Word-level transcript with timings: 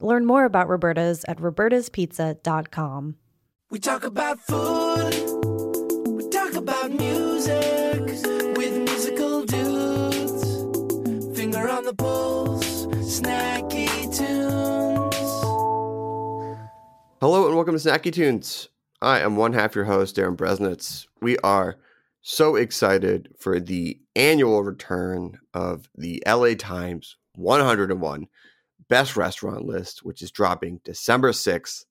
Learn 0.00 0.24
more 0.26 0.44
about 0.44 0.68
Roberta's 0.68 1.24
at 1.26 1.38
robertaspizza.com. 1.38 3.16
We 3.68 3.80
talk 3.80 4.04
about 4.04 4.38
food, 4.38 5.12
we 6.06 6.28
talk 6.28 6.54
about 6.54 6.92
music 6.92 8.06
with 8.56 8.76
musical 8.76 9.44
dudes. 9.44 11.36
Finger 11.36 11.68
on 11.68 11.82
the 11.82 11.94
pulse, 11.94 12.86
snacky 12.86 13.88
tunes. 14.16 15.16
Hello 17.20 17.48
and 17.48 17.56
welcome 17.56 17.76
to 17.76 17.80
Snacky 17.80 18.12
Tunes. 18.12 18.68
I 19.02 19.18
am 19.18 19.34
one 19.34 19.52
half 19.52 19.74
your 19.74 19.86
host, 19.86 20.14
Darin 20.14 20.36
Bresnitz. 20.36 21.08
We 21.20 21.38
are 21.38 21.76
so 22.22 22.54
excited 22.54 23.34
for 23.36 23.58
the 23.58 23.98
annual 24.14 24.62
return 24.62 25.40
of 25.52 25.88
the 25.96 26.22
LA 26.24 26.54
Times 26.54 27.16
101 27.34 28.28
Best 28.88 29.16
Restaurant 29.16 29.64
list, 29.64 30.04
which 30.04 30.22
is 30.22 30.30
dropping 30.30 30.80
December 30.84 31.32
6th 31.32 31.84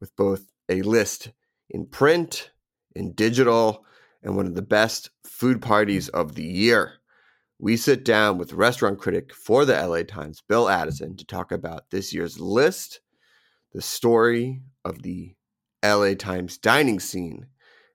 with 0.00 0.14
both 0.16 0.50
a 0.68 0.82
list 0.82 1.32
in 1.70 1.86
print, 1.86 2.50
in 2.94 3.12
digital, 3.12 3.84
and 4.22 4.36
one 4.36 4.46
of 4.46 4.54
the 4.54 4.62
best 4.62 5.10
food 5.24 5.60
parties 5.60 6.08
of 6.08 6.34
the 6.34 6.44
year. 6.44 6.94
We 7.58 7.76
sit 7.76 8.04
down 8.04 8.38
with 8.38 8.52
restaurant 8.52 8.98
critic 8.98 9.32
for 9.32 9.64
the 9.64 9.74
LA 9.74 10.02
Times, 10.02 10.42
Bill 10.46 10.68
Addison, 10.68 11.16
to 11.16 11.24
talk 11.24 11.52
about 11.52 11.90
this 11.90 12.12
year's 12.12 12.38
list, 12.38 13.00
the 13.72 13.80
story 13.80 14.62
of 14.84 15.02
the 15.02 15.34
LA 15.84 16.14
Times 16.14 16.58
dining 16.58 17.00
scene, 17.00 17.46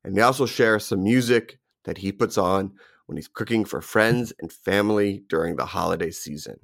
and 0.03 0.15
we 0.15 0.21
also 0.21 0.45
share 0.45 0.79
some 0.79 1.03
music 1.03 1.59
that 1.83 1.99
he 1.99 2.11
puts 2.11 2.37
on 2.37 2.73
when 3.05 3.17
he's 3.17 3.27
cooking 3.27 3.65
for 3.65 3.81
friends 3.81 4.33
and 4.39 4.51
family 4.51 5.23
during 5.27 5.55
the 5.55 5.65
holiday 5.65 6.11
season. 6.11 6.59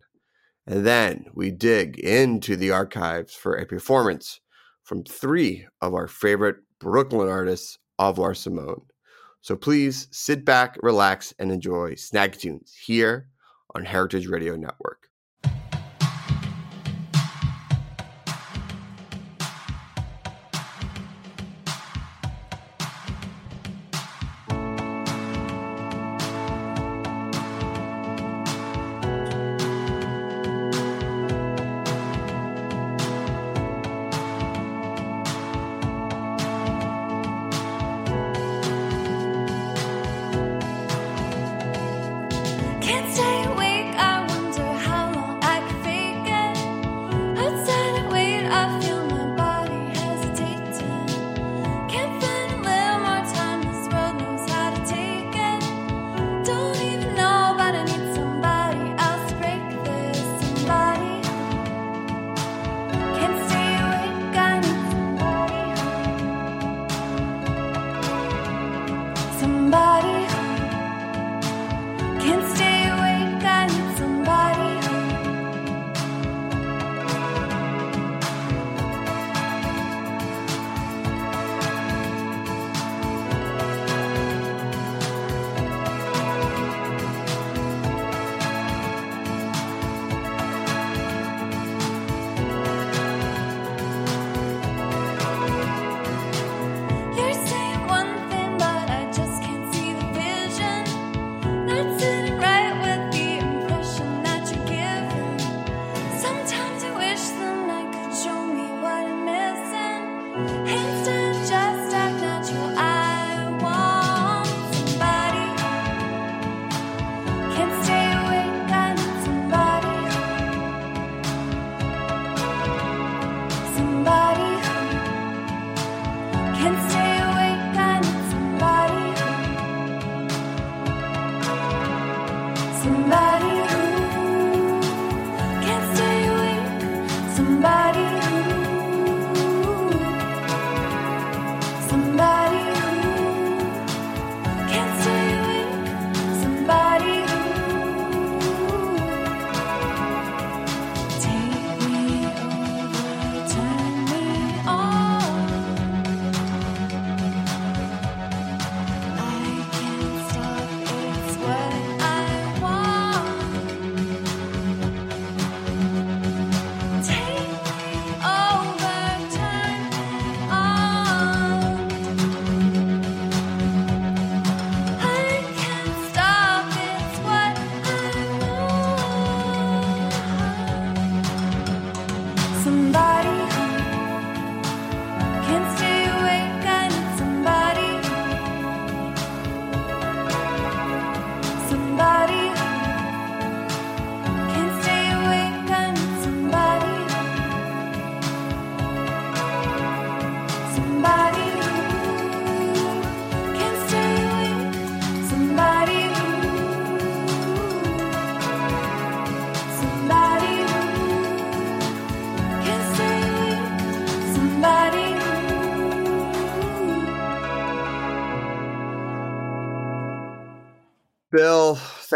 And 0.67 0.85
then 0.85 1.27
we 1.33 1.49
dig 1.49 1.97
into 1.97 2.57
the 2.57 2.71
archives 2.71 3.33
for 3.33 3.55
a 3.55 3.65
performance 3.65 4.41
from 4.83 5.05
three 5.05 5.65
of 5.81 5.93
our 5.93 6.07
favorite 6.07 6.57
Brooklyn 6.79 7.29
artists, 7.29 7.79
revoir 7.97 8.33
Simone. 8.33 8.81
So 9.39 9.55
please 9.55 10.09
sit 10.11 10.43
back, 10.43 10.77
relax, 10.83 11.33
and 11.39 11.53
enjoy 11.53 11.93
Snacky 11.93 12.39
Tunes 12.39 12.75
here 12.85 13.29
on 13.73 13.85
Heritage 13.85 14.27
Radio 14.27 14.57
Network. 14.57 15.06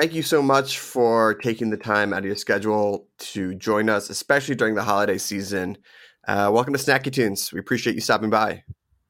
Thank 0.01 0.15
you 0.15 0.23
so 0.23 0.41
much 0.41 0.79
for 0.79 1.35
taking 1.35 1.69
the 1.69 1.77
time 1.77 2.11
out 2.11 2.21
of 2.21 2.25
your 2.25 2.35
schedule 2.35 3.07
to 3.19 3.53
join 3.53 3.87
us, 3.87 4.09
especially 4.09 4.55
during 4.55 4.73
the 4.73 4.81
holiday 4.81 5.19
season. 5.19 5.77
Uh, 6.27 6.49
welcome 6.51 6.73
to 6.73 6.79
Snacky 6.79 7.13
Tunes. 7.13 7.53
We 7.53 7.59
appreciate 7.59 7.93
you 7.93 8.01
stopping 8.01 8.31
by. 8.31 8.63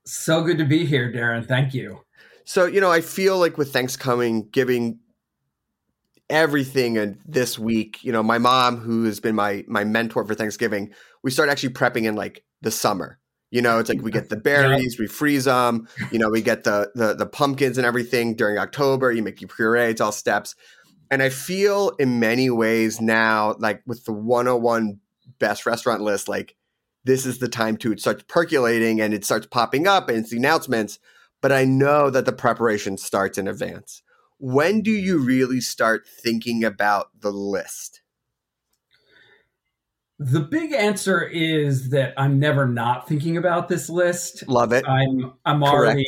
So 0.05 0.43
good 0.43 0.57
to 0.57 0.65
be 0.65 0.85
here, 0.85 1.09
Darin. 1.09 1.45
Thank 1.45 1.73
you. 1.73 2.01
So, 2.43 2.65
you 2.65 2.81
know, 2.81 2.91
I 2.91 2.99
feel 2.99 3.39
like 3.39 3.57
with 3.57 3.71
Thanksgiving, 3.71 4.49
giving 4.49 4.99
everything 6.29 6.97
and 6.97 7.17
this 7.25 7.57
week, 7.57 8.03
you 8.03 8.11
know, 8.11 8.21
my 8.21 8.37
mom, 8.37 8.75
who 8.75 9.05
has 9.05 9.21
been 9.21 9.33
my 9.33 9.63
my 9.69 9.85
mentor 9.85 10.25
for 10.25 10.35
Thanksgiving, 10.35 10.91
we 11.23 11.31
start 11.31 11.47
actually 11.47 11.69
prepping 11.69 12.03
in 12.03 12.17
like 12.17 12.43
the 12.61 12.69
summer. 12.69 13.17
You 13.49 13.61
know, 13.61 13.79
it's 13.79 13.89
like 13.89 14.01
we 14.01 14.11
get 14.11 14.29
the 14.29 14.37
berries, 14.49 14.97
we 14.97 15.07
freeze 15.07 15.45
them. 15.45 15.87
You 16.11 16.19
know, 16.19 16.29
we 16.29 16.41
get 16.41 16.63
the, 16.63 16.91
the 16.95 17.13
the 17.13 17.25
pumpkins 17.25 17.77
and 17.77 17.85
everything 17.85 18.35
during 18.35 18.57
October. 18.57 19.11
You 19.11 19.23
make 19.23 19.39
your 19.39 19.49
puree. 19.49 19.89
It's 19.89 20.01
all 20.01 20.11
steps. 20.11 20.55
And 21.11 21.21
I 21.21 21.27
feel 21.29 21.89
in 21.99 22.21
many 22.21 22.49
ways 22.49 23.01
now, 23.01 23.55
like 23.59 23.83
with 23.85 24.05
the 24.05 24.13
101 24.13 24.99
best 25.39 25.65
restaurant 25.65 26.01
list, 26.01 26.29
like 26.29 26.55
this 27.03 27.25
is 27.25 27.39
the 27.39 27.49
time 27.49 27.75
to 27.77 27.91
it 27.91 27.99
starts 27.99 28.23
percolating 28.27 29.01
and 29.01 29.13
it 29.13 29.25
starts 29.25 29.45
popping 29.45 29.87
up 29.87 30.07
and 30.07 30.19
it's 30.19 30.29
the 30.29 30.37
announcements. 30.37 30.99
But 31.41 31.51
I 31.51 31.65
know 31.65 32.09
that 32.09 32.25
the 32.25 32.31
preparation 32.31 32.97
starts 32.97 33.37
in 33.37 33.47
advance. 33.47 34.03
When 34.39 34.81
do 34.81 34.91
you 34.91 35.19
really 35.19 35.59
start 35.59 36.07
thinking 36.07 36.63
about 36.63 37.09
the 37.19 37.31
list? 37.31 38.01
The 40.17 40.39
big 40.39 40.71
answer 40.71 41.21
is 41.21 41.89
that 41.89 42.13
I'm 42.15 42.39
never 42.39 42.67
not 42.67 43.07
thinking 43.07 43.37
about 43.37 43.67
this 43.67 43.89
list. 43.89 44.47
Love 44.47 44.71
it. 44.71 44.87
I'm 44.87 45.33
I'm 45.43 45.63
already 45.63 46.05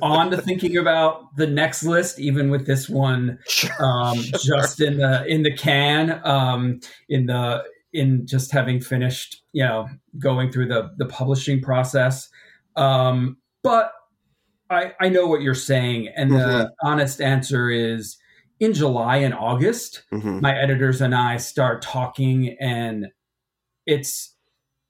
on 0.00 0.30
to 0.30 0.36
thinking 0.36 0.76
about 0.76 1.34
the 1.36 1.46
next 1.46 1.82
list, 1.84 2.18
even 2.18 2.50
with 2.50 2.66
this 2.66 2.88
one 2.88 3.38
um, 3.78 4.16
just 4.42 4.80
in 4.80 4.98
the 4.98 5.24
in 5.26 5.42
the 5.42 5.54
can, 5.56 6.20
um, 6.26 6.80
in 7.08 7.26
the 7.26 7.64
in 7.92 8.26
just 8.26 8.50
having 8.50 8.80
finished, 8.80 9.42
you 9.52 9.64
know, 9.64 9.88
going 10.18 10.50
through 10.50 10.66
the 10.68 10.90
the 10.98 11.06
publishing 11.06 11.60
process. 11.60 12.28
Um, 12.76 13.38
but 13.62 13.92
I 14.70 14.94
I 15.00 15.08
know 15.08 15.26
what 15.26 15.42
you're 15.42 15.54
saying, 15.54 16.08
and 16.16 16.30
the 16.32 16.66
Mhm. 16.66 16.70
honest 16.82 17.20
answer 17.20 17.70
is 17.70 18.16
in 18.60 18.72
July 18.72 19.16
and 19.18 19.34
August 19.34 20.04
Mhm. 20.12 20.40
my 20.40 20.56
editors 20.56 21.00
and 21.00 21.14
I 21.14 21.36
start 21.36 21.82
talking 21.82 22.56
and 22.60 23.08
it's 23.86 24.36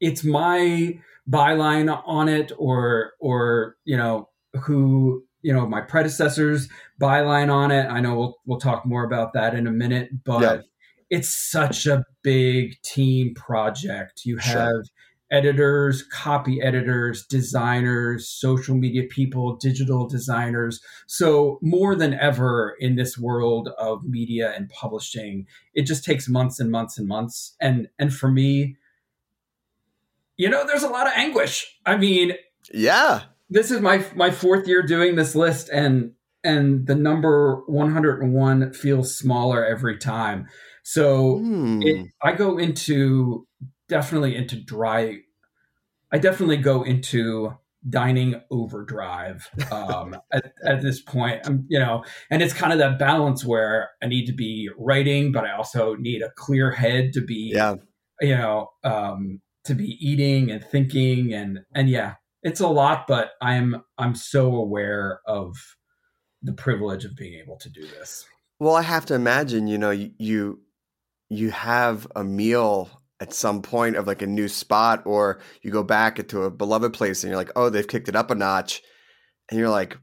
it's 0.00 0.24
my 0.24 0.98
byline 1.30 2.02
on 2.06 2.28
it 2.28 2.52
or 2.58 3.12
or 3.20 3.76
you 3.84 3.96
know 3.96 4.28
who 4.60 5.24
you 5.42 5.52
know 5.52 5.66
my 5.66 5.80
predecessors 5.80 6.68
byline 7.00 7.52
on 7.52 7.70
it 7.70 7.86
i 7.88 8.00
know 8.00 8.14
we'll 8.16 8.36
we'll 8.46 8.60
talk 8.60 8.84
more 8.86 9.04
about 9.04 9.32
that 9.32 9.54
in 9.54 9.66
a 9.66 9.70
minute 9.72 10.10
but 10.24 10.40
Yeah. 10.42 10.60
it's 11.10 11.28
such 11.34 11.86
a 11.86 12.04
big 12.22 12.80
team 12.82 13.34
project 13.34 14.24
you 14.24 14.38
Sure. 14.38 14.52
have 14.60 14.82
editors 15.30 16.02
copy 16.12 16.60
editors 16.60 17.24
designers 17.26 18.28
social 18.28 18.74
media 18.76 19.04
people 19.08 19.56
digital 19.56 20.06
designers 20.06 20.80
so 21.06 21.58
more 21.62 21.94
than 21.96 22.12
ever 22.14 22.76
in 22.78 22.96
this 22.96 23.16
world 23.16 23.70
of 23.78 24.04
media 24.04 24.52
and 24.54 24.68
publishing 24.68 25.46
it 25.74 25.84
just 25.86 26.04
takes 26.04 26.28
months 26.28 26.60
and 26.60 26.70
months 26.70 26.98
and 26.98 27.08
months 27.08 27.56
and 27.60 27.88
and 27.98 28.12
for 28.14 28.30
me 28.30 28.76
you 30.36 30.48
know 30.48 30.66
there's 30.66 30.82
a 30.82 30.88
lot 30.88 31.06
of 31.06 31.12
anguish 31.16 31.78
i 31.86 31.96
mean 31.96 32.32
Yeah. 32.72 33.22
This 33.52 33.70
is 33.70 33.80
my 33.80 34.04
my 34.14 34.30
fourth 34.30 34.66
year 34.66 34.82
doing 34.82 35.16
this 35.16 35.34
list 35.34 35.68
and 35.68 36.12
and 36.44 36.86
the 36.86 36.94
number 36.94 37.62
101 37.66 38.72
feels 38.72 39.16
smaller 39.16 39.64
every 39.64 39.98
time 39.98 40.46
so 40.82 41.38
Hmm. 41.38 41.82
it, 41.82 42.06
i 42.22 42.32
go 42.32 42.58
into 42.58 43.46
definitely 43.88 44.34
into 44.36 44.56
dry 44.56 45.18
i 46.10 46.18
definitely 46.18 46.56
go 46.56 46.82
into 46.82 47.52
dining 47.88 48.40
overdrive 48.50 49.48
um, 49.72 50.16
at, 50.32 50.52
at 50.64 50.82
this 50.82 51.00
point 51.00 51.40
i'm 51.46 51.64
you 51.68 51.78
know 51.78 52.04
and 52.30 52.42
it's 52.42 52.54
kind 52.54 52.72
of 52.72 52.78
that 52.78 52.98
balance 52.98 53.44
where 53.44 53.90
i 54.02 54.06
need 54.06 54.26
to 54.26 54.32
be 54.32 54.68
writing 54.78 55.32
but 55.32 55.44
i 55.44 55.52
also 55.52 55.94
need 55.96 56.22
a 56.22 56.30
clear 56.36 56.70
head 56.70 57.12
to 57.12 57.20
be 57.20 57.52
yeah. 57.54 57.74
you 58.20 58.36
know 58.36 58.68
um 58.84 59.40
to 59.64 59.74
be 59.74 59.96
eating 60.00 60.50
and 60.50 60.64
thinking 60.64 61.32
and 61.32 61.60
and 61.74 61.88
yeah 61.88 62.14
it's 62.42 62.60
a 62.60 62.66
lot 62.66 63.06
but 63.06 63.32
i'm 63.40 63.82
i'm 63.98 64.14
so 64.14 64.56
aware 64.56 65.20
of 65.26 65.56
the 66.42 66.52
privilege 66.52 67.04
of 67.04 67.16
being 67.16 67.40
able 67.40 67.56
to 67.56 67.70
do 67.70 67.82
this 67.82 68.26
Well, 68.62 68.76
I 68.76 68.82
have 68.82 69.06
to 69.06 69.14
imagine, 69.14 69.66
you 69.66 69.76
know, 69.76 69.90
you 69.90 70.60
you, 71.28 71.50
have 71.50 72.06
a 72.14 72.22
meal 72.22 72.90
at 73.18 73.32
some 73.32 73.60
point 73.60 73.96
of 73.96 74.06
like 74.06 74.22
a 74.22 74.26
new 74.28 74.46
spot, 74.46 75.02
or 75.04 75.40
you 75.62 75.72
go 75.72 75.82
back 75.82 76.20
into 76.20 76.44
a 76.44 76.50
beloved 76.50 76.92
place 76.92 77.24
and 77.24 77.30
you're 77.32 77.38
like, 77.38 77.50
oh, 77.56 77.70
they've 77.70 77.88
kicked 77.88 78.08
it 78.08 78.14
up 78.14 78.30
a 78.30 78.36
notch, 78.36 78.80
and 79.50 79.58
you're 79.58 79.68
like, 79.68 79.98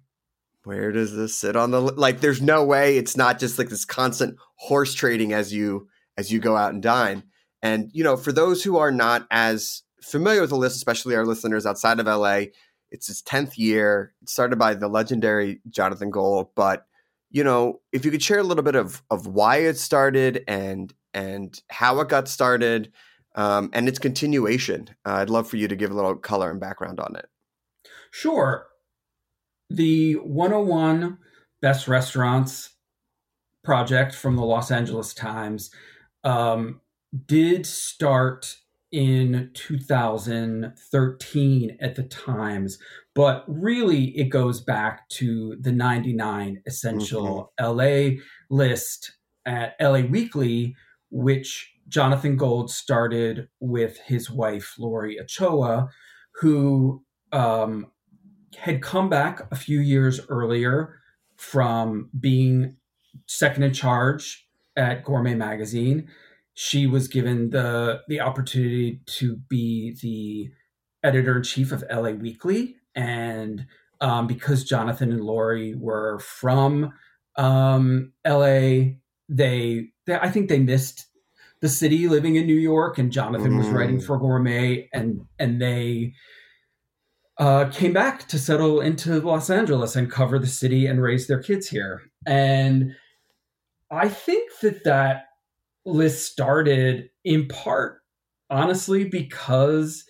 where 0.66 0.92
does 0.92 1.16
this 1.16 1.40
sit 1.40 1.56
on 1.56 1.72
the 1.72 1.82
li-" 1.82 1.94
like? 1.96 2.20
There's 2.20 2.42
no 2.42 2.66
way 2.66 2.98
it's 2.98 3.16
not 3.16 3.40
just 3.40 3.58
like 3.58 3.70
this 3.70 3.86
constant 3.86 4.36
horse 4.56 4.94
trading 4.94 5.32
as 5.32 5.54
you 5.54 5.88
as 6.18 6.30
you 6.30 6.40
go 6.40 6.58
out 6.58 6.74
and 6.74 6.84
dine. 6.84 7.24
And 7.62 7.90
you 7.94 8.04
know, 8.04 8.18
for 8.18 8.34
those 8.34 8.62
who 8.62 8.75
are 8.75 8.92
not 8.92 9.25
as 9.32 9.84
familiar 10.01 10.41
with 10.41 10.50
the 10.50 10.56
list, 10.58 10.75
especially 10.75 11.15
our 11.15 11.25
listeners 11.25 11.65
outside 11.65 12.00
of 12.00 12.06
LA, 12.06 12.46
it's 12.91 13.10
its 13.10 13.22
tenth 13.22 13.58
year. 13.58 14.13
It 14.22 14.29
started 14.29 14.58
by 14.58 14.74
the 14.74 14.88
legendary 14.88 15.62
Jonathan 15.70 16.10
Gold, 16.10 16.50
but 16.56 16.86
you 17.32 17.44
know, 17.44 17.79
if 17.91 18.06
you 18.06 18.12
could 18.12 18.24
share 18.24 18.39
a 18.39 18.44
little 18.44 18.63
bit 18.63 18.75
of 18.75 19.03
of 19.10 19.27
why 19.27 19.58
it 19.58 19.77
started 19.77 20.44
and 20.48 20.94
and 21.13 21.62
how 21.70 22.00
it 22.00 22.10
got 22.10 22.27
started, 22.27 22.91
um, 23.36 23.70
and 23.74 23.88
its 23.88 24.00
continuation, 24.00 24.89
uh, 25.06 25.13
I'd 25.13 25.29
love 25.29 25.48
for 25.48 25.58
you 25.58 25.68
to 25.68 25.75
give 25.75 25.91
a 25.91 25.94
little 25.94 26.15
color 26.15 26.50
and 26.50 26.60
background 26.60 27.00
on 27.00 27.15
it. 27.15 27.27
sure 28.12 28.68
the 29.70 30.13
101 30.15 31.18
best 31.62 31.88
restaurants 31.88 32.72
project 33.63 34.15
from 34.15 34.36
the 34.36 34.41
los 34.41 34.72
angeles 34.72 35.13
times 35.13 35.70
um, 36.24 36.82
did 37.27 37.65
start 37.65 38.56
in 38.91 39.51
2013 39.53 41.77
at 41.79 41.96
the 41.96 42.03
times 42.03 42.79
but 43.13 43.46
really 43.48 44.05
it 44.17 44.29
goes 44.29 44.62
back 44.62 45.08
to 45.10 45.55
the 45.60 45.72
99 45.72 46.60
essential 46.65 47.53
la 47.62 48.10
list 48.50 49.12
at 49.46 49.75
la 49.79 50.01
weekly 50.01 50.75
which 51.12 51.72
jonathan 51.88 52.36
gold 52.36 52.72
started 52.72 53.48
with 53.60 54.00
his 54.00 54.31
wife 54.31 54.74
laurie 54.79 55.19
ochoa 55.19 55.88
who 56.41 57.03
um, 57.31 57.86
had 58.58 58.81
come 58.81 59.08
back 59.08 59.41
a 59.51 59.55
few 59.55 59.79
years 59.79 60.19
earlier 60.29 61.00
from 61.38 62.10
being 62.19 62.75
second 63.27 63.63
in 63.63 63.74
charge 63.74 64.48
at 64.75 65.03
Gourmet 65.03 65.36
Magazine. 65.36 66.10
She 66.62 66.88
was 66.88 67.08
given 67.08 67.51
the 67.51 68.01
the 68.10 68.20
opportunity 68.20 69.00
to 69.20 69.38
be 69.48 69.96
the 70.01 70.51
editor 71.08 71.38
in 71.38 71.44
chief 71.44 71.72
of 71.72 71.86
LA 71.89 72.10
Weekly, 72.10 72.75
and 72.94 73.66
um, 74.01 74.28
because 74.28 74.66
Jonathan 74.66 75.13
and 75.13 75.24
Laurie 75.24 75.74
were 75.75 76.20
from 76.20 76.92
um, 77.38 78.12
LA, 78.28 78.96
they, 79.30 79.88
they 80.06 80.20
I 80.22 80.30
think 80.30 80.50
they 80.50 80.60
missed 80.60 81.06
the 81.62 81.70
city 81.70 82.10
living 82.10 82.36
in 82.36 82.46
New 82.46 82.60
York, 82.60 82.98
and 82.98 83.10
Jonathan 83.10 83.56
was 83.56 83.68
Mm. 83.68 83.74
writing 83.74 84.00
for 84.01 84.20
Gourmet, 84.20 84.89
and 84.92 85.22
and 85.39 85.62
they 85.62 86.13
uh, 87.38 87.70
came 87.70 87.94
back 87.94 88.28
to 88.28 88.38
settle 88.38 88.82
into 88.82 89.22
Los 89.22 89.50
Angeles 89.50 89.96
and 89.96 90.12
cover 90.12 90.38
the 90.38 90.46
city 90.46 90.88
and 90.88 91.01
raise 91.01 91.28
their 91.28 91.42
kids 91.42 91.70
here. 91.70 92.01
And 92.28 92.98
I 93.89 94.10
think 94.10 94.51
that 94.62 94.84
that 94.84 95.29
list 95.89 96.31
started 96.31 97.10
in 97.24 97.48
part, 97.48 98.01
honestly, 98.50 99.05
because 99.05 100.05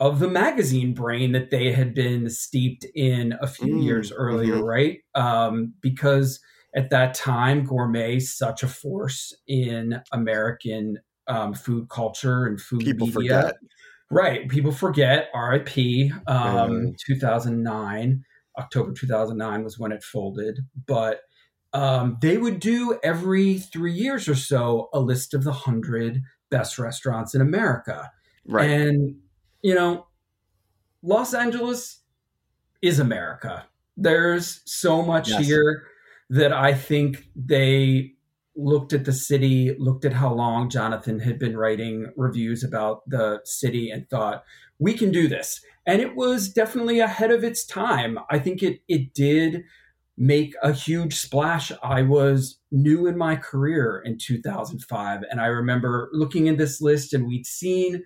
of 0.00 0.18
the 0.18 0.28
magazine 0.28 0.94
brain 0.94 1.32
that 1.32 1.50
they 1.50 1.72
had 1.72 1.94
been 1.94 2.28
steeped 2.30 2.84
in 2.94 3.34
a 3.40 3.46
few 3.46 3.74
Mm, 3.74 3.76
years 3.76 4.12
earlier, 4.12 4.58
mhm. 4.58 4.62
right? 4.62 5.00
Um, 5.14 5.74
because 5.80 6.40
at 6.74 6.90
that 6.90 7.14
time, 7.14 7.64
gourmet 7.64 8.18
such 8.20 8.62
a 8.62 8.68
force 8.68 9.34
in 9.48 10.02
American 10.12 10.98
um, 11.28 11.54
food 11.54 11.88
culture 11.88 12.46
and 12.46 12.60
food 12.60 12.84
People 12.84 13.06
media. 13.06 13.44
forget. 13.46 13.56
Right. 14.10 14.48
People 14.48 14.72
forget 14.72 15.28
RIP. 15.34 16.12
Um, 16.26 16.88
Mhm. 16.88 16.96
2009, 17.06 18.24
October 18.58 18.92
2009 18.92 19.64
was 19.64 19.78
when 19.78 19.92
it 19.92 20.02
folded. 20.04 20.60
But 20.86 21.22
um, 21.76 22.16
they 22.22 22.38
would 22.38 22.58
do 22.58 22.98
every 23.04 23.58
three 23.58 23.92
years 23.92 24.28
or 24.28 24.34
so 24.34 24.88
a 24.94 24.98
list 25.00 25.34
of 25.34 25.44
the 25.44 25.50
100 25.50 26.22
best 26.50 26.78
restaurants 26.78 27.34
in 27.34 27.42
America. 27.42 28.10
Right. 28.46 28.70
And, 28.70 29.16
you 29.60 29.74
know, 29.74 30.06
Los 31.02 31.34
Angeles 31.34 32.00
is 32.80 32.98
America. 32.98 33.66
There's 33.94 34.62
so 34.64 35.02
much 35.02 35.28
Yes. 35.28 35.44
here 35.46 35.86
that 36.30 36.50
I 36.50 36.72
think 36.72 37.28
they 37.36 38.14
looked 38.56 38.94
at 38.94 39.04
the 39.04 39.12
city, 39.12 39.76
looked 39.78 40.06
at 40.06 40.14
how 40.14 40.32
long 40.32 40.70
Jonathan 40.70 41.20
had 41.20 41.38
been 41.38 41.58
writing 41.58 42.10
reviews 42.16 42.64
about 42.64 43.02
the 43.06 43.40
city, 43.44 43.90
and 43.90 44.08
thought, 44.08 44.44
we 44.78 44.94
can 44.94 45.10
do 45.10 45.28
this. 45.28 45.60
And 45.86 46.00
it 46.00 46.16
was 46.16 46.48
definitely 46.48 47.00
ahead 47.00 47.30
of 47.30 47.44
its 47.44 47.66
time. 47.66 48.18
I 48.30 48.38
think 48.38 48.62
it 48.62 48.80
it 48.88 49.12
did 49.12 49.64
make 50.16 50.54
a 50.62 50.72
huge 50.72 51.14
splash. 51.14 51.70
I 51.82 52.02
was 52.02 52.58
new 52.70 53.06
in 53.06 53.18
my 53.18 53.36
career 53.36 54.02
in 54.04 54.18
2005, 54.18 55.22
and 55.30 55.40
I 55.40 55.46
remember 55.46 56.08
looking 56.12 56.48
at 56.48 56.58
this 56.58 56.80
list, 56.80 57.12
and 57.12 57.26
we'd 57.26 57.46
seen 57.46 58.02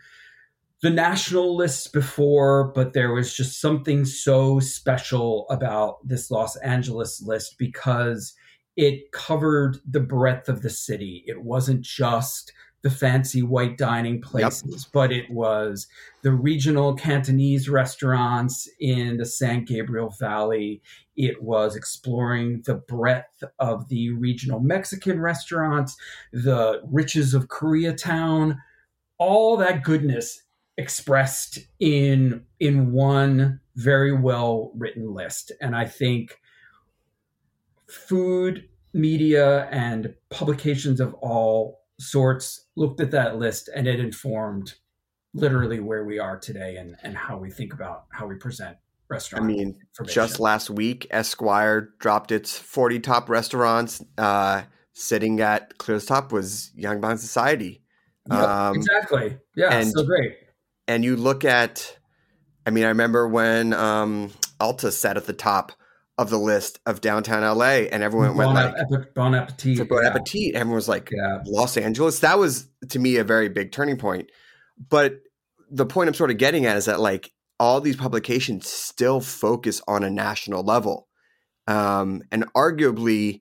the 0.83 0.91
national 0.91 1.57
lists 1.57 1.87
before, 1.89 2.73
but 2.73 2.95
there 2.95 3.13
was 3.13 3.35
just 3.35 3.61
something 3.61 4.05
so 4.05 4.61
special 4.61 5.47
about 5.51 5.97
this 6.07 6.31
Los 6.31 6.57
Angeles 6.57 7.23
list 7.23 7.57
because 7.59 8.35
it 8.77 9.13
covered 9.13 9.79
the 9.89 10.01
breadth 10.01 10.49
of 10.49 10.63
the 10.63 10.71
city. 10.71 11.23
It 11.27 11.43
wasn't 11.43 11.83
just 11.83 12.53
the 12.83 12.91
fancy 12.91 13.43
white 13.43 13.77
dining 13.77 14.21
places, 14.21 14.65
yep. 14.85 14.93
but 14.93 15.13
it 15.13 15.31
was 15.31 15.87
the 16.23 16.33
regional 16.33 16.95
Cantonese 16.95 17.69
restaurants 17.69 18.69
in 18.81 19.19
the 19.19 19.27
San 19.27 19.65
Gabriel 19.65 20.15
Valley. 20.19 20.81
It 21.17 21.43
was 21.43 21.77
exploring 21.77 22.63
the 22.65 22.77
breadth 22.77 23.45
of 23.59 23.89
the 23.89 24.11
regional 24.13 24.61
Mexican 24.61 25.21
restaurants, 25.21 25.97
the 26.33 26.81
riches 26.91 27.35
of 27.35 27.49
Koreatown, 27.49 28.57
all 29.19 29.59
that 29.59 29.85
goodness 29.85 30.43
expressed 30.81 31.59
in 31.79 32.43
in 32.59 32.91
one 32.93 33.61
very 33.77 34.13
well 34.13 34.73
written 34.75 35.13
list 35.13 35.53
and 35.61 35.77
i 35.77 35.85
think 35.85 36.41
food 37.87 38.67
media 38.95 39.69
and 39.71 40.15
publications 40.31 40.99
of 40.99 41.13
all 41.15 41.80
sorts 42.01 42.67
looked 42.77 43.01
at 43.01 43.11
that 43.11 43.39
list 43.39 43.69
and 43.75 43.87
it 43.87 44.01
informed 44.01 44.75
literally 45.35 45.81
where 45.81 46.05
we 46.05 46.19
are 46.19 46.39
today 46.39 46.77
and 46.77 46.97
and 47.03 47.17
how 47.17 47.37
we 47.37 47.51
think 47.51 47.73
about 47.73 48.07
how 48.11 48.27
we 48.27 48.35
present 48.35 48.77
restaurant 49.09 49.45
i 49.45 49.47
mean 49.47 49.77
just 50.09 50.41
last 50.41 50.71
week 50.71 51.07
esquire 51.11 51.91
dropped 51.99 52.33
its 52.33 52.59
40 52.59 53.01
top 53.01 53.29
restaurants 53.29 54.03
uh 54.19 54.63
sitting 55.01 55.41
at 55.41 55.79
clear's 55.79 56.07
top 56.07 56.33
was 56.33 56.71
yangban 56.79 57.19
society. 57.19 57.83
Yep, 58.31 58.39
um, 58.39 58.77
exactly. 58.77 59.39
Yeah 59.57 59.73
and, 59.73 59.91
so 59.91 60.05
great. 60.05 60.37
and 60.87 61.05
you 61.05 61.17
look 61.17 61.45
at, 61.45 61.99
I 62.67 62.71
mean, 62.71 62.85
I 62.85 62.89
remember 62.89 63.27
when 63.27 63.73
um, 63.73 64.31
Alta 64.61 64.93
sat 64.93 65.17
at 65.17 65.27
the 65.27 65.33
top 65.33 65.73
of 66.19 66.31
the 66.31 66.39
list 66.39 66.81
of 66.87 67.01
downtown 67.01 67.43
LA, 67.43 67.87
and 67.91 68.03
everyone 68.03 68.37
bon 68.37 68.55
went 68.55 68.91
like 68.91 69.15
Bon 69.15 69.35
Appetit. 69.35 69.89
Bon 69.89 70.03
yeah. 70.03 70.11
Appetit. 70.11 70.55
Everyone 70.55 70.77
was 70.77 70.89
like 70.89 71.11
yeah. 71.11 71.39
Los 71.47 71.77
Angeles. 71.77 72.21
That 72.21 72.39
was 72.39 72.69
to 72.91 72.99
me 72.99 73.17
a 73.17 73.25
very 73.25 73.49
big 73.49 73.73
turning 73.73 73.97
point. 73.97 74.31
But 74.89 75.21
the 75.71 75.87
point 75.87 76.09
I'm 76.09 76.15
sort 76.15 76.31
of 76.31 76.39
getting 76.39 76.67
at 76.67 76.77
is 76.77 76.87
that 76.87 77.01
like 77.01 77.33
all 77.59 77.81
these 77.81 77.97
publications 77.97 78.69
still 78.69 79.21
focus 79.21 79.81
on 79.89 80.05
a 80.05 80.11
national 80.11 80.63
level, 80.63 81.09
um, 81.67 82.23
and 82.31 82.45
arguably 82.55 83.41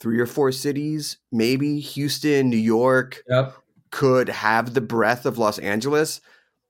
three 0.00 0.18
or 0.18 0.26
four 0.26 0.50
cities, 0.52 1.18
maybe 1.30 1.80
Houston, 1.80 2.48
New 2.48 2.56
York, 2.56 3.22
yep. 3.28 3.54
could 3.90 4.28
have 4.28 4.74
the 4.74 4.80
breadth 4.80 5.26
of 5.26 5.38
Los 5.38 5.58
Angeles 5.58 6.20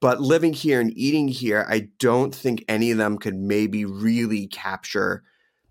but 0.00 0.20
living 0.20 0.54
here 0.54 0.80
and 0.80 0.96
eating 0.96 1.28
here, 1.28 1.66
I 1.68 1.88
don't 1.98 2.34
think 2.34 2.64
any 2.68 2.90
of 2.90 2.98
them 2.98 3.18
could 3.18 3.36
maybe 3.36 3.84
really 3.84 4.46
capture 4.46 5.22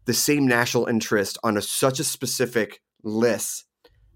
the 0.06 0.14
same 0.14 0.48
national 0.48 0.86
interest 0.86 1.38
on 1.44 1.58
a, 1.58 1.62
such 1.62 2.00
a 2.00 2.04
specific 2.04 2.82
list 3.04 3.66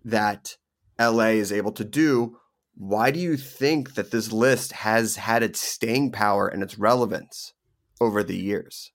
that 0.06 0.58
LA 1.00 1.30
is 1.30 1.52
able 1.52 1.72
to 1.74 1.84
do. 1.84 2.38
Why 2.76 3.10
do 3.12 3.20
you 3.20 3.38
think 3.38 3.96
that 3.96 4.12
this 4.12 4.32
list 4.32 4.72
has 4.74 5.16
had 5.16 5.42
its 5.42 5.60
staying 5.60 6.12
power 6.12 6.48
and 6.48 6.62
its 6.62 6.78
relevance 6.78 7.54
over 8.00 8.24
the 8.24 8.38
years? 8.38 8.92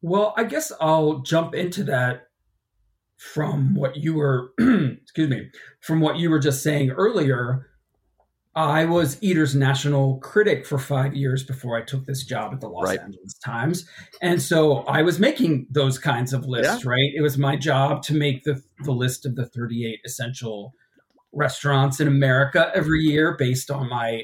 Well, 0.00 0.34
I 0.36 0.44
guess 0.44 0.70
I'll 0.80 1.20
jump 1.20 1.54
into 1.54 1.82
that 1.84 2.28
from 3.16 3.74
what 3.74 3.96
you 3.96 4.14
were 4.14 4.52
excuse 4.58 5.30
me, 5.30 5.50
from 5.80 6.00
what 6.00 6.18
you 6.18 6.30
were 6.30 6.38
just 6.38 6.62
saying 6.62 6.90
earlier 6.90 7.70
I 8.56 8.84
was 8.84 9.20
Eater's 9.20 9.56
national 9.56 10.18
critic 10.18 10.64
for 10.64 10.78
five 10.78 11.14
years 11.14 11.42
before 11.42 11.76
I 11.76 11.82
took 11.82 12.06
this 12.06 12.24
job 12.24 12.52
at 12.52 12.60
the 12.60 12.68
Los 12.68 12.84
right. 12.84 13.00
Angeles 13.00 13.34
Times. 13.34 13.88
And 14.22 14.40
so 14.40 14.78
I 14.84 15.02
was 15.02 15.18
making 15.18 15.66
those 15.70 15.98
kinds 15.98 16.32
of 16.32 16.46
lists, 16.46 16.84
yeah. 16.84 16.90
right? 16.90 17.12
It 17.16 17.20
was 17.20 17.36
my 17.36 17.56
job 17.56 18.02
to 18.04 18.14
make 18.14 18.44
the, 18.44 18.62
the 18.84 18.92
list 18.92 19.26
of 19.26 19.34
the 19.34 19.46
38 19.46 19.98
essential 20.04 20.72
restaurants 21.32 21.98
in 21.98 22.06
America 22.06 22.70
every 22.74 23.00
year 23.00 23.36
based 23.36 23.72
on 23.72 23.88
my 23.88 24.22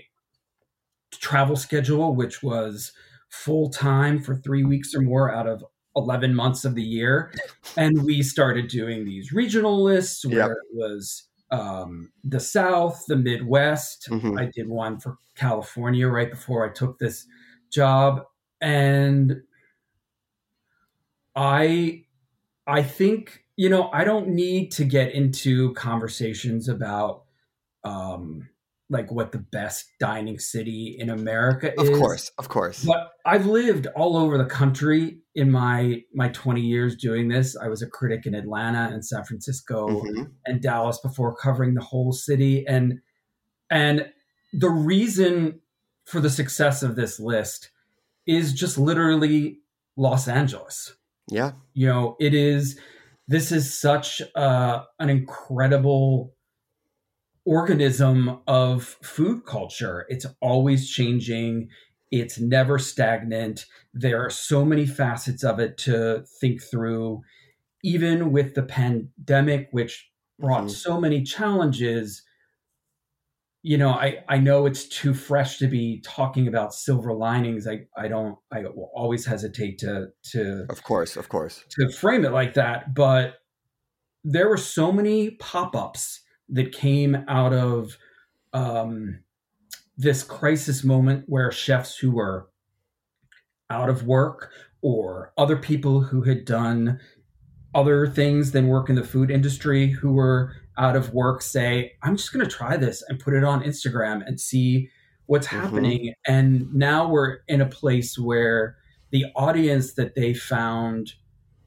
travel 1.12 1.56
schedule, 1.56 2.14
which 2.14 2.40
was 2.40 2.92
full 3.30 3.68
time 3.68 4.20
for 4.22 4.37
three 4.37 4.64
weeks 4.64 4.94
or 4.94 5.00
more 5.00 5.34
out 5.34 5.49
of 5.49 5.64
11 5.96 6.34
months 6.34 6.64
of 6.64 6.76
the 6.76 6.82
year. 6.82 7.32
And 7.76 8.04
we 8.04 8.22
started 8.22 8.68
doing 8.68 9.04
these 9.04 9.32
regional 9.32 9.82
lists 9.82 10.25
where 10.25 10.38
yep. 10.38 10.50
it 10.50 10.76
was 10.76 11.29
um, 11.50 12.11
the 12.23 12.40
South, 12.40 13.04
the 13.09 13.16
Midwest. 13.16 14.09
Mm-hmm. 14.11 14.38
I 14.38 14.50
did 14.54 14.69
one 14.69 15.00
for 15.00 15.19
California 15.35 16.07
right 16.09 16.30
before 16.30 16.69
I 16.69 16.73
took 16.73 16.99
this 16.99 17.26
job, 17.71 18.25
and 18.61 19.42
I, 21.35 22.04
I 22.66 22.83
think 22.83 23.45
you 23.57 23.69
know 23.69 23.90
I 23.92 24.04
don't 24.04 24.28
need 24.28 24.71
to 24.73 24.85
get 24.85 25.14
into 25.14 25.73
conversations 25.75 26.69
about 26.69 27.25
um, 27.85 28.50
like 28.90 29.11
what 29.11 29.30
the 29.30 29.38
best 29.38 29.87
dining 30.00 30.38
city 30.38 30.97
in 30.99 31.09
America 31.09 31.73
is. 31.80 31.88
Of 31.88 31.97
course, 31.97 32.30
of 32.38 32.49
course. 32.49 32.85
But 32.85 33.12
I've 33.25 33.47
lived 33.47 33.87
all 33.97 34.16
over 34.16 34.37
the 34.37 34.44
country 34.44 35.20
in 35.35 35.50
my 35.50 36.02
my 36.12 36.28
20 36.28 36.61
years 36.61 36.97
doing 36.97 37.28
this. 37.28 37.56
I 37.56 37.68
was 37.68 37.80
a 37.80 37.87
critic 37.87 38.26
in 38.26 38.35
Atlanta 38.35 38.92
and 38.92 39.04
San 39.04 39.25
Francisco 39.25 39.88
mm-hmm. 39.88 40.25
and 40.44 40.61
Dallas 40.61 40.99
before 41.00 41.35
covering 41.35 41.75
the 41.75 41.82
whole 41.82 42.12
city 42.12 42.66
and 42.66 43.00
and 43.70 44.06
the 44.52 44.70
reason 44.70 45.61
for 46.04 46.20
the 46.20 46.30
success 46.30 46.82
of 46.82 46.97
this 46.97 47.20
list 47.20 47.70
is 48.26 48.52
just 48.52 48.76
literally 48.76 49.59
Los 49.97 50.26
Angeles. 50.26 50.94
Yeah. 51.28 51.52
You 51.75 51.87
know, 51.87 52.16
it 52.18 52.35
is 52.35 52.78
this 53.28 53.52
is 53.52 53.73
such 53.73 54.20
uh, 54.35 54.82
an 54.99 55.09
incredible 55.09 56.35
organism 57.50 58.38
of 58.47 58.97
food 59.02 59.45
culture. 59.45 60.07
It's 60.09 60.25
always 60.40 60.88
changing. 60.88 61.69
It's 62.12 62.38
never 62.38 62.78
stagnant. 62.78 63.66
There 63.92 64.25
are 64.25 64.30
so 64.30 64.64
many 64.64 64.87
facets 64.87 65.42
of 65.42 65.59
it 65.59 65.76
to 65.78 66.25
think 66.40 66.62
through. 66.62 67.23
Even 67.83 68.30
with 68.30 68.54
the 68.54 68.62
pandemic, 68.62 69.66
which 69.73 70.09
brought 70.38 70.61
mm-hmm. 70.61 70.69
so 70.69 71.00
many 71.00 71.25
challenges, 71.25 72.23
you 73.62 73.76
know, 73.76 73.90
I, 73.90 74.23
I 74.28 74.38
know 74.38 74.64
it's 74.66 74.87
too 74.87 75.12
fresh 75.12 75.59
to 75.59 75.66
be 75.66 76.00
talking 76.04 76.47
about 76.47 76.73
silver 76.73 77.12
linings. 77.12 77.66
I, 77.66 77.80
I 77.97 78.07
don't, 78.07 78.38
I 78.52 78.61
will 78.61 78.92
always 78.95 79.26
hesitate 79.26 79.78
to, 79.78 80.11
to, 80.33 80.66
of 80.71 80.85
course, 80.85 81.16
of 81.16 81.28
course, 81.28 81.64
to 81.80 81.90
frame 81.90 82.25
it 82.25 82.30
like 82.30 82.54
that. 82.54 82.95
But 82.95 83.35
there 84.23 84.49
were 84.49 84.57
so 84.57 84.92
many 84.92 85.33
pop 85.33 85.75
ups 85.75 86.20
that 86.52 86.73
came 86.73 87.25
out 87.28 87.52
of 87.52 87.97
um, 88.52 89.21
this 89.97 90.23
crisis 90.23 90.83
moment 90.83 91.25
where 91.26 91.52
chefs 91.52 91.97
who 91.97 92.11
were 92.11 92.49
out 93.71 93.88
of 93.88 94.07
work 94.07 94.50
or 94.83 95.33
other 95.37 95.57
people 95.57 96.00
who 96.00 96.23
had 96.23 96.45
done 96.45 96.99
other 97.75 98.07
things 98.07 98.50
than 98.50 98.66
work 98.66 98.88
in 98.88 98.97
the 98.97 99.04
food 99.04 99.30
industry 99.30 99.88
who 99.88 100.12
were 100.12 100.54
out 100.76 100.97
of 100.97 101.12
work 101.14 101.42
say, 101.42 101.92
I'm 102.02 102.16
just 102.16 102.33
going 102.33 102.45
to 102.45 102.50
try 102.50 102.76
this 102.76 103.02
and 103.09 103.21
put 103.21 103.35
it 103.35 103.45
on 103.45 103.62
Instagram 103.62 104.26
and 104.26 104.40
see 104.40 104.88
what's 105.26 105.47
mm-hmm. 105.47 105.61
happening. 105.61 106.14
And 106.26 106.73
now 106.75 107.09
we're 107.09 107.38
in 107.47 107.61
a 107.61 107.66
place 107.66 108.19
where 108.19 108.76
the 109.11 109.26
audience 109.37 109.95
that 109.95 110.14
they 110.14 110.35
found, 110.35 111.12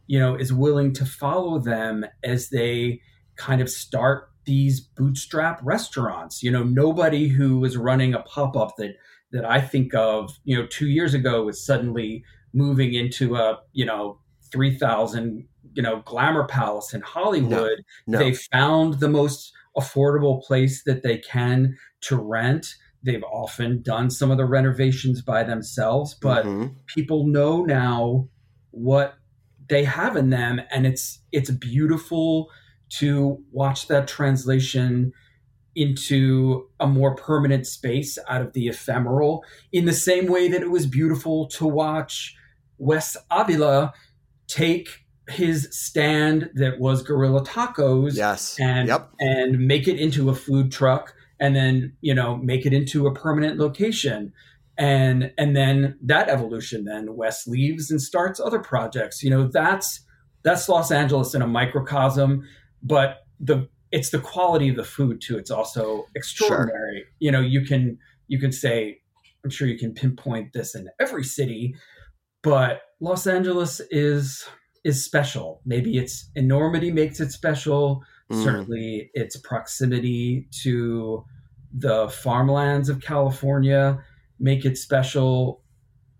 you 0.07 0.19
know, 0.19 0.35
is 0.35 0.51
willing 0.51 0.93
to 0.93 1.05
follow 1.05 1.59
them 1.59 2.05
as 2.23 2.49
they 2.49 3.01
kind 3.35 3.61
of 3.61 3.69
start 3.69 4.29
these 4.45 4.79
bootstrap 4.79 5.59
restaurants. 5.63 6.43
You 6.43 6.51
know, 6.51 6.63
nobody 6.63 7.27
who 7.27 7.59
was 7.59 7.77
running 7.77 8.13
a 8.13 8.19
pop 8.21 8.55
up 8.55 8.75
that 8.77 8.95
that 9.31 9.45
I 9.45 9.61
think 9.61 9.95
of, 9.95 10.39
you 10.43 10.55
know, 10.55 10.67
two 10.67 10.87
years 10.87 11.13
ago 11.13 11.43
was 11.43 11.65
suddenly 11.65 12.23
moving 12.53 12.93
into 12.93 13.35
a 13.35 13.59
you 13.73 13.85
know 13.85 14.19
three 14.51 14.77
thousand 14.77 15.47
you 15.73 15.81
know 15.81 16.01
glamour 16.05 16.45
palace 16.45 16.93
in 16.93 17.01
Hollywood. 17.01 17.83
No, 18.07 18.17
no. 18.17 18.19
They 18.19 18.33
found 18.33 18.99
the 18.99 19.09
most 19.09 19.51
affordable 19.77 20.43
place 20.43 20.83
that 20.83 21.03
they 21.03 21.17
can 21.17 21.77
to 22.01 22.15
rent. 22.15 22.75
They've 23.01 23.23
often 23.23 23.81
done 23.81 24.09
some 24.09 24.31
of 24.31 24.37
the 24.37 24.45
renovations 24.45 25.21
by 25.21 25.43
themselves, 25.43 26.13
but 26.13 26.45
mm-hmm. 26.45 26.75
people 26.87 27.27
know 27.27 27.63
now 27.65 28.29
what 28.71 29.15
they 29.69 29.83
have 29.83 30.15
in 30.15 30.29
them 30.29 30.61
and 30.71 30.85
it's 30.85 31.19
it's 31.31 31.49
beautiful 31.49 32.49
to 32.99 33.41
watch 33.51 33.87
that 33.87 34.07
translation 34.07 35.11
into 35.75 36.67
a 36.79 36.85
more 36.87 37.15
permanent 37.15 37.65
space 37.65 38.17
out 38.29 38.41
of 38.41 38.53
the 38.53 38.67
ephemeral 38.67 39.43
in 39.71 39.85
the 39.85 39.93
same 39.93 40.27
way 40.27 40.47
that 40.47 40.61
it 40.61 40.69
was 40.69 40.85
beautiful 40.85 41.47
to 41.47 41.65
watch 41.65 42.35
Wes 42.77 43.17
Avila 43.31 43.93
take 44.47 44.87
his 45.29 45.67
stand 45.71 46.49
that 46.53 46.79
was 46.79 47.01
Guerrilla 47.01 47.43
Tacos 47.43 48.15
Yes. 48.15 48.57
and 48.59 48.87
Yep. 48.89 49.09
and 49.19 49.67
make 49.67 49.87
it 49.87 49.97
into 49.99 50.29
a 50.29 50.35
food 50.35 50.71
truck 50.71 51.13
and 51.39 51.55
then 51.55 51.93
you 52.01 52.13
know 52.13 52.35
make 52.37 52.65
it 52.65 52.73
into 52.73 53.07
a 53.07 53.13
permanent 53.13 53.57
location 53.57 54.31
and 54.77 55.31
and 55.37 55.55
then 55.55 55.97
that 56.03 56.27
evolution 56.29 56.83
then 56.85 57.15
wes 57.15 57.47
leaves 57.47 57.89
and 57.89 58.01
starts 58.01 58.39
other 58.39 58.59
projects 58.59 59.23
you 59.23 59.29
know 59.29 59.47
that's 59.47 60.01
that's 60.43 60.67
los 60.67 60.91
angeles 60.91 61.33
in 61.33 61.41
a 61.41 61.47
microcosm 61.47 62.43
but 62.83 63.25
the 63.39 63.67
it's 63.91 64.09
the 64.09 64.19
quality 64.19 64.69
of 64.69 64.75
the 64.75 64.83
food 64.83 65.21
too 65.21 65.37
it's 65.37 65.51
also 65.51 66.05
extraordinary 66.15 67.05
you 67.19 67.31
know 67.31 67.39
you 67.39 67.61
can 67.65 67.97
you 68.27 68.39
can 68.39 68.51
say 68.51 68.99
i'm 69.43 69.49
sure 69.49 69.67
you 69.67 69.77
can 69.77 69.93
pinpoint 69.93 70.51
this 70.53 70.75
in 70.75 70.89
every 70.99 71.23
city 71.23 71.75
but 72.41 72.81
los 72.99 73.25
angeles 73.27 73.81
is 73.91 74.45
is 74.83 75.03
special 75.03 75.61
maybe 75.65 75.97
its 75.97 76.29
enormity 76.35 76.91
makes 76.91 77.19
it 77.19 77.31
special 77.31 78.03
Mm. 78.31 78.41
certainly 78.43 79.11
its 79.13 79.35
proximity 79.35 80.47
to 80.63 81.25
the 81.77 82.07
farmlands 82.09 82.87
of 82.87 83.01
California 83.01 84.01
make 84.39 84.63
it 84.63 84.77
special. 84.77 85.61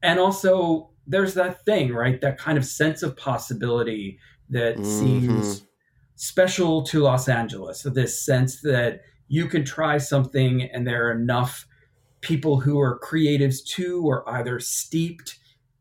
And 0.02 0.20
also, 0.20 0.92
there's 1.08 1.34
that 1.36 1.64
thing, 1.64 1.94
right? 1.94 2.20
That 2.20 2.38
kind 2.38 2.58
of 2.58 2.66
sense 2.66 3.04
of 3.04 3.16
possibility 3.16 4.20
that 4.50 4.80
Mhm. 4.80 4.86
seems 4.86 5.66
special 6.16 6.84
to 6.84 7.00
Los 7.00 7.28
Angeles. 7.28 7.84
This 7.84 8.24
sense 8.24 8.62
that 8.62 9.02
you 9.28 9.48
can 9.48 9.66
try 9.66 9.98
something 9.98 10.64
and 10.64 10.86
there 10.86 11.08
are 11.08 11.12
enough 11.12 11.66
people 12.22 12.60
who 12.60 12.80
are 12.80 13.00
creatives 13.00 13.64
too 13.64 14.04
or 14.06 14.28
either 14.30 14.60
steeped 14.60 15.38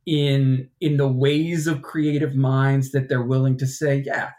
in 0.07 0.68
in 0.81 0.97
the 0.97 1.09
ways 1.09 1.66
of 1.66 1.83
creative 1.83 2.35
minds 2.35 2.90
that 2.90 3.09
they're 3.09 3.23
willing 3.23 3.57
to 3.57 3.66
say 3.66 4.03
yeah 4.05 4.31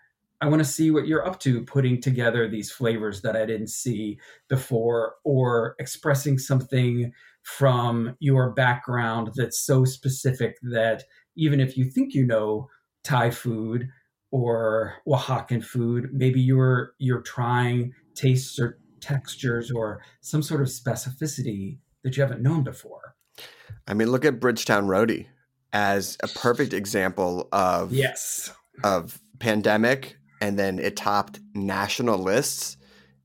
I 0.42 0.48
want 0.48 0.60
to 0.60 0.70
see 0.70 0.92
what 0.92 1.08
you're 1.08 1.26
up 1.26 1.40
to 1.42 1.62
putting 1.64 2.02
together 2.02 2.50
these 2.50 2.70
flavors 2.70 3.22
that 3.22 3.38
I 3.38 3.46
didn't 3.46 3.70
see 3.70 4.20
before 4.50 5.16
or 5.24 5.76
expressing 5.80 6.38
something 6.38 7.14
from 7.44 8.18
your 8.20 8.52
background 8.52 9.32
that's 9.36 9.66
so 9.66 9.86
specific 9.86 10.58
that 10.64 11.04
even 11.38 11.62
if 11.62 11.78
you 11.78 11.86
think 11.86 12.14
you 12.14 12.26
know 12.26 12.68
Thai 13.06 13.30
food 13.30 13.88
or 14.34 14.96
Oaxacan 15.08 15.64
food, 15.64 16.10
maybe 16.12 16.42
you're 16.42 16.96
you're 16.98 17.22
trying 17.22 17.94
tastes 18.16 18.58
or 18.60 18.80
textures 19.00 19.70
or 19.70 20.02
some 20.22 20.42
sort 20.42 20.60
of 20.60 20.68
specificity 20.70 21.78
that 22.04 22.18
you 22.18 22.24
haven't 22.24 22.42
known 22.42 22.64
before. 22.64 23.16
I 23.88 23.94
mean, 23.94 24.10
look 24.10 24.26
at 24.26 24.40
Bridgetown 24.40 24.88
Roti 24.88 25.28
as 25.72 26.18
a 26.24 26.28
perfect 26.28 26.74
example 26.74 27.48
of 27.52 27.94
Yes. 27.94 28.52
of 28.84 29.22
pandemic, 29.38 30.18
and 30.42 30.58
then 30.58 30.80
it 30.80 30.96
topped 30.96 31.40
national 31.54 32.18
lists. 32.18 32.78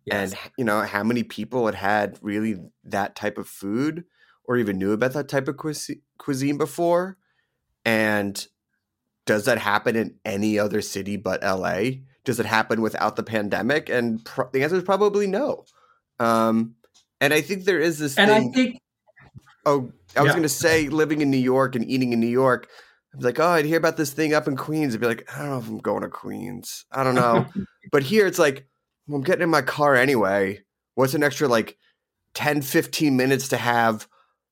Yes. 0.04 0.32
And 0.32 0.52
you 0.58 0.64
know 0.64 0.82
how 0.82 1.02
many 1.02 1.22
people 1.22 1.64
had 1.64 1.74
had 1.74 2.18
really 2.20 2.56
that 2.84 3.16
type 3.16 3.38
of 3.38 3.48
food, 3.48 4.04
or 4.44 4.58
even 4.58 4.76
knew 4.76 4.92
about 4.92 5.14
that 5.14 5.28
type 5.28 5.48
of 5.48 5.56
cuisine 6.18 6.58
before. 6.58 7.16
And 7.86 8.46
does 9.28 9.44
that 9.44 9.58
happen 9.58 9.94
in 9.94 10.14
any 10.24 10.58
other 10.58 10.80
city 10.80 11.16
but 11.18 11.42
LA? 11.42 11.82
Does 12.24 12.40
it 12.40 12.46
happen 12.46 12.80
without 12.80 13.14
the 13.14 13.22
pandemic? 13.22 13.90
And 13.90 14.24
pro- 14.24 14.48
the 14.50 14.62
answer 14.64 14.76
is 14.76 14.82
probably 14.82 15.26
no. 15.26 15.66
Um, 16.18 16.74
and 17.20 17.34
I 17.34 17.42
think 17.42 17.64
there 17.64 17.78
is 17.78 17.98
this 17.98 18.16
and 18.16 18.30
I 18.30 18.38
thing. 18.40 18.52
think 18.54 18.80
Oh, 19.66 19.92
I 20.16 20.22
was 20.22 20.28
Yeah. 20.28 20.32
going 20.32 20.42
to 20.44 20.48
say 20.48 20.88
living 20.88 21.20
in 21.20 21.30
New 21.30 21.36
York 21.36 21.74
and 21.76 21.84
eating 21.84 22.14
in 22.14 22.20
New 22.20 22.26
York. 22.26 22.68
I 23.12 23.16
was 23.18 23.24
like, 23.26 23.38
oh, 23.38 23.48
I'd 23.48 23.66
hear 23.66 23.76
about 23.76 23.98
this 23.98 24.12
thing 24.12 24.32
up 24.32 24.48
in 24.48 24.56
Queens. 24.56 24.94
I'd 24.94 25.00
be 25.00 25.06
like, 25.06 25.28
I 25.34 25.40
don't 25.40 25.50
know 25.50 25.58
if 25.58 25.68
I'm 25.68 25.78
going 25.78 26.02
to 26.02 26.08
Queens. 26.08 26.86
I 26.90 27.04
don't 27.04 27.14
know. 27.14 27.46
but 27.92 28.02
here 28.02 28.26
it's 28.26 28.38
like, 28.38 28.66
well, 29.06 29.18
I'm 29.18 29.24
getting 29.24 29.42
in 29.42 29.50
my 29.50 29.60
car 29.62 29.94
anyway. 29.94 30.62
What's 30.94 31.12
an 31.12 31.22
extra 31.22 31.48
like 31.48 31.76
10, 32.32 32.62
15 32.62 33.14
minutes 33.16 33.48
to 33.48 33.58
have 33.58 34.08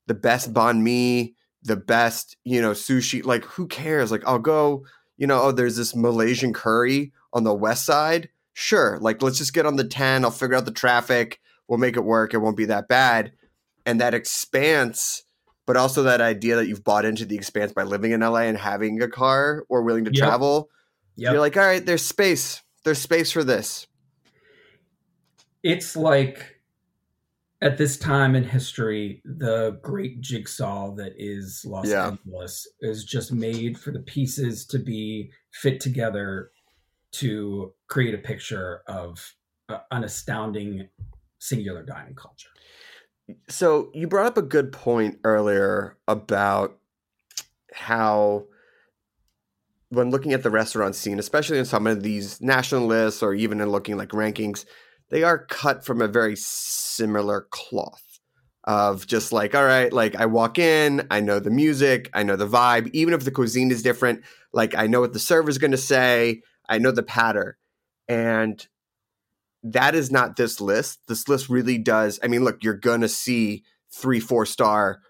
the 0.06 0.14
best 0.14 0.52
banh 0.52 0.82
mi, 0.82 1.34
the 1.66 1.76
best, 1.76 2.37
you 2.44 2.61
know, 2.62 2.72
sushi? 2.72 3.24
Like, 3.24 3.44
who 3.44 3.66
cares? 3.66 4.11
Like, 4.11 4.22
I'll 4.26 4.38
go, 4.38 4.85
you 5.18 5.26
know, 5.26 5.40
oh, 5.42 5.52
there's 5.52 5.76
this 5.76 5.94
Malaysian 5.94 6.52
curry 6.52 7.12
on 7.33 7.44
the 7.44 7.55
west 7.55 7.85
side. 7.85 8.29
Sure. 8.55 8.98
Like, 9.00 9.20
let's 9.22 9.38
just 9.38 9.52
get 9.52 9.66
on 9.66 9.76
the 9.76 9.85
10. 9.85 10.24
I'll 10.24 10.31
figure 10.31 10.57
out 10.57 10.64
the 10.64 10.70
traffic. 10.70 11.40
We'll 11.68 11.79
make 11.79 11.96
it 11.96 12.05
work. 12.05 12.33
It 12.33 12.38
won't 12.38 12.57
be 12.57 12.64
that 12.66 12.88
bad 12.88 13.33
and 13.85 14.00
that 14.00 14.14
expanse, 14.14 15.22
but 15.66 15.76
also 15.76 16.05
that 16.05 16.20
idea 16.20 16.57
that 16.57 16.66
you've 16.68 16.85
bought 16.85 17.05
into 17.05 17.24
the 17.24 17.37
expanse 17.37 17.72
by 17.72 17.83
living 17.83 18.12
in 18.12 18.20
LA 18.20 18.40
and 18.42 18.57
having 18.57 19.02
a 19.02 19.09
car 19.09 19.64
or 19.68 19.83
willing 19.83 20.05
to 20.07 20.12
Yep. 20.12 20.18
travel. 20.26 20.70
yep. 21.16 21.33
You're 21.33 21.40
like, 21.40 21.57
all 21.57 21.64
right, 21.64 21.85
there's 21.85 22.05
space. 22.05 22.62
There's 22.85 22.98
space 22.98 23.31
for 23.33 23.44
this. 23.44 23.87
it's 25.62 25.96
like 25.96 26.56
at 27.66 27.79
this 27.79 27.98
time 27.98 28.37
in 28.37 28.44
history, 28.44 29.20
the 29.24 29.79
great 29.83 30.20
jigsaw 30.20 30.94
that 30.94 31.14
is 31.16 31.64
Los 31.66 31.88
Yeah. 31.88 32.07
Angeles 32.07 32.66
is 32.81 33.05
just 33.05 33.33
made 33.33 33.76
for 33.76 33.90
the 33.90 33.98
pieces 34.00 34.64
to 34.66 34.79
be 34.79 35.33
fit 35.52 35.81
together 35.81 36.52
to 37.14 37.72
create 37.88 38.14
a 38.14 38.18
picture 38.18 38.83
of 38.87 39.35
an 39.90 40.05
astounding 40.05 40.88
singular 41.40 41.83
dining 41.83 42.14
culture. 42.14 42.50
So 43.48 43.90
you 43.92 44.07
brought 44.07 44.26
up 44.26 44.37
a 44.37 44.42
good 44.42 44.70
point 44.72 45.18
earlier 45.24 45.96
about 46.07 46.79
how 47.72 48.44
when 49.88 50.11
looking 50.11 50.33
at 50.33 50.44
the 50.44 50.50
restaurant 50.50 50.94
scene, 50.94 51.18
especially 51.18 51.59
in 51.59 51.64
some 51.64 51.88
of 51.88 52.05
these 52.05 52.40
national 52.40 52.87
lists 52.87 53.24
or 53.24 53.35
even 53.35 53.61
in 53.61 53.70
looking 53.70 53.96
like 53.96 54.11
rankings, 54.11 54.66
they 55.11 55.23
are 55.23 55.38
cut 55.47 55.85
from 55.85 56.01
a 56.01 56.09
very 56.09 56.37
similar 56.37 57.47
cloth 57.51 58.03
of 58.64 59.07
just 59.07 59.33
like, 59.33 59.55
all 59.55 59.64
right, 59.64 59.92
like 59.92 60.16
I 60.16 60.27
walk 60.27 60.59
in, 60.59 61.07
I 61.11 61.21
know 61.21 61.38
the 61.38 61.51
music, 61.51 62.11
I 62.12 62.25
know 62.25 62.37
the 62.37 62.49
vibe, 62.49 62.90
even 62.92 63.14
if 63.14 63.25
the 63.25 63.31
cuisine 63.31 63.71
is 63.71 63.83
different, 63.83 64.23
like 64.53 64.75
I 64.75 64.88
know 64.88 65.01
what 65.01 65.12
the 65.12 65.21
server's 65.21 65.59
going 65.59 65.71
to 65.71 65.77
say, 65.77 66.42
I 66.69 66.79
know 66.79 66.90
the 66.90 67.05
patter. 67.05 67.59
And 68.09 68.66
that 69.62 69.95
is 69.95 70.11
not 70.11 70.37
this 70.37 70.61
list. 70.61 71.01
This 71.07 71.29
list 71.29 71.49
really 71.49 71.79
does. 71.79 72.19
I 72.23 72.29
mean, 72.29 72.45
look, 72.45 72.64
you're 72.64 72.75
going 72.75 73.01
to 73.03 73.09
see 73.09 73.64
three, 73.92 74.21
four 74.21 74.47
star 74.47 75.01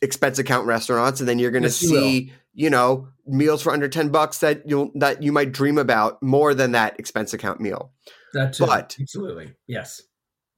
expense 0.00 0.38
account 0.38 0.66
restaurants, 0.66 1.20
and 1.20 1.28
then 1.28 1.38
you're 1.38 1.50
going 1.50 1.62
to 1.62 1.68
Yes, 1.68 1.82
you 1.82 1.88
see, 1.88 2.32
you 2.54 2.70
know, 2.70 3.08
meals 3.26 3.62
for 3.62 3.72
under 3.72 3.88
10 3.88 4.10
bucks 4.10 4.38
that 4.38 4.68
you'll, 4.68 4.90
that 4.96 5.22
you 5.22 5.32
might 5.32 5.52
dream 5.52 5.78
about 5.78 6.22
more 6.22 6.54
than 6.54 6.72
that 6.72 6.98
expense 6.98 7.32
account 7.32 7.60
meal. 7.60 7.92
That 8.34 8.52
too, 8.54 8.66
But- 8.66 8.96
absolutely, 9.00 9.54
yes. 9.66 10.02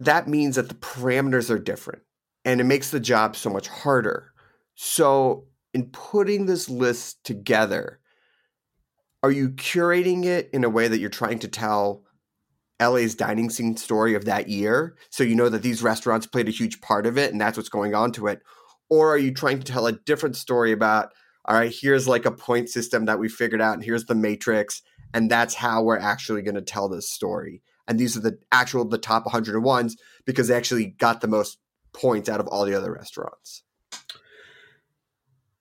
that 0.00 0.28
means 0.28 0.56
that 0.56 0.68
the 0.68 0.74
parameters 0.74 1.50
are 1.50 1.58
different 1.58 2.02
and 2.44 2.60
it 2.60 2.64
makes 2.64 2.90
the 2.90 3.00
job 3.00 3.36
so 3.36 3.50
much 3.50 3.68
harder. 3.68 4.32
So, 4.74 5.46
in 5.72 5.90
putting 5.90 6.46
this 6.46 6.68
list 6.68 7.24
together, 7.24 8.00
are 9.22 9.30
you 9.30 9.50
curating 9.50 10.24
it 10.24 10.50
in 10.52 10.64
a 10.64 10.68
way 10.68 10.86
that 10.88 10.98
you're 10.98 11.10
trying 11.10 11.38
to 11.40 11.48
tell 11.48 12.04
LA's 12.80 13.14
dining 13.14 13.50
scene 13.50 13.76
story 13.76 14.14
of 14.14 14.24
that 14.26 14.48
year? 14.48 14.96
So, 15.10 15.24
you 15.24 15.34
know 15.34 15.48
that 15.48 15.62
these 15.62 15.82
restaurants 15.82 16.26
played 16.26 16.48
a 16.48 16.52
huge 16.52 16.80
part 16.80 17.06
of 17.06 17.16
it 17.18 17.32
and 17.32 17.40
that's 17.40 17.56
what's 17.56 17.68
going 17.68 17.94
on 17.94 18.12
to 18.12 18.26
it? 18.26 18.40
Or 18.90 19.12
are 19.14 19.18
you 19.18 19.32
trying 19.32 19.58
to 19.60 19.64
tell 19.72 19.86
a 19.86 19.92
different 19.92 20.36
story 20.36 20.70
about, 20.72 21.10
all 21.46 21.56
right, 21.56 21.74
here's 21.74 22.06
like 22.06 22.26
a 22.26 22.30
point 22.30 22.68
system 22.68 23.06
that 23.06 23.18
we 23.18 23.28
figured 23.28 23.60
out 23.62 23.74
and 23.74 23.82
here's 23.84 24.04
the 24.04 24.14
matrix, 24.14 24.82
and 25.14 25.30
that's 25.30 25.54
how 25.54 25.82
we're 25.82 25.98
actually 25.98 26.42
going 26.42 26.56
to 26.56 26.62
tell 26.62 26.90
this 26.90 27.08
story? 27.08 27.62
and 27.86 27.98
these 27.98 28.16
are 28.16 28.20
the 28.20 28.38
actual 28.52 28.84
the 28.84 28.98
top 28.98 29.24
101s 29.24 29.92
because 30.24 30.48
they 30.48 30.56
actually 30.56 30.86
got 30.86 31.20
the 31.20 31.28
most 31.28 31.58
points 31.92 32.28
out 32.28 32.40
of 32.40 32.48
all 32.48 32.64
the 32.64 32.74
other 32.74 32.92
restaurants. 32.92 33.62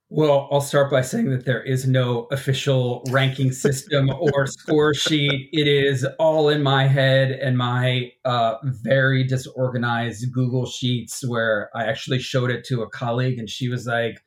Well, 0.09 0.47
I'll 0.51 0.61
start 0.61 0.91
by 0.91 1.01
saying 1.01 1.31
that 1.31 1.45
there 1.45 1.63
is 1.63 1.87
no 1.87 2.27
official 2.31 3.03
ranking 3.09 3.51
system 3.51 4.11
or 4.11 4.45
score 4.45 4.93
sheet. 4.93 5.49
It 5.51 5.67
is 5.67 6.05
all 6.19 6.49
in 6.49 6.61
my 6.61 6.85
head 6.85 7.31
and 7.31 7.57
my 7.57 8.11
uh, 8.23 8.55
very 8.63 9.23
disorganized 9.23 10.31
Google 10.31 10.67
Sheets, 10.67 11.27
where 11.27 11.71
I 11.75 11.85
actually 11.85 12.19
showed 12.19 12.51
it 12.51 12.63
to 12.65 12.83
a 12.83 12.89
colleague 12.89 13.39
and 13.39 13.49
she 13.49 13.69
was 13.69 13.87
like, 13.87 14.21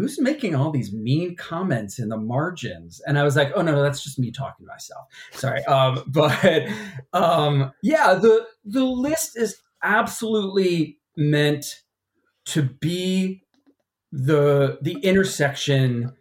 Who's 0.00 0.18
making 0.18 0.54
all 0.54 0.70
these 0.70 0.92
mean 0.94 1.36
comments 1.36 1.98
in 1.98 2.08
the 2.08 2.16
margins? 2.16 3.02
And 3.06 3.18
I 3.18 3.22
was 3.22 3.36
like, 3.36 3.52
Oh, 3.54 3.60
no, 3.60 3.72
no, 3.72 3.82
that's 3.82 4.02
just 4.02 4.18
me 4.18 4.30
talking 4.30 4.64
to 4.64 4.72
myself. 4.72 5.06
Sorry. 5.32 5.62
Um, 5.66 6.02
but 6.08 6.66
um, 7.12 7.72
yeah, 7.82 8.14
the, 8.14 8.46
the 8.64 8.84
list 8.84 9.36
is 9.36 9.60
absolutely 9.82 10.98
meant 11.16 11.82
to 12.46 12.62
be 12.62 13.42
the 14.12 14.78
the 14.82 14.94
intersection 15.00 16.12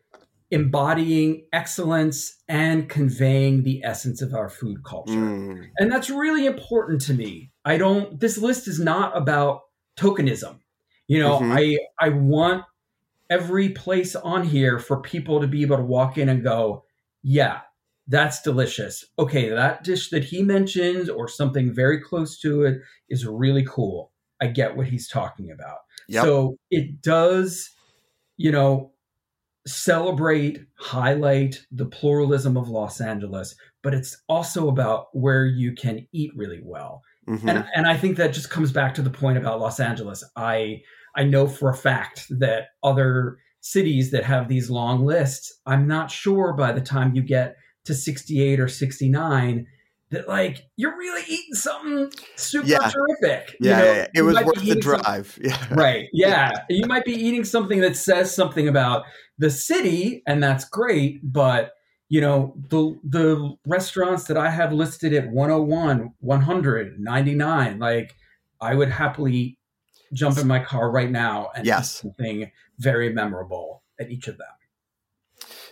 embodying 0.52 1.46
excellence 1.54 2.38
and 2.48 2.90
conveying 2.90 3.64
the 3.64 3.82
essence 3.84 4.22
of 4.22 4.34
our 4.34 4.50
food 4.50 4.84
culture. 4.84 5.14
Mm. 5.14 5.68
And 5.78 5.92
that's 5.92 6.10
really 6.10 6.46
important 6.46 7.02
to 7.02 7.14
me. 7.14 7.52
I 7.66 7.78
don't 7.78 8.20
this 8.20 8.38
list 8.38 8.68
is 8.68 8.80
not 8.80 9.16
about 9.16 9.62
tokenism. 9.98 10.60
You 11.08 11.20
know, 11.20 11.40
Mhm. 11.40 11.58
I 11.58 12.06
I 12.06 12.10
want 12.10 12.64
every 13.30 13.70
place 13.70 14.16
on 14.16 14.44
here 14.44 14.80
for 14.80 15.02
people 15.02 15.40
to 15.42 15.48
be 15.48 15.62
able 15.62 15.78
to 15.78 15.84
walk 15.84 16.18
in 16.18 16.30
and 16.30 16.44
go, 16.44 16.84
"Yeah, 17.24 17.62
that's 18.08 18.42
delicious. 18.42 19.06
Okay, 19.18 19.50
that 19.50 19.84
dish 19.84 20.10
that 20.10 20.24
he 20.24 20.44
mentions 20.44 21.10
or 21.10 21.28
something 21.28 21.74
very 21.74 22.00
close 22.02 22.40
to 22.40 22.64
it 22.64 22.82
is 23.10 23.26
really 23.26 23.66
cool. 23.68 24.12
I 24.42 24.48
get 24.48 24.76
what 24.76 24.88
he's 24.88 25.08
talking 25.08 25.52
about." 25.52 25.80
Yep. 26.08 26.24
So 26.24 26.58
it 26.72 27.02
does, 27.02 27.70
you 28.38 28.52
know, 28.52 28.94
celebrate, 29.68 30.66
highlight 30.80 31.62
the 31.72 31.86
pluralism 31.86 32.58
of 32.58 32.70
Los 32.70 33.00
Angeles, 33.02 33.56
but 33.84 33.94
it's 33.94 34.18
also 34.28 34.68
about 34.70 35.08
where 35.14 35.46
you 35.46 35.74
can 35.74 36.08
eat 36.12 36.32
really 36.36 36.62
well. 36.64 37.04
Mhm. 37.28 37.48
And 37.48 37.66
and 37.76 37.86
I 37.86 37.96
think 37.96 38.18
that 38.18 38.34
just 38.34 38.50
comes 38.50 38.72
back 38.72 38.96
to 38.96 39.02
the 39.04 39.10
point 39.12 39.38
about 39.38 39.60
Los 39.60 39.80
Angeles. 39.80 40.24
I 40.36 40.82
I 41.16 41.24
know 41.24 41.48
for 41.48 41.70
a 41.70 41.76
fact 41.76 42.26
that 42.40 42.68
other 42.84 43.38
cities 43.62 44.12
that 44.12 44.24
have 44.24 44.48
these 44.48 44.70
long 44.70 45.06
lists, 45.06 45.60
I'm 45.66 45.88
not 45.88 46.12
sure 46.12 46.54
by 46.54 46.72
the 46.72 46.82
time 46.82 47.16
you 47.16 47.22
get 47.22 47.56
to 47.86 47.94
68 47.94 48.60
or 48.60 48.68
69 48.68 49.68
that 50.12 50.28
like 50.28 50.64
you're 50.76 50.98
really 50.98 51.22
eating 51.28 51.54
something 51.54 52.12
super 52.36 52.66
Yeah. 52.68 52.90
terrific. 52.90 53.56
you 53.60 53.70
yeah, 53.70 53.78
know? 53.78 53.86
yeah, 53.86 53.94
yeah. 53.94 54.04
it 54.04 54.10
You 54.16 54.26
was 54.26 54.36
worth 54.44 54.64
the 54.64 54.76
drive. 54.76 55.38
Yeah. 55.44 55.68
right 55.74 56.08
yeah 56.14 56.52
you 56.70 56.88
might 56.88 57.06
be 57.06 57.14
eating 57.14 57.44
something 57.44 57.80
that 57.82 57.96
says 57.96 58.34
something 58.34 58.68
about 58.68 59.04
the 59.38 59.52
city 59.52 60.24
and 60.26 60.42
that's 60.42 60.66
great 60.66 61.20
but 61.24 61.74
you 62.10 62.22
know 62.22 62.56
the 62.70 62.98
the 63.04 63.54
restaurants 63.68 64.24
that 64.26 64.38
i 64.38 64.50
have 64.50 64.74
listed 64.74 65.14
at 65.14 65.30
101 65.30 66.10
100 66.20 67.00
99 67.00 67.78
like 67.80 68.16
i 68.62 68.74
would 68.74 68.90
happily 68.90 69.59
jump 70.14 70.38
in 70.38 70.48
my 70.48 70.60
car 70.60 70.90
right 70.92 71.12
now 71.12 71.50
and 71.56 71.66
Yes. 71.66 72.02
something 72.02 72.52
very 72.78 73.12
memorable 73.14 73.84
at 74.00 74.10
each 74.10 74.28
of 74.28 74.38
them 74.38 74.48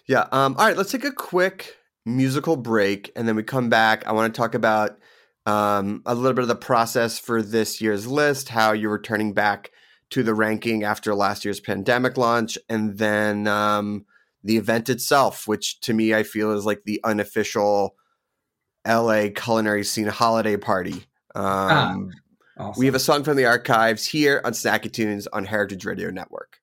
Yeah. 0.06 0.28
Um, 0.32 0.56
all 0.58 0.66
right, 0.66 0.78
let's 0.78 0.92
take 0.92 1.04
a 1.04 1.12
quick 1.12 1.76
musical 2.06 2.56
break 2.56 3.12
and 3.16 3.28
then 3.28 3.36
we 3.36 3.44
come 3.44 3.70
back. 3.70 4.06
I 4.08 4.14
want 4.14 4.34
to 4.34 4.38
talk 4.38 4.54
about 4.56 4.98
um, 5.46 6.02
a 6.06 6.16
little 6.16 6.34
bit 6.34 6.44
of 6.44 6.48
the 6.48 6.56
process 6.56 7.20
for 7.20 7.42
this 7.42 7.82
year's 7.82 8.08
list, 8.08 8.50
how 8.50 8.72
you're 8.74 8.92
returning 8.92 9.34
back 9.34 9.72
to 10.12 10.24
the 10.24 10.34
ranking 10.34 10.84
after 10.84 11.14
last 11.14 11.44
year's 11.44 11.60
pandemic 11.60 12.18
launch, 12.18 12.58
and 12.70 12.98
then 12.98 13.48
um, 13.48 14.06
the 14.44 14.56
event 14.58 14.90
itself, 14.90 15.48
which 15.48 15.80
to 15.82 15.94
me 15.94 16.14
I 16.14 16.24
feel 16.24 16.52
is 16.52 16.66
like 16.66 16.84
the 16.86 17.02
unofficial 17.04 17.96
LA 18.88 19.28
culinary 19.36 19.84
scene 19.84 20.08
holiday 20.08 20.56
party. 20.58 21.06
Um, 21.36 22.12
Awesome. 22.60 22.80
We 22.80 22.86
have 22.88 22.96
a 22.96 23.00
song 23.00 23.24
from 23.24 23.38
the 23.38 23.46
archives 23.46 24.08
here 24.08 24.42
on 24.44 24.54
Snacky 24.54 24.92
Tunes 24.92 25.28
on 25.28 25.46
Heritage 25.46 25.86
Radio 25.86 26.10
Network. 26.10 26.57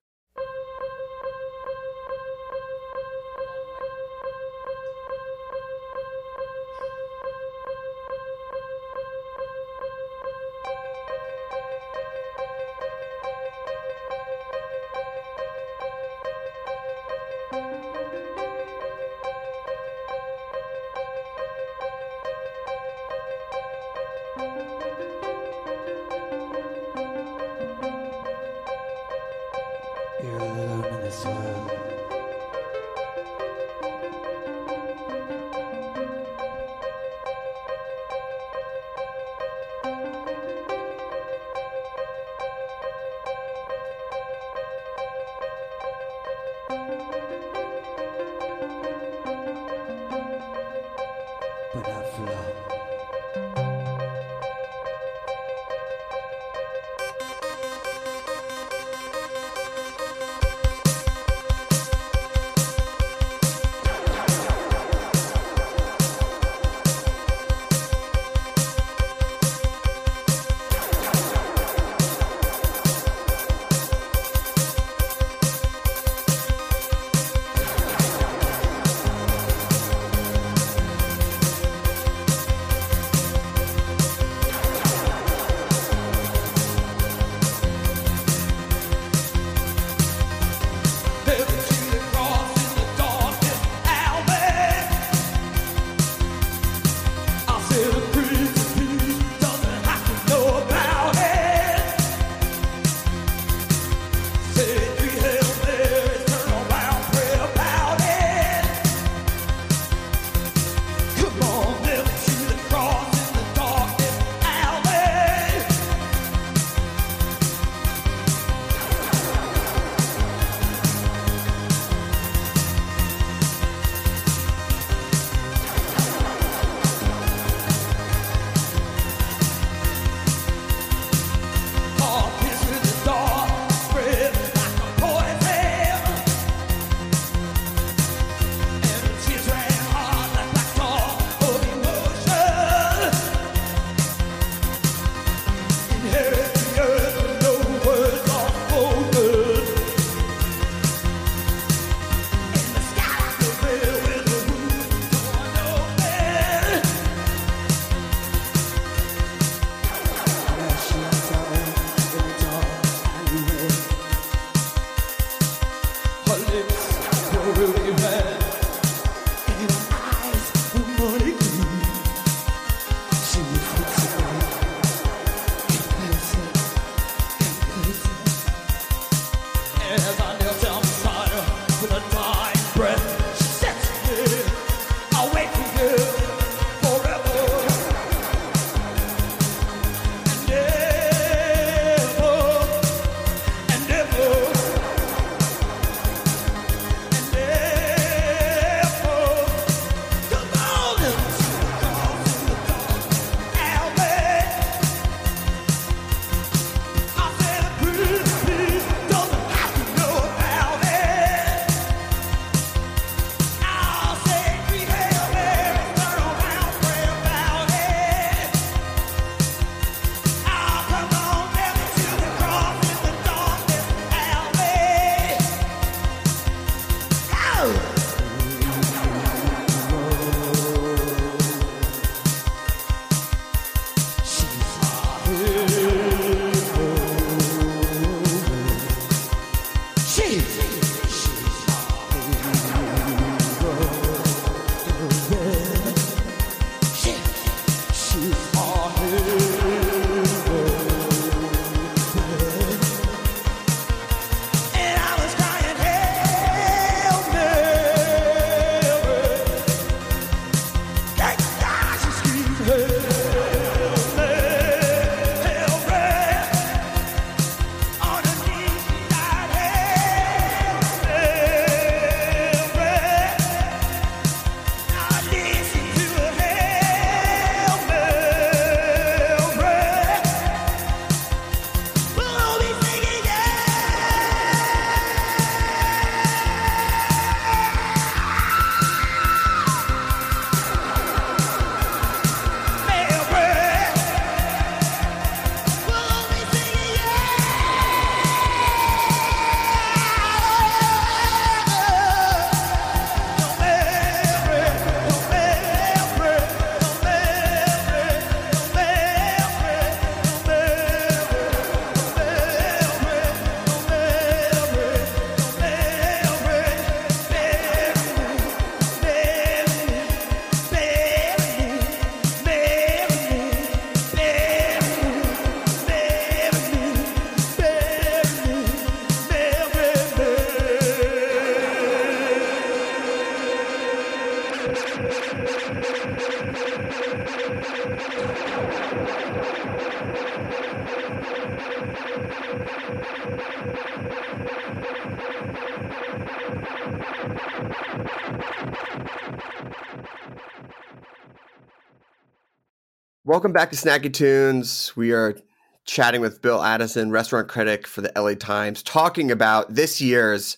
Welcome 353.35 353.51
back 353.51 353.69
to 353.71 353.75
Snacky 353.75 354.13
Tunes. 354.13 354.95
We 354.95 355.11
are 355.11 355.35
chatting 355.83 356.21
with 356.21 356.41
Bill 356.41 356.63
Addison, 356.63 357.11
restaurant 357.11 357.49
critic 357.49 357.85
for 357.85 357.99
the 357.99 358.09
LA 358.15 358.35
Times, 358.35 358.81
talking 358.81 359.29
about 359.29 359.75
this 359.75 359.99
year's 359.99 360.57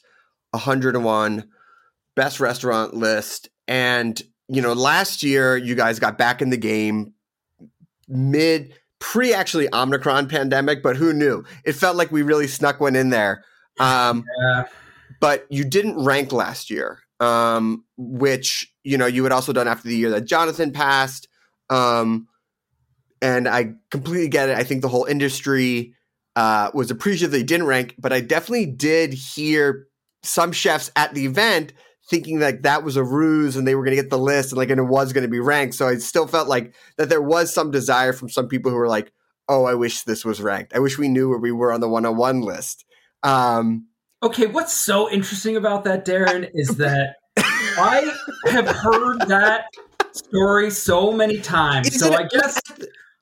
101 0.52 1.50
best 2.14 2.40
restaurant 2.40 2.94
list. 2.94 3.50
And, 3.68 4.22
you 4.48 4.62
know, 4.62 4.74
last 4.74 5.24
year 5.24 5.58
you 5.58 5.74
guys 5.74 5.98
got 5.98 6.20
back 6.20 6.40
in 6.40 6.52
the 6.52 6.58
game 6.58 7.16
mid 8.08 8.76
pre 9.00 9.34
actually 9.34 9.74
Omicron 9.74 10.28
pandemic, 10.28 10.84
but 10.84 10.96
who 10.96 11.14
knew? 11.14 11.44
It 11.66 11.74
felt 11.74 11.96
like 11.96 12.12
we 12.12 12.22
really 12.22 12.46
snuck 12.46 12.80
one 12.80 12.96
in 12.96 13.10
there. 13.10 13.44
Um, 13.80 14.24
Yeah. 14.40 14.66
but 15.20 15.48
you 15.50 15.64
didn't 15.64 16.06
rank 16.06 16.32
last 16.32 16.70
year, 16.70 17.00
um, 17.20 17.86
which 17.98 18.72
you 18.84 19.00
know 19.00 19.08
you 19.08 19.24
had 19.24 19.32
also 19.32 19.52
done 19.52 19.68
after 19.68 19.88
the 19.90 19.98
year 19.98 20.12
that 20.12 20.26
Jonathan 20.26 20.72
passed. 20.72 21.28
Um, 21.72 22.28
and 23.22 23.48
I 23.48 23.74
completely 23.92 24.28
get 24.28 24.50
it. 24.50 24.58
I 24.58 24.64
think 24.64 24.82
the 24.82 24.88
whole 24.88 25.06
industry 25.06 25.94
uh, 26.36 26.72
was 26.74 26.92
appreciative 26.92 27.32
they 27.32 27.44
didn't 27.44 27.68
rank, 27.68 27.96
but 27.98 28.14
I 28.14 28.22
definitely 28.22 28.68
did 28.68 29.14
hear 29.14 29.88
some 30.24 30.52
chefs 30.52 30.92
at 30.96 31.14
the 31.14 31.26
event 31.26 31.74
thinking 32.10 32.40
that 32.40 32.64
that 32.64 32.84
was 32.84 32.96
a 32.96 33.04
ruse 33.04 33.56
and 33.56 33.68
they 33.68 33.76
were 33.76 33.84
going 33.84 33.96
to 33.96 34.02
get 34.02 34.10
the 34.10 34.18
list 34.18 34.52
and 34.52 34.58
like 34.58 34.70
and 34.70 34.80
it 34.80 34.84
was 34.84 35.14
going 35.14 35.24
to 35.24 35.30
be 35.30 35.40
ranked. 35.40 35.76
So 35.76 35.88
I 35.88 35.96
still 35.96 36.28
felt 36.28 36.48
like 36.48 36.74
that 36.98 37.10
there 37.10 37.22
was 37.22 37.54
some 37.54 37.72
desire 37.72 38.14
from 38.14 38.30
some 38.30 38.48
people 38.48 38.72
who 38.72 38.78
were 38.78 38.88
like, 38.88 39.12
"Oh, 39.50 39.66
I 39.66 39.74
wish 39.74 40.04
this 40.04 40.24
was 40.24 40.42
ranked. 40.42 40.74
I 40.74 40.80
wish 40.80 40.98
we 40.98 41.10
knew 41.10 41.30
where 41.30 41.40
we 41.40 41.52
were 41.52 41.74
on 41.74 41.82
the 41.82 41.90
101 41.90 42.42
list." 42.42 42.86
Um, 43.24 43.88
Okay, 44.24 44.48
what's 44.48 44.74
so 44.74 45.12
interesting 45.12 45.58
about 45.58 45.84
that, 45.84 46.04
Darin, 46.04 46.48
is 46.56 46.78
that 46.78 47.18
I 47.38 48.12
have 48.48 48.68
heard 48.68 49.20
that 49.28 49.66
story 50.12 50.72
so 50.72 51.12
many 51.12 51.40
times. 51.40 51.88
Is 51.94 52.00
So 52.00 52.14
I 52.14 52.24
guess 52.24 52.60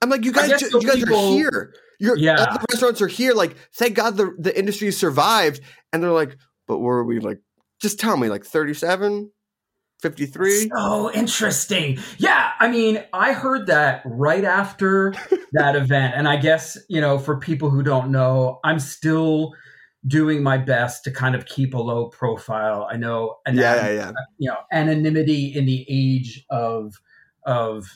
I'm 0.02 0.10
like, 0.10 0.24
you 0.24 0.32
guys, 0.32 0.60
ju- 0.60 0.70
you 0.80 0.86
guys 0.86 0.96
people- 0.96 1.16
are 1.16 1.32
here. 1.32 1.74
You're, 1.98 2.16
Yeah. 2.18 2.36
all 2.44 2.58
the 2.58 2.64
restaurants 2.70 3.00
are 3.00 3.06
here. 3.08 3.32
Like, 3.32 3.56
thank 3.74 3.94
God 3.94 4.16
the, 4.16 4.34
the 4.38 4.56
industry 4.56 4.90
survived. 4.92 5.60
And 5.92 6.02
they're 6.02 6.10
like, 6.12 6.36
but 6.68 6.78
were 6.78 7.02
we 7.04 7.20
like, 7.20 7.38
just 7.80 7.98
tell 7.98 8.16
me, 8.18 8.28
like 8.28 8.44
37, 8.44 9.30
53? 10.02 10.68
so 10.74 11.10
interesting. 11.12 11.98
Yeah, 12.18 12.50
I 12.60 12.68
mean, 12.68 13.02
I 13.14 13.32
heard 13.32 13.66
that 13.68 14.02
right 14.04 14.44
after 14.44 15.14
that 15.52 15.74
event, 15.76 16.14
and 16.16 16.28
I 16.28 16.36
guess 16.36 16.76
you 16.88 17.00
know, 17.00 17.18
for 17.18 17.38
people 17.38 17.70
who 17.70 17.82
don't 17.82 18.10
know, 18.10 18.60
I'm 18.64 18.78
still 18.78 19.54
doing 20.06 20.42
my 20.42 20.58
best 20.58 21.02
to 21.04 21.10
kind 21.10 21.34
of 21.34 21.46
keep 21.46 21.72
a 21.74 21.78
low 21.78 22.08
profile. 22.08 22.86
I 22.90 22.96
know, 22.96 23.36
and 23.46 23.56
Yeah, 23.56 23.86
yeah, 23.88 23.92
yeah. 23.92 24.10
you 24.38 24.50
know 24.50 24.56
anonymity 24.72 25.54
in 25.54 25.64
the 25.66 25.84
age 25.88 26.44
of 26.50 26.94
of 27.46 27.86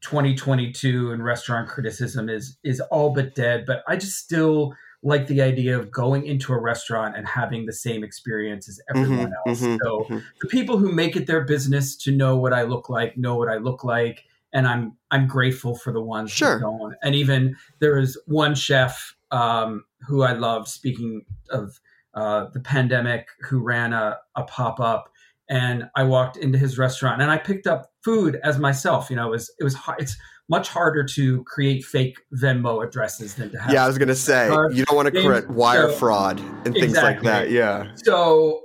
2022 0.00 1.12
and 1.12 1.24
restaurant 1.24 1.68
criticism 1.68 2.28
is 2.28 2.56
is 2.64 2.80
all 2.90 3.10
but 3.12 3.34
dead 3.34 3.64
but 3.66 3.82
i 3.88 3.96
just 3.96 4.16
still 4.18 4.74
like 5.02 5.26
the 5.28 5.40
idea 5.40 5.78
of 5.78 5.90
going 5.90 6.26
into 6.26 6.52
a 6.52 6.58
restaurant 6.60 7.16
and 7.16 7.26
having 7.26 7.64
the 7.66 7.72
same 7.72 8.04
experience 8.04 8.68
as 8.68 8.80
everyone 8.90 9.30
Mhm, 9.30 9.48
else 9.48 9.60
mhm, 9.62 9.78
so 9.82 10.06
mhm. 10.08 10.22
the 10.42 10.48
people 10.48 10.78
who 10.78 10.92
make 10.92 11.16
it 11.16 11.26
their 11.26 11.44
business 11.44 11.96
to 11.96 12.12
know 12.12 12.36
what 12.36 12.52
i 12.52 12.62
look 12.62 12.88
like 12.88 13.16
know 13.16 13.36
what 13.36 13.48
i 13.48 13.56
look 13.56 13.84
like 13.84 14.24
and 14.52 14.66
i'm 14.66 14.96
i'm 15.10 15.26
grateful 15.26 15.74
for 15.74 15.92
the 15.92 16.02
ones 16.02 16.30
Sure. 16.30 16.54
who 16.58 16.60
don't 16.60 16.94
and 17.02 17.14
even 17.14 17.56
there 17.80 17.98
is 17.98 18.18
one 18.26 18.54
chef 18.54 19.16
um, 19.30 19.84
who 20.06 20.22
i 20.22 20.32
love 20.32 20.66
speaking 20.68 21.24
of 21.50 21.80
uh, 22.14 22.46
the 22.52 22.58
pandemic 22.60 23.28
who 23.42 23.60
ran 23.60 23.92
a, 23.92 24.18
a 24.34 24.42
pop-up 24.42 25.09
and 25.50 25.90
I 25.96 26.04
walked 26.04 26.36
into 26.36 26.56
his 26.56 26.78
restaurant 26.78 27.20
and 27.20 27.30
I 27.30 27.36
picked 27.36 27.66
up 27.66 27.90
food 28.02 28.38
as 28.44 28.58
myself. 28.58 29.10
You 29.10 29.16
know, 29.16 29.26
it 29.26 29.30
was 29.30 29.52
it 29.58 29.64
was 29.64 29.74
hard, 29.74 30.00
it's 30.00 30.16
much 30.48 30.68
harder 30.68 31.04
to 31.04 31.44
create 31.44 31.84
fake 31.84 32.18
Venmo 32.34 32.84
addresses 32.86 33.34
than 33.34 33.50
to 33.50 33.58
have. 33.58 33.72
Yeah, 33.72 33.84
I 33.84 33.86
was 33.86 33.98
going 33.98 34.08
to 34.08 34.14
say, 34.14 34.48
card 34.48 34.74
you 34.74 34.84
don't 34.84 34.96
want 34.96 35.12
to 35.12 35.22
correct 35.22 35.50
wire 35.50 35.90
so- 35.90 35.96
fraud 35.96 36.40
and 36.64 36.72
things 36.74 36.94
like 36.94 37.22
that. 37.22 37.50
Yeah. 37.50 37.92
So 37.96 38.62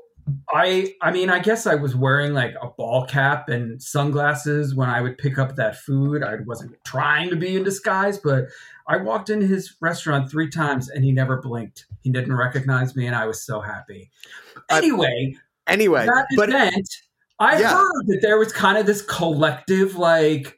I 0.51 0.93
I 1.01 1.11
mean 1.11 1.29
I 1.29 1.39
guess 1.39 1.67
I 1.67 1.75
was 1.75 1.95
wearing 1.95 2.33
like 2.33 2.55
a 2.61 2.67
ball 2.67 3.05
cap 3.05 3.49
and 3.49 3.81
sunglasses 3.81 4.75
when 4.75 4.89
I 4.89 5.01
would 5.01 5.17
pick 5.17 5.39
up 5.39 5.55
that 5.55 5.77
food. 5.77 6.23
I 6.23 6.35
wasn't 6.45 6.75
trying 6.85 7.29
to 7.31 7.35
be 7.35 7.55
in 7.55 7.63
disguise, 7.63 8.19
but 8.19 8.45
I 8.87 8.97
walked 8.97 9.31
into 9.31 9.47
his 9.47 9.75
restaurant 9.81 10.29
three 10.29 10.49
times 10.49 10.89
and 10.89 11.03
he 11.03 11.11
never 11.11 11.41
blinked. 11.41 11.85
He 12.01 12.11
didn't 12.11 12.33
recognize 12.33 12.95
me 12.95 13.07
and 13.07 13.15
I 13.15 13.25
was 13.25 13.43
so 13.43 13.59
happy. 13.59 14.11
Anyway, 14.69 15.35
Anyway, 15.67 16.05
that 16.05 16.27
but 16.35 16.49
event, 16.49 16.87
I 17.39 17.59
Yeah. 17.59 17.73
heard 17.73 18.05
that 18.07 18.19
there 18.21 18.37
was 18.37 18.51
kind 18.53 18.77
of 18.77 18.85
this 18.85 19.01
collective 19.01 19.95
like, 19.97 20.57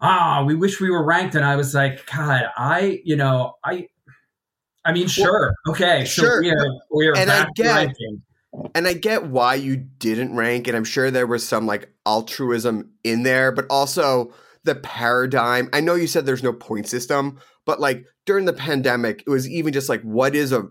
ah, 0.00 0.42
we 0.46 0.54
wish 0.54 0.80
we 0.80 0.90
were 0.90 1.04
ranked, 1.04 1.34
and 1.34 1.44
I 1.44 1.56
was 1.56 1.74
like, 1.74 2.04
God, 2.06 2.44
I, 2.56 3.00
you 3.04 3.16
know, 3.16 3.54
I, 3.64 3.88
I 4.84 4.92
mean, 4.92 5.06
sure, 5.06 5.52
okay, 5.68 6.04
so 6.06 6.22
sure, 6.22 6.40
we 6.40 6.50
are 6.50 6.66
we 6.92 7.06
are 7.08 7.16
and 7.16 7.30
I 7.30 7.46
get- 7.54 7.74
ranking. 7.76 8.22
and 8.74 8.88
I 8.88 8.94
get 8.94 9.26
why 9.26 9.54
you 9.54 9.76
didn't 9.76 10.34
rank, 10.34 10.66
and 10.66 10.76
I'm 10.76 10.84
sure 10.84 11.10
there 11.10 11.26
was 11.26 11.46
some 11.46 11.66
like 11.66 11.88
altruism 12.06 12.90
in 13.04 13.22
there, 13.22 13.52
but 13.52 13.66
also 13.70 14.32
the 14.64 14.74
paradigm. 14.74 15.68
I 15.72 15.80
know 15.80 15.94
you 15.94 16.06
said 16.06 16.26
there's 16.26 16.42
no 16.42 16.52
point 16.52 16.88
system, 16.88 17.38
but 17.64 17.80
like 17.80 18.04
during 18.26 18.44
the 18.44 18.52
pandemic, 18.52 19.22
it 19.26 19.30
was 19.30 19.48
even 19.48 19.72
just 19.72 19.88
like 19.88 20.02
what 20.02 20.34
is 20.34 20.52
a 20.52 20.68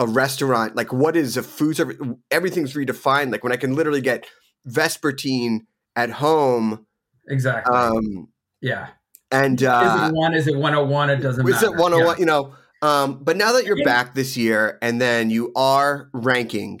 a 0.00 0.06
restaurant? 0.06 0.74
Like 0.74 0.92
what 0.92 1.14
is 1.16 1.36
a 1.36 1.42
food 1.44 1.76
service? 1.76 1.96
Everything's 2.32 2.74
redefined. 2.74 3.30
Like 3.30 3.44
when 3.44 3.52
I 3.52 3.56
can 3.56 3.76
literally 3.76 4.00
get 4.00 4.26
Vespertine 4.68 5.60
at 5.94 6.10
home, 6.10 6.86
Exactly. 7.28 7.72
um, 7.74 8.28
yeah. 8.60 8.88
and 9.30 9.62
uh 9.62 10.00
is 10.02 10.10
it 10.10 10.14
one? 10.14 10.34
Is 10.34 10.46
it 10.48 10.56
101? 10.56 11.10
It 11.10 11.16
doesn't 11.18 11.44
was 11.44 11.54
matter. 11.54 11.66
it 11.66 11.78
101 11.78 12.16
Yeah. 12.16 12.20
you 12.20 12.26
know 12.26 12.54
um 12.82 13.22
but 13.22 13.36
now 13.36 13.52
that 13.52 13.64
you're 13.66 13.76
Yeah. 13.78 13.84
back 13.84 14.14
this 14.14 14.36
year 14.36 14.78
and 14.82 15.00
then 15.00 15.30
you 15.30 15.52
are 15.54 16.08
ranking 16.14 16.80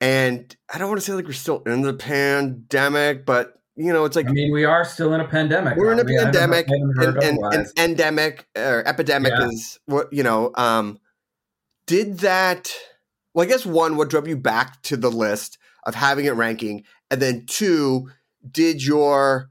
and 0.00 0.56
i 0.72 0.78
don't 0.78 0.88
want 0.88 1.00
to 1.00 1.04
say 1.04 1.12
like 1.12 1.26
we're 1.26 1.32
still 1.32 1.62
in 1.66 1.82
the 1.82 1.92
pandemic 1.94 3.26
but 3.26 3.54
you 3.76 3.92
know 3.92 4.04
it's 4.04 4.14
like 4.16 4.28
I 4.28 4.32
mean, 4.32 4.52
we 4.52 4.64
are 4.64 4.84
still 4.84 5.12
in 5.14 5.20
a 5.20 5.26
pandemic. 5.26 5.76
we're 5.76 5.92
in 5.92 5.98
a 6.00 6.04
we? 6.04 6.16
Pandemic 6.16 6.66
I 6.70 6.74
and, 7.04 7.22
and, 7.22 7.38
and 7.54 7.66
endemic 7.78 8.46
or 8.56 8.86
epidemic 8.86 9.32
Yeah. 9.36 9.48
is 9.48 9.78
what 9.86 10.12
you 10.12 10.22
know 10.22 10.52
um 10.54 10.98
did 11.88 12.18
that 12.18 12.72
well 13.34 13.44
i 13.44 13.48
guess 13.48 13.66
one 13.66 13.96
what 13.96 14.08
drove 14.08 14.28
you 14.28 14.36
back 14.36 14.80
to 14.82 14.96
the 14.96 15.10
list 15.10 15.58
of 15.88 15.94
having 15.94 16.26
it 16.26 16.34
ranking? 16.34 16.84
And 17.10 17.20
then 17.20 17.46
two 17.46 18.10
did 18.48 18.84
your 18.84 19.50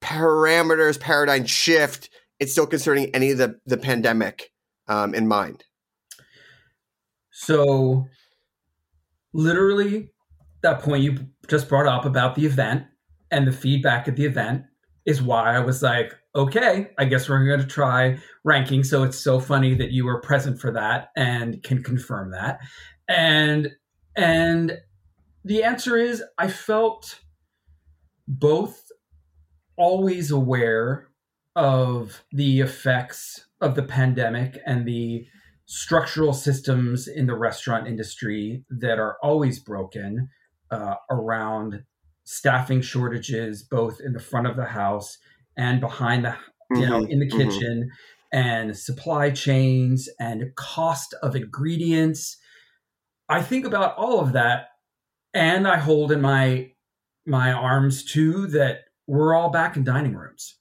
parameters 0.00 0.98
paradigm 0.98 1.44
shift 1.46 2.10
it's 2.38 2.52
still 2.52 2.66
concerning 2.66 3.12
any 3.14 3.32
of 3.32 3.38
the 3.38 3.58
the 3.66 3.76
pandemic 3.76 4.52
um 4.88 5.14
in 5.14 5.26
mind? 5.26 5.64
So, 7.32 8.06
literally, 9.34 10.10
that 10.62 10.80
point 10.80 11.02
you 11.02 11.18
just 11.48 11.68
brought 11.68 11.86
up 11.86 12.06
about 12.06 12.34
the 12.34 12.46
event 12.46 12.84
and 13.30 13.46
the 13.46 13.52
feedback 13.52 14.08
at 14.08 14.16
the 14.16 14.24
event 14.24 14.64
is 15.04 15.20
why 15.20 15.54
I 15.54 15.60
was 15.60 15.82
like, 15.82 16.14
okay, 16.36 16.90
I 16.98 17.06
guess 17.06 17.28
we're 17.28 17.44
going 17.46 17.60
to 17.60 17.66
try 17.66 18.18
ranking. 18.44 18.84
So 18.84 19.02
it's 19.02 19.18
so 19.18 19.40
funny 19.40 19.74
that 19.74 19.90
you 19.90 20.04
were 20.04 20.20
present 20.20 20.60
for 20.60 20.70
that 20.72 21.08
and 21.16 21.62
can 21.62 21.82
confirm 21.82 22.30
that. 22.32 22.60
And 23.08 23.70
and 24.16 24.78
the 25.44 25.62
answer 25.62 25.96
is 25.96 26.22
I 26.38 26.48
felt 26.48 27.20
both 28.28 28.90
always 29.76 30.30
aware 30.30 31.08
of 31.54 32.22
the 32.32 32.60
effects 32.60 33.46
of 33.60 33.74
the 33.74 33.82
pandemic 33.82 34.58
and 34.66 34.86
the 34.86 35.26
structural 35.64 36.32
systems 36.32 37.08
in 37.08 37.26
the 37.26 37.36
restaurant 37.36 37.88
industry 37.88 38.64
that 38.70 38.98
are 38.98 39.16
always 39.22 39.58
broken 39.58 40.28
uh, 40.70 40.94
around 41.10 41.82
staffing 42.24 42.80
shortages, 42.80 43.62
both 43.62 44.00
in 44.00 44.12
the 44.12 44.20
front 44.20 44.46
of 44.46 44.56
the 44.56 44.64
house 44.64 45.18
and 45.56 45.80
behind 45.80 46.24
the, 46.24 46.36
you 46.74 46.86
know, 46.86 47.04
Mhm, 47.04 47.08
in 47.08 47.20
the 47.20 47.28
mhm. 47.32 47.66
kitchen, 47.68 47.90
and 48.32 48.76
supply 48.76 49.30
chains 49.30 50.08
and 50.20 50.54
cost 50.56 51.14
of 51.22 51.36
ingredients. 51.36 52.36
I 53.28 53.42
think 53.42 53.64
about 53.64 53.96
all 53.96 54.20
of 54.20 54.32
that, 54.32 54.70
and 55.34 55.68
I 55.68 55.78
hold 55.78 56.12
in 56.12 56.20
my 56.20 56.72
my 57.26 57.52
arms 57.52 58.04
too 58.04 58.48
that 58.48 58.86
we're 59.06 59.34
all 59.34 59.50
back 59.50 59.76
in 59.76 59.84
dining 59.84 60.14
rooms, 60.16 60.58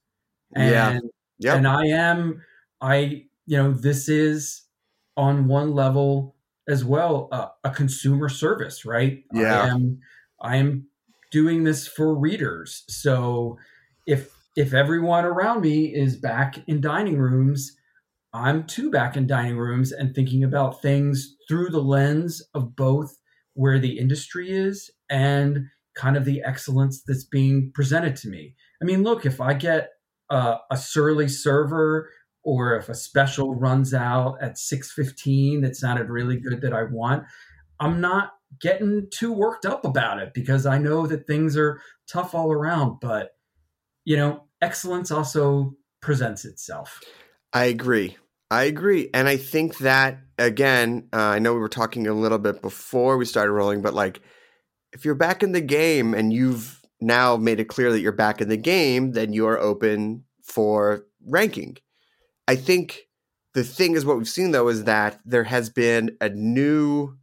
and 0.55 0.89
Yeah. 0.89 0.99
Yep. 1.39 1.59
and 1.59 1.67
I 1.67 1.85
am 1.87 2.43
I 2.81 3.27
you 3.47 3.57
know 3.57 3.73
this 3.73 4.09
is 4.09 4.63
on 5.17 5.47
one 5.47 5.73
level 5.73 6.35
as 6.69 6.83
well 6.85 7.29
uh, 7.31 7.49
a 7.63 7.71
consumer 7.71 8.29
service, 8.29 8.85
right? 8.85 9.23
Yeah. 9.31 9.65
I 9.65 9.69
am 9.69 9.99
I 10.41 10.57
am 10.57 10.89
doing 11.31 11.63
this 11.63 11.87
for 11.87 12.15
readers. 12.17 12.83
So 12.89 13.57
if 14.05 14.34
if 14.55 14.73
everyone 14.73 15.25
around 15.25 15.61
me 15.61 15.93
is 15.93 16.15
back 16.15 16.57
in 16.67 16.81
dining 16.81 17.17
rooms, 17.17 17.75
I'm 18.33 18.65
too 18.65 18.89
back 18.89 19.15
in 19.15 19.27
dining 19.27 19.57
rooms 19.57 19.91
and 19.91 20.13
thinking 20.13 20.43
about 20.43 20.81
things 20.81 21.35
through 21.47 21.69
the 21.69 21.81
lens 21.81 22.41
of 22.53 22.75
both 22.75 23.17
where 23.53 23.79
the 23.79 23.97
industry 23.97 24.51
is 24.51 24.91
and 25.09 25.67
kind 25.95 26.17
of 26.17 26.25
the 26.25 26.41
excellence 26.43 27.01
that's 27.05 27.23
being 27.23 27.71
presented 27.73 28.15
to 28.17 28.27
me. 28.27 28.55
I 28.81 28.85
mean, 28.85 29.03
look, 29.03 29.25
if 29.25 29.39
I 29.39 29.53
get 29.53 29.89
a 30.29 30.57
surly 30.75 31.27
server 31.27 32.09
or 32.43 32.75
if 32.75 32.89
a 32.89 32.95
special 32.95 33.55
runs 33.55 33.93
out 33.93 34.37
at 34.41 34.57
6:15 34.57 35.61
that 35.61 35.75
sounded 35.75 36.09
really 36.09 36.37
good 36.37 36.61
that 36.61 36.73
I 36.73 36.83
want, 36.83 37.23
I'm 37.79 38.01
not 38.01 38.31
getting 38.59 39.07
too 39.11 39.31
worked 39.31 39.65
up 39.65 39.85
about 39.85 40.19
it 40.19 40.33
because 40.33 40.65
I 40.65 40.77
know 40.77 41.07
that 41.07 41.27
things 41.27 41.55
are 41.57 41.79
tough 42.07 42.33
all 42.33 42.51
around, 42.51 42.99
but 43.01 43.34
you 44.05 44.15
know, 44.15 44.43
excellence 44.61 45.11
also 45.11 45.75
presents 46.01 46.45
itself. 46.45 47.01
I 47.51 47.65
agree. 47.65 48.17
I 48.51 48.63
agree. 48.63 49.09
And 49.13 49.27
I 49.27 49.37
think 49.37 49.79
that, 49.79 50.19
again, 50.37 51.09
uh, 51.11 51.17
I 51.17 51.39
know 51.39 51.53
we 51.53 51.59
were 51.59 51.67
talking 51.67 52.07
a 52.07 52.13
little 52.13 52.37
bit 52.37 52.61
before 52.61 53.17
we 53.17 53.25
started 53.25 53.51
rolling, 53.51 53.81
but 53.81 53.93
like, 53.93 54.21
if 54.93 55.03
you're 55.03 55.15
back 55.15 55.43
in 55.43 55.51
the 55.51 55.61
game 55.61 56.13
and 56.13 56.31
you've 56.31 56.81
now 57.01 57.35
made 57.35 57.59
it 57.59 57.65
clear 57.65 57.91
that 57.91 57.99
you're 57.99 58.11
back 58.11 58.39
in 58.39 58.47
the 58.47 58.57
game, 58.57 59.11
then 59.11 59.33
you 59.33 59.47
are 59.47 59.59
open 59.59 60.23
for 60.43 61.05
ranking. 61.25 61.77
I 62.47 62.55
think 62.55 63.07
the 63.53 63.63
thing 63.63 63.95
is 63.95 64.05
what 64.05 64.17
we've 64.17 64.29
seen 64.29 64.51
though 64.51 64.67
is 64.67 64.83
that 64.83 65.19
there 65.25 65.43
has 65.43 65.69
been 65.69 66.15
a 66.21 66.29
new, 66.29 67.17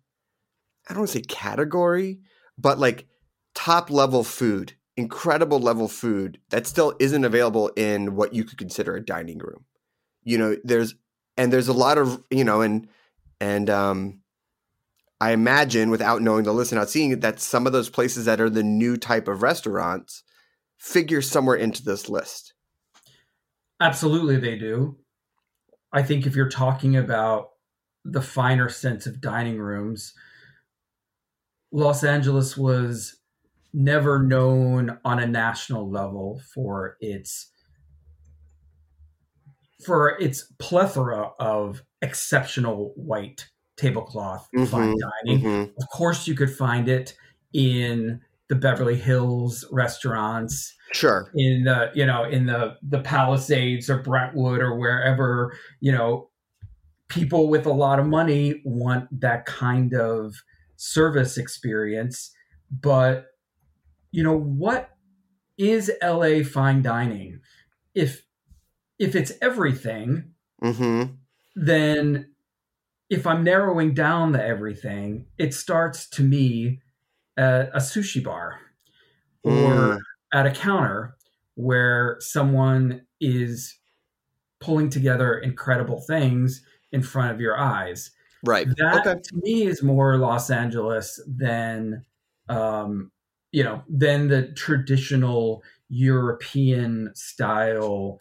I 0.88 0.92
don't 0.92 1.02
want 1.02 1.10
to 1.10 1.18
say 1.18 1.22
category, 1.22 2.20
but 2.58 2.78
like 2.78 3.06
top 3.54 3.90
level 3.90 4.24
food, 4.24 4.74
incredible 4.96 5.58
level 5.58 5.88
food 5.88 6.38
that 6.50 6.66
still 6.66 6.94
isn't 6.98 7.24
available 7.24 7.68
in 7.76 8.14
what 8.14 8.34
you 8.34 8.44
could 8.44 8.58
consider 8.58 8.94
a 8.94 9.04
dining 9.04 9.38
room. 9.38 9.64
You 10.22 10.38
know, 10.38 10.56
there's 10.64 10.94
and 11.36 11.52
there's 11.52 11.68
a 11.68 11.72
lot 11.72 11.98
of 11.98 12.22
you 12.30 12.44
know 12.44 12.60
and 12.60 12.88
and 13.40 13.70
um 13.70 14.20
i 15.18 15.32
imagine 15.32 15.88
without 15.88 16.20
knowing 16.20 16.44
the 16.44 16.52
list 16.52 16.72
and 16.72 16.78
not 16.78 16.90
seeing 16.90 17.10
it 17.10 17.22
that 17.22 17.40
some 17.40 17.66
of 17.66 17.72
those 17.72 17.88
places 17.88 18.26
that 18.26 18.38
are 18.38 18.50
the 18.50 18.62
new 18.62 18.98
type 18.98 19.28
of 19.28 19.42
restaurants 19.42 20.24
figure 20.76 21.22
somewhere 21.22 21.56
into 21.56 21.82
this 21.82 22.10
list 22.10 22.52
Absolutely, 23.82 24.36
they 24.36 24.56
do. 24.56 24.96
I 25.92 26.04
think 26.04 26.24
if 26.24 26.36
you're 26.36 26.48
talking 26.48 26.96
about 26.96 27.48
the 28.04 28.22
finer 28.22 28.68
sense 28.68 29.06
of 29.06 29.20
dining 29.20 29.58
rooms, 29.58 30.14
Los 31.72 32.04
Angeles 32.04 32.56
was 32.56 33.16
never 33.72 34.22
known 34.22 34.98
on 35.04 35.18
a 35.18 35.26
national 35.26 35.90
level 35.90 36.40
for 36.54 36.96
its 37.00 37.52
for 39.84 40.10
its 40.20 40.52
plethora 40.58 41.30
of 41.38 41.82
exceptional 42.02 42.92
white 42.96 43.48
tablecloth 43.76 44.48
Mhm, 44.54 44.66
fine 44.68 44.94
dining. 45.26 45.44
Mhm. 45.44 45.74
Of 45.80 45.88
course, 45.92 46.26
you 46.26 46.34
could 46.34 46.50
find 46.50 46.88
it 46.88 47.16
in 47.52 48.20
the 48.48 48.54
Beverly 48.54 48.96
Hills 48.96 49.64
restaurants, 49.72 50.74
sure 50.92 51.32
in 51.34 51.64
the 51.64 51.90
you 51.94 52.06
know 52.06 52.24
in 52.24 52.46
the 52.46 52.76
the 52.82 53.00
Palisades 53.00 53.88
or 53.90 54.02
Brentwood 54.02 54.60
or 54.60 54.78
wherever 54.78 55.56
you 55.80 55.92
know 55.92 56.30
people 57.08 57.48
with 57.48 57.66
a 57.66 57.72
lot 57.72 57.98
of 58.00 58.06
money 58.06 58.62
want 58.64 59.08
that 59.20 59.46
kind 59.46 59.94
of 59.94 60.34
service 60.76 61.38
experience. 61.38 62.32
But 62.70 63.28
you 64.12 64.24
know 64.24 64.38
what 64.38 64.90
is 65.58 65.92
LA 66.02 66.44
fine 66.44 66.82
dining? 66.82 67.40
If 67.94 68.26
if 68.98 69.16
it's 69.16 69.32
everything, 69.42 70.34
hmm 70.62 71.22
then 71.54 72.34
if 73.10 73.26
I'm 73.26 73.44
narrowing 73.44 73.94
down 73.94 74.32
the 74.32 74.44
everything, 74.44 75.28
it 75.38 75.54
starts 75.54 76.08
to 76.10 76.22
me 76.24 76.82
at 77.36 77.70
a 77.70 77.78
sushi 77.78 78.24
bar 78.24 78.60
or 79.44 79.94
Mm. 79.94 80.06
at 80.32 80.46
a 80.46 80.52
counter 80.52 81.16
where 81.56 82.16
someone 82.20 83.06
is 83.20 83.78
pulling 84.60 84.90
together 84.90 85.38
incredible 85.38 86.00
things 86.02 86.64
in 86.92 87.02
front 87.02 87.32
of 87.32 87.40
your 87.40 87.58
eyes. 87.58 88.12
right 88.42 88.68
That 88.78 88.94
okay 88.94 89.22
to 89.24 89.36
me 89.36 89.64
is 89.64 89.82
more 89.82 90.18
Los 90.18 90.50
Angeles 90.50 91.20
than 91.28 92.04
um, 92.48 93.12
you 93.52 93.62
know 93.62 93.82
than 93.88 94.28
the 94.28 94.48
traditional 94.52 95.62
European 95.88 97.12
style 97.14 98.18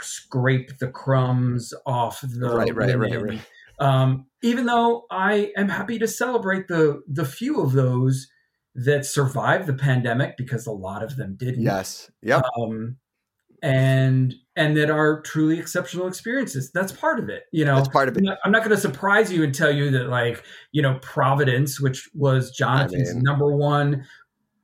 scrape 0.00 0.78
the 0.78 0.88
crumbs 0.88 1.74
off 1.86 2.20
the 2.22 2.48
Right, 2.48 2.74
right, 2.74 2.98
right, 2.98 3.22
right. 3.22 3.40
Um, 3.78 4.26
even 4.42 4.66
though 4.66 5.06
I 5.10 5.52
am 5.56 5.68
happy 5.68 5.98
to 5.98 6.08
celebrate 6.08 6.68
the 6.68 7.02
the 7.08 7.24
few 7.24 7.60
of 7.60 7.72
those 7.72 8.28
that 8.76 9.04
survived 9.04 9.66
the 9.66 9.74
pandemic 9.74 10.36
because 10.36 10.66
a 10.66 10.72
lot 10.72 11.02
of 11.02 11.16
them 11.16 11.36
didn't 11.36 11.62
yes 11.62 12.10
yep 12.22 12.42
um, 12.58 12.96
and 13.62 14.34
and 14.56 14.76
that 14.76 14.90
are 14.90 15.20
truly 15.22 15.58
exceptional 15.58 16.06
experiences. 16.06 16.70
That's 16.70 16.92
part 16.92 17.18
of 17.18 17.28
it. 17.28 17.44
You 17.50 17.64
know, 17.64 17.76
that's 17.76 17.88
part 17.88 18.08
of 18.08 18.16
it 18.16 18.22
I'm 18.44 18.52
not 18.52 18.60
going 18.60 18.74
to 18.74 18.80
surprise 18.80 19.32
you 19.32 19.42
and 19.42 19.54
tell 19.54 19.72
you 19.72 19.90
that, 19.92 20.08
like, 20.08 20.44
you 20.70 20.82
know, 20.82 20.98
Providence, 21.02 21.80
which 21.80 22.08
was 22.14 22.50
Jonathan's 22.52 23.14
mean- 23.14 23.24
number 23.24 23.54
one 23.56 24.04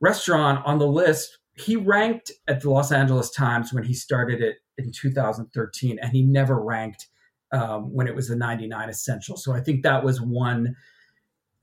restaurant 0.01 0.65
on 0.65 0.79
the 0.79 0.87
list, 0.87 1.37
he 1.55 1.75
ranked 1.75 2.31
at 2.47 2.61
the 2.61 2.69
Los 2.69 2.91
Angeles 2.91 3.29
Times 3.31 3.73
when 3.73 3.83
he 3.83 3.93
started 3.93 4.41
it 4.41 4.57
in 4.77 4.91
2013, 4.91 5.99
and 6.01 6.11
he 6.11 6.23
never 6.23 6.61
ranked 6.61 7.07
um, 7.51 7.93
when 7.93 8.07
it 8.07 8.15
was 8.15 8.27
the 8.27 8.35
99 8.35 8.89
Essential. 8.89 9.37
So 9.37 9.53
I 9.53 9.61
think 9.61 9.83
that 9.83 10.03
was 10.03 10.21
one 10.21 10.75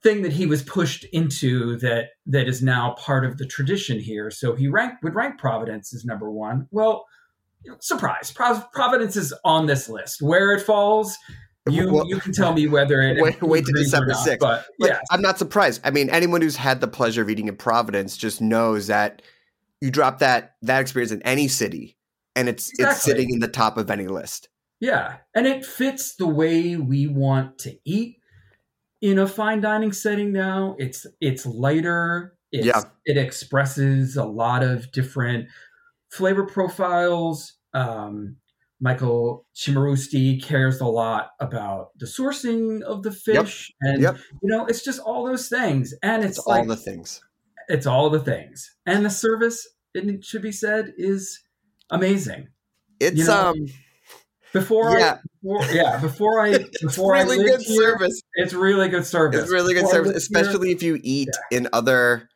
thing 0.01 0.21
that 0.21 0.31
he 0.31 0.45
was 0.45 0.63
pushed 0.63 1.03
into 1.05 1.77
that 1.77 2.11
that 2.25 2.47
is 2.47 2.61
now 2.61 2.95
part 2.97 3.25
of 3.25 3.37
the 3.37 3.45
tradition 3.45 3.99
here. 3.99 4.31
So 4.31 4.55
he 4.55 4.67
ranked 4.67 5.03
would 5.03 5.15
rank 5.15 5.37
Providence 5.37 5.93
as 5.93 6.05
number 6.05 6.31
one. 6.31 6.67
Well, 6.71 7.05
surprise, 7.79 8.31
Providence 8.31 9.15
is 9.15 9.33
on 9.43 9.65
this 9.65 9.89
list. 9.89 10.21
Where 10.21 10.53
it 10.53 10.61
falls, 10.61 11.17
you 11.69 11.91
Well- 11.91 12.07
you 12.07 12.19
can 12.19 12.31
tell 12.33 12.53
me 12.53 12.67
whether 12.67 13.01
it 13.01 13.21
Wait- 13.21 13.41
wait 13.41 13.63
or 13.67 13.71
December 13.73 14.13
6th. 14.13 14.39
But 14.39 14.65
But 14.79 14.89
yeah, 14.89 14.99
I'm 15.11 15.21
not 15.21 15.37
surprised. 15.37 15.81
I 15.83 15.91
mean, 15.91 16.09
anyone 16.09 16.41
who's 16.41 16.55
had 16.57 16.81
the 16.81 16.87
pleasure 16.87 17.21
of 17.21 17.29
eating 17.29 17.47
in 17.47 17.55
Providence 17.55 18.17
just 18.17 18.41
knows 18.41 18.87
that 18.87 19.21
you 19.81 19.91
drop 19.91 20.19
that 20.19 20.55
that 20.61 20.81
experience 20.81 21.11
in 21.11 21.21
any 21.23 21.47
city, 21.47 21.97
and 22.35 22.49
it's 22.49 22.71
it's 22.79 23.01
sitting 23.01 23.29
in 23.31 23.39
the 23.39 23.47
top 23.47 23.77
of 23.77 23.89
any 23.89 24.07
list. 24.07 24.49
Yeah, 24.79 25.17
and 25.35 25.45
it 25.47 25.65
fits 25.65 26.15
the 26.15 26.27
way 26.27 26.75
we 26.77 27.07
want 27.07 27.57
to 27.59 27.77
eat 27.85 28.17
in 29.01 29.17
a 29.19 29.27
fine 29.27 29.61
dining 29.61 29.91
setting 29.93 30.31
now. 30.31 30.75
It's 30.79 31.05
it's 31.21 31.45
lighter. 31.45 32.35
It's, 32.51 32.65
Yeah. 32.65 32.81
it 33.05 33.15
expresses 33.17 34.17
a 34.17 34.23
lot 34.25 34.63
of 34.63 34.91
different 34.91 35.47
flavor 36.11 36.45
profiles. 36.45 37.53
Um, 37.73 38.37
Michael 38.81 39.45
Cimarusti 39.55 40.41
cares 40.41 40.79
a 40.81 40.85
lot 40.85 41.31
about 41.39 41.89
the 41.99 42.05
sourcing 42.05 42.81
of 42.81 43.03
the 43.03 43.11
fish, 43.11 43.71
and 43.81 44.01
Yep. 44.01 44.17
you 44.41 44.49
know, 44.49 44.65
it's 44.65 44.83
just 44.83 44.99
all 45.01 45.25
those 45.25 45.49
things. 45.49 45.93
And 46.01 46.23
it's, 46.23 46.37
It's 46.37 46.47
like 46.47 46.61
all 46.61 46.67
the 46.67 46.75
things. 46.77 47.21
it's 47.67 47.85
all 47.85 48.09
the 48.09 48.19
things, 48.21 48.75
and 48.85 49.05
the 49.05 49.09
service. 49.09 49.67
It 49.93 50.23
should 50.23 50.41
be 50.43 50.51
said 50.51 50.93
is 50.97 51.39
amazing. 51.89 52.47
It's 52.99 53.17
You 53.17 53.25
know, 53.25 53.49
um, 53.49 53.65
Before 54.53 54.97
yeah, 54.97 55.13
I, 55.13 55.19
before, 55.43 55.65
yeah, 55.75 55.99
before 55.99 56.39
I, 56.41 56.47
it's 56.53 56.81
before 56.81 57.13
really 57.13 57.39
I 57.39 57.43
good 57.43 57.61
here, 57.61 57.91
service. 57.91 58.21
it's 58.35 58.53
really 58.53 58.87
good 58.89 59.05
service. 59.05 59.41
It's 59.43 59.51
really 59.51 59.73
good 59.73 59.81
Before 59.81 59.93
service, 59.93 60.13
lived 60.13 60.31
here- 60.31 60.41
especially 60.41 60.71
if 60.71 60.81
you 60.83 60.99
eat 61.03 61.29
in 61.51 61.67
other 61.73 62.28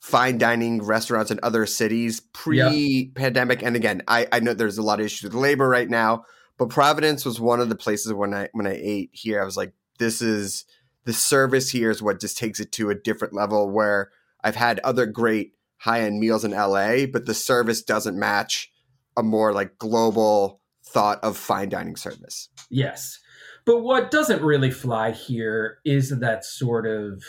fine 0.00 0.38
dining 0.38 0.82
restaurants 0.82 1.30
in 1.30 1.40
other 1.42 1.66
cities 1.66 2.20
pre-pandemic. 2.20 3.62
And 3.62 3.76
again, 3.76 4.02
I, 4.06 4.26
I 4.30 4.40
know 4.40 4.54
there's 4.54 4.78
a 4.78 4.82
lot 4.82 5.00
of 5.00 5.06
issues 5.06 5.24
with 5.24 5.34
labor 5.34 5.68
right 5.68 5.88
now, 5.88 6.24
but 6.56 6.68
Providence 6.70 7.24
was 7.24 7.40
one 7.40 7.60
of 7.60 7.68
the 7.68 7.76
places 7.76 8.12
when 8.12 8.34
I 8.34 8.48
when 8.52 8.66
I 8.66 8.78
ate 8.80 9.10
here, 9.12 9.40
I 9.40 9.44
was 9.44 9.56
like, 9.56 9.72
this 9.98 10.22
is 10.22 10.64
the 11.04 11.12
service 11.12 11.70
here 11.70 11.90
is 11.90 12.02
what 12.02 12.20
just 12.20 12.38
takes 12.38 12.60
it 12.60 12.72
to 12.72 12.90
a 12.90 12.94
different 12.94 13.34
level 13.34 13.70
where 13.70 14.10
I've 14.42 14.56
had 14.56 14.78
other 14.80 15.06
great 15.06 15.52
high-end 15.78 16.20
meals 16.20 16.44
in 16.44 16.50
LA, 16.50 17.06
but 17.06 17.26
the 17.26 17.34
service 17.34 17.82
doesn't 17.82 18.18
match 18.18 18.72
a 19.16 19.22
more 19.22 19.52
like 19.52 19.78
global 19.78 20.60
thought 20.84 21.22
of 21.22 21.36
fine 21.36 21.68
dining 21.68 21.96
service. 21.96 22.48
Yes. 22.70 23.18
But 23.64 23.82
what 23.82 24.10
doesn't 24.10 24.42
really 24.42 24.70
fly 24.70 25.10
here 25.10 25.78
is 25.84 26.10
that 26.20 26.44
sort 26.44 26.86
of, 26.86 27.22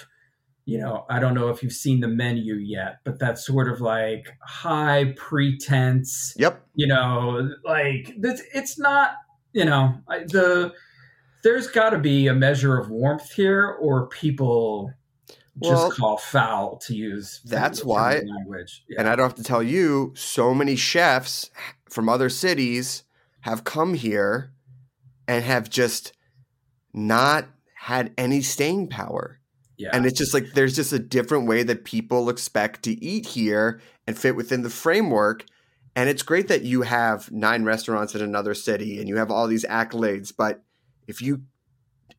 you 0.69 0.77
know, 0.77 1.05
I 1.09 1.19
don't 1.19 1.33
know 1.33 1.49
if 1.49 1.63
you've 1.63 1.73
seen 1.73 1.99
the 1.99 2.07
menu 2.07 2.53
yet, 2.55 2.99
but 3.03 3.17
that 3.19 3.39
sort 3.39 3.67
of 3.69 3.81
like 3.81 4.27
high 4.41 5.13
pretense, 5.17 6.33
Yep. 6.37 6.63
you 6.75 6.85
know, 6.87 7.49
like 7.65 8.13
that's 8.19 8.41
it's 8.53 8.77
not, 8.77 9.13
you 9.51 9.65
know, 9.65 9.95
I- 10.07 10.19
the 10.25 10.73
there's 11.43 11.67
got 11.67 11.91
to 11.91 11.97
be 11.97 12.27
a 12.27 12.33
measure 12.33 12.77
of 12.77 12.89
warmth 12.89 13.31
here 13.31 13.65
or 13.81 14.07
people 14.09 14.93
Well- 15.55 15.87
just 15.87 15.99
call 15.99 16.17
foul 16.17 16.77
to 16.85 16.93
use. 16.95 17.41
That's 17.45 17.83
why- 17.83 18.19
language. 18.19 18.83
Yeah. 18.89 18.99
And 18.99 19.09
I 19.09 19.15
don't 19.15 19.25
have 19.27 19.35
to 19.35 19.43
tell 19.43 19.63
you, 19.63 20.13
so 20.15 20.53
many 20.53 20.75
chefs 20.75 21.49
from 21.89 22.07
other 22.09 22.29
cities 22.29 23.03
have 23.41 23.63
come 23.63 23.93
here 23.95 24.51
and 25.27 25.43
have 25.45 25.69
just 25.69 26.13
not 26.93 27.47
had 27.75 28.13
any 28.17 28.41
staying 28.41 28.87
power. 28.89 29.38
Yeah. 29.79 29.89
And 29.93 30.05
it's 30.05 30.19
just 30.19 30.33
like 30.33 30.53
there's 30.53 30.75
just 30.75 30.91
a 30.91 30.99
different 30.99 31.47
way 31.47 31.63
that 31.63 31.85
people 31.85 32.29
expect 32.29 32.83
to 32.83 33.03
eat 33.03 33.25
here 33.25 33.79
and 34.05 34.17
fit 34.17 34.35
within 34.35 34.61
the 34.61 34.69
framework. 34.69 35.45
And 35.95 36.09
it's 36.09 36.21
great 36.21 36.49
that 36.49 36.63
you 36.63 36.81
have 36.81 37.31
nine 37.31 37.63
restaurants 37.63 38.13
in 38.13 38.21
another 38.21 38.53
city 38.53 38.99
and 38.99 39.07
you 39.07 39.15
have 39.15 39.31
all 39.31 39.47
these 39.47 39.65
accolades. 39.65 40.33
But 40.37 40.61
if 41.07 41.21
you, 41.21 41.43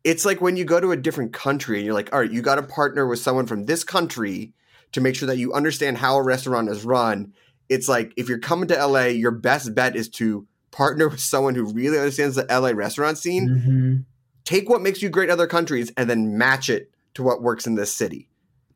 it's 0.02 0.24
like 0.24 0.40
when 0.40 0.56
you 0.56 0.64
go 0.64 0.80
to 0.80 0.90
a 0.92 0.96
different 0.96 1.34
country 1.34 1.76
and 1.76 1.84
you're 1.84 1.94
like, 1.94 2.12
all 2.12 2.20
right, 2.20 2.32
you 2.32 2.40
got 2.40 2.56
to 2.56 2.62
partner 2.62 3.06
with 3.06 3.18
someone 3.18 3.46
from 3.46 3.66
this 3.66 3.84
country 3.84 4.54
to 4.92 5.00
make 5.02 5.14
sure 5.14 5.28
that 5.28 5.38
you 5.38 5.52
understand 5.52 5.98
how 5.98 6.16
a 6.16 6.22
restaurant 6.22 6.70
is 6.70 6.84
run. 6.84 7.32
It's 7.68 7.88
like 7.88 8.12
if 8.16 8.28
you're 8.28 8.38
coming 8.38 8.68
to 8.68 8.86
LA, 8.86 9.04
your 9.04 9.30
best 9.30 9.74
bet 9.74 9.94
is 9.94 10.08
to 10.10 10.46
partner 10.70 11.08
with 11.08 11.20
someone 11.20 11.54
who 11.54 11.64
really 11.72 11.98
understands 11.98 12.36
the 12.36 12.46
LA 12.48 12.70
restaurant 12.70 13.18
scene 13.18 13.48
Mhm. 13.48 14.04
take 14.44 14.68
what 14.68 14.80
makes 14.80 15.02
you 15.02 15.10
great 15.10 15.28
in 15.28 15.32
other 15.32 15.46
countries 15.46 15.92
and 15.96 16.08
then 16.08 16.38
match 16.38 16.70
it 16.70 16.90
to 17.14 17.22
what 17.22 17.42
works 17.42 17.66
in 17.66 17.74
this 17.74 17.92
city. 17.92 18.28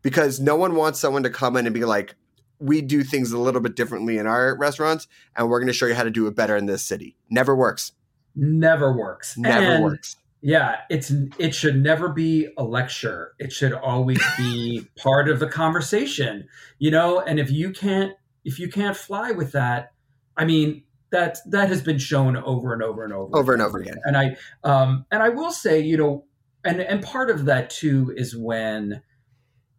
Because 0.03 0.39
no 0.39 0.57
one 0.57 0.75
wants 0.77 1.01
someone 1.01 1.23
to 1.23 1.31
come 1.31 1.57
in 1.57 1.67
and 1.67 1.75
be 1.75 1.85
like, 1.85 2.15
we 2.59 2.81
do 2.81 3.03
things 3.03 3.33
a 3.33 3.39
little 3.39 3.61
bit 3.61 3.75
differently 3.75 4.19
in 4.19 4.27
our 4.27 4.57
restaurants, 4.57 5.09
and 5.37 5.49
we're 5.49 5.61
going 5.61 5.69
to 5.69 5.73
show 5.73 5.87
you 5.87 5.95
how 5.95 6.03
to 6.05 6.11
do 6.11 6.27
it 6.27 6.35
better 6.35 6.57
in 6.57 6.67
this 6.67 6.85
city. 6.85 7.17
Never 7.31 7.55
works. 7.57 7.93
Never 8.35 8.97
works. 8.97 9.37
Never 9.37 9.65
And, 9.65 9.85
works. 9.85 10.17
Yeah, 10.41 10.81
it's 10.91 11.11
it 11.39 11.55
should 11.55 11.83
never 11.83 12.11
be 12.11 12.49
a 12.59 12.63
lecture. 12.63 13.33
It 13.39 13.51
should 13.51 13.73
always 13.73 14.23
be 14.37 14.87
part 14.99 15.31
of 15.31 15.41
the 15.41 15.47
conversation, 15.47 16.47
you 16.79 16.91
know. 16.91 17.19
And 17.21 17.41
if 17.41 17.51
you 17.51 17.71
can't 17.71 18.13
if 18.45 18.59
you 18.59 18.69
can't 18.69 18.95
fly 18.95 19.31
with 19.31 19.53
that, 19.53 19.93
I 20.37 20.45
mean 20.45 20.83
that 21.11 21.39
that 21.47 21.69
has 21.69 21.81
been 21.81 21.97
shown 21.97 22.37
over 22.37 22.75
and 22.75 22.83
over 22.83 23.05
and 23.05 23.13
over, 23.15 23.35
Over 23.35 23.55
and 23.55 23.63
over 23.63 23.79
again. 23.79 23.97
And 24.05 24.19
I 24.19 24.37
um 24.65 25.07
and 25.11 25.23
I 25.23 25.31
will 25.31 25.51
say, 25.51 25.81
you 25.81 25.97
know, 25.97 26.27
and 26.65 26.81
and 26.81 27.03
part 27.03 27.31
of 27.31 27.45
that 27.47 27.71
too 27.71 28.13
is 28.17 28.37
when 28.37 29.03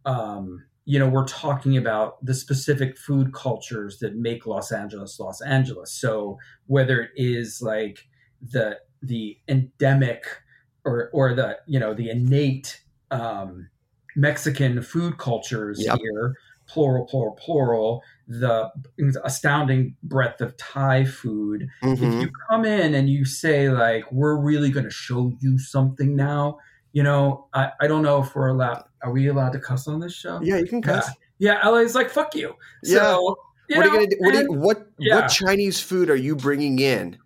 um 0.06 0.64
you 0.86 0.98
know 0.98 1.08
we're 1.08 1.26
talking 1.26 1.76
about 1.76 2.24
the 2.24 2.34
specific 2.34 2.98
food 2.98 3.34
cultures 3.34 3.98
that 4.00 4.16
make 4.16 4.46
Los 4.46 4.72
Angeles 4.72 5.20
Los 5.20 5.40
Angeles. 5.42 5.92
So 5.92 6.38
whether 6.66 7.02
it 7.02 7.10
is 7.16 7.60
like 7.62 8.00
the 8.40 8.80
the 9.02 9.38
endemic 9.48 10.26
or 10.84 11.10
or 11.12 11.34
the 11.34 11.58
you 11.66 11.78
know 11.80 11.94
the 11.94 12.10
innate 12.10 12.82
um, 13.10 13.68
Mexican 14.16 14.82
food 14.82 15.18
cultures 15.18 15.84
Yep. 15.84 16.00
here, 16.00 16.34
plural, 16.68 17.06
plural, 17.06 17.34
plural. 17.36 18.02
The 18.28 18.70
astounding 19.24 19.96
breadth 20.02 20.40
of 20.40 20.56
Thai 20.56 21.04
food. 21.04 21.68
If 22.00 22.10
Mhm. 22.10 22.20
you 22.20 22.30
come 22.50 22.64
in 22.64 22.94
and 22.94 23.08
you 23.10 23.24
say 23.24 23.70
like, 23.70 24.10
"We're 24.12 24.40
really 24.40 24.70
going 24.70 24.84
to 24.84 24.90
show 24.90 25.32
you 25.40 25.58
something 25.58 26.16
now," 26.16 26.58
you 26.96 27.02
know, 27.02 27.46
I, 27.52 27.72
I 27.78 27.88
don't 27.88 28.02
know 28.02 28.22
if 28.22 28.34
we're 28.34 28.48
allowed. 28.48 28.84
Are 29.02 29.12
we 29.12 29.26
allowed 29.28 29.52
to 29.52 29.58
cuss 29.58 29.86
on 29.86 30.00
this 30.00 30.14
show? 30.14 30.40
Yeah, 30.42 30.56
you 30.56 30.66
can 30.66 30.80
cuss. 30.80 31.10
Yeah, 31.36 31.60
LA's 31.68 31.94
like, 31.94 32.08
"Fuck 32.08 32.34
you." 32.34 32.54
Yeah. 32.82 33.18
You 33.18 33.36
what 33.76 33.84
are 33.84 33.84
you 33.84 33.92
gonna 33.92 34.06
do? 34.06 34.16
What, 34.18 34.32
do 34.32 34.38
you, 34.38 34.52
what, 34.52 34.90
yeah. 34.98 35.16
what 35.16 35.28
Chinese 35.28 35.78
food 35.78 36.08
are 36.08 36.16
you 36.16 36.34
bringing 36.34 36.78
in 36.78 37.18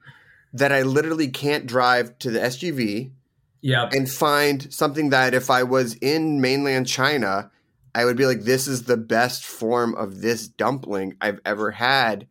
that 0.55 0.73
I 0.73 0.83
literally 0.83 1.29
can't 1.29 1.67
drive 1.67 2.19
to 2.19 2.33
the 2.33 2.41
SGV 2.41 3.13
yeah, 3.61 3.89
and 3.93 4.11
find 4.11 4.75
something 4.75 5.11
that 5.11 5.35
if 5.35 5.51
I 5.51 5.63
was 5.63 5.95
in 6.03 6.41
mainland 6.41 6.89
China, 6.89 7.53
I 7.95 8.07
would 8.07 8.17
be 8.17 8.27
like, 8.27 8.41
this 8.41 8.67
is 8.67 8.83
the 8.83 8.97
best 8.97 9.45
form 9.45 9.95
of 9.95 10.21
this 10.21 10.49
dumpling 10.49 11.15
I've 11.21 11.39
ever 11.45 11.71
had. 11.71 12.27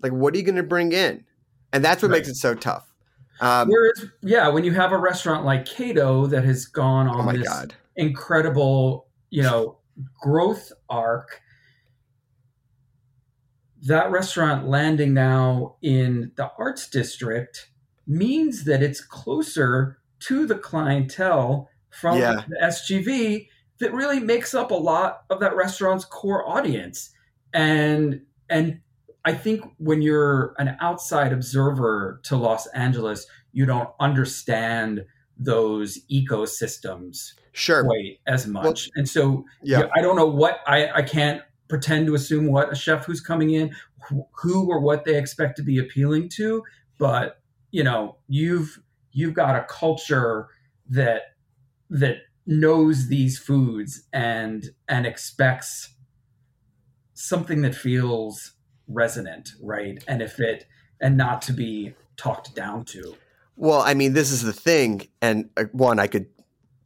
Like, 0.00 0.12
what 0.12 0.32
are 0.32 0.38
you 0.38 0.42
going 0.42 0.56
to 0.56 0.62
bring 0.62 0.92
in? 0.92 1.26
And 1.70 1.84
that's 1.84 2.00
what 2.00 2.10
Right. 2.10 2.18
makes 2.20 2.28
it 2.28 2.36
so 2.36 2.54
tough. 2.54 2.87
Um, 3.40 3.68
Whereas, 3.68 4.04
yeah, 4.22 4.48
when 4.48 4.64
you 4.64 4.72
have 4.72 4.92
a 4.92 4.98
restaurant 4.98 5.44
like 5.44 5.64
Kato 5.64 6.26
that 6.26 6.44
has 6.44 6.66
gone 6.66 7.08
on 7.08 7.28
oh 7.28 7.38
this 7.38 7.48
God. 7.48 7.74
incredible, 7.96 9.06
you 9.30 9.42
know, 9.42 9.78
growth 10.20 10.72
arc, 10.88 11.40
that 13.82 14.10
restaurant 14.10 14.66
landing 14.68 15.14
now 15.14 15.76
in 15.82 16.32
the 16.36 16.50
arts 16.58 16.88
district 16.88 17.70
means 18.06 18.64
that 18.64 18.82
it's 18.82 19.00
closer 19.00 19.98
to 20.20 20.46
the 20.46 20.56
clientele 20.56 21.68
from 21.90 22.18
Yeah. 22.18 22.42
the 22.48 22.56
SGV 22.60 23.48
that 23.78 23.92
really 23.92 24.18
makes 24.18 24.54
up 24.54 24.72
a 24.72 24.74
lot 24.74 25.24
of 25.30 25.38
that 25.40 25.54
restaurant's 25.54 26.04
core 26.04 26.48
audience. 26.48 27.10
And 27.52 28.22
and 28.50 28.80
I 29.24 29.34
think 29.34 29.64
when 29.78 30.00
you're 30.02 30.54
an 30.58 30.76
outside 30.80 31.32
observer 31.32 32.20
to 32.24 32.36
Los 32.36 32.66
Angeles, 32.68 33.26
you 33.52 33.66
don't 33.66 33.90
understand 34.00 35.04
those 35.36 35.98
ecosystems 36.10 37.32
Sure. 37.52 37.84
quite 37.84 38.18
as 38.26 38.46
much. 38.46 38.88
and 38.96 39.08
so 39.08 39.44
Yeah. 39.62 39.80
yeah, 39.80 39.86
I 39.94 40.00
don't 40.02 40.16
know 40.16 40.26
what 40.26 40.60
I, 40.66 40.88
I 40.90 41.02
can't 41.02 41.42
pretend 41.68 42.06
to 42.06 42.14
assume 42.14 42.46
what 42.46 42.72
a 42.72 42.74
chef 42.74 43.04
who's 43.04 43.20
coming 43.20 43.50
in, 43.50 43.74
who 44.32 44.68
or 44.70 44.80
what 44.80 45.04
they 45.04 45.16
expect 45.18 45.56
to 45.58 45.62
be 45.62 45.78
appealing 45.78 46.28
to, 46.30 46.62
but 46.98 47.40
you 47.70 47.84
know, 47.84 48.16
you've 48.28 48.80
you've 49.12 49.34
got 49.34 49.56
a 49.56 49.64
culture 49.68 50.48
that 50.88 51.22
that 51.90 52.18
knows 52.46 53.08
these 53.08 53.38
foods 53.38 54.04
and 54.12 54.70
and 54.88 55.04
expects 55.06 55.94
something 57.14 57.62
that 57.62 57.74
feels 57.74 58.52
resonant, 58.88 59.50
right? 59.62 60.02
And 60.08 60.22
if 60.22 60.40
it 60.40 60.66
and 61.00 61.16
not 61.16 61.42
to 61.42 61.52
be 61.52 61.94
talked 62.16 62.54
down 62.54 62.84
to. 62.84 63.16
Well, 63.56 63.80
I 63.80 63.94
mean, 63.94 64.12
this 64.12 64.30
is 64.30 64.42
the 64.42 64.52
thing. 64.52 65.08
And 65.22 65.50
uh, 65.56 65.64
one, 65.72 65.98
I 65.98 66.06
could 66.06 66.26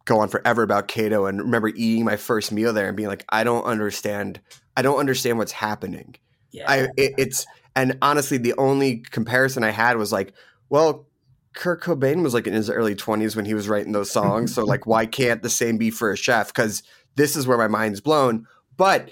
go 0.04 0.20
on 0.20 0.28
forever 0.28 0.62
about 0.62 0.88
Kato 0.88 1.26
and 1.26 1.40
remember 1.40 1.68
eating 1.68 2.04
my 2.04 2.16
first 2.16 2.52
meal 2.52 2.72
there 2.72 2.88
and 2.88 2.96
being 2.96 3.08
like, 3.08 3.24
I 3.28 3.44
don't 3.44 3.64
understand. 3.64 4.40
I 4.76 4.82
don't 4.82 4.98
understand 4.98 5.38
what's 5.38 5.52
happening. 5.52 6.16
Yeah. 6.50 6.70
I 6.70 6.76
it, 6.96 7.14
it's 7.18 7.46
and 7.74 7.98
honestly, 8.02 8.38
the 8.38 8.54
only 8.58 8.98
comparison 8.98 9.64
I 9.64 9.70
had 9.70 9.96
was 9.96 10.12
like, 10.12 10.34
well, 10.68 11.06
Kurt 11.54 11.82
Cobain 11.82 12.22
was 12.22 12.34
like 12.34 12.46
in 12.46 12.54
his 12.54 12.70
early 12.70 12.94
twenties 12.94 13.36
when 13.36 13.44
he 13.44 13.54
was 13.54 13.68
writing 13.68 13.92
those 13.92 14.10
songs. 14.10 14.54
so 14.54 14.64
like, 14.64 14.86
why 14.86 15.06
can't 15.06 15.42
the 15.42 15.50
same 15.50 15.78
be 15.78 15.90
for 15.90 16.10
a 16.10 16.16
chef? 16.16 16.48
Because 16.48 16.82
this 17.16 17.36
is 17.36 17.46
where 17.46 17.58
my 17.58 17.68
mind's 17.68 18.00
blown. 18.00 18.46
But 18.76 19.10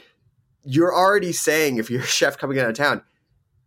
you're 0.71 0.95
already 0.95 1.33
saying 1.33 1.79
if 1.79 1.91
you're 1.91 2.03
a 2.03 2.07
chef 2.07 2.39
coming 2.39 2.59
out 2.61 2.69
of 2.69 2.77
town, 2.77 3.03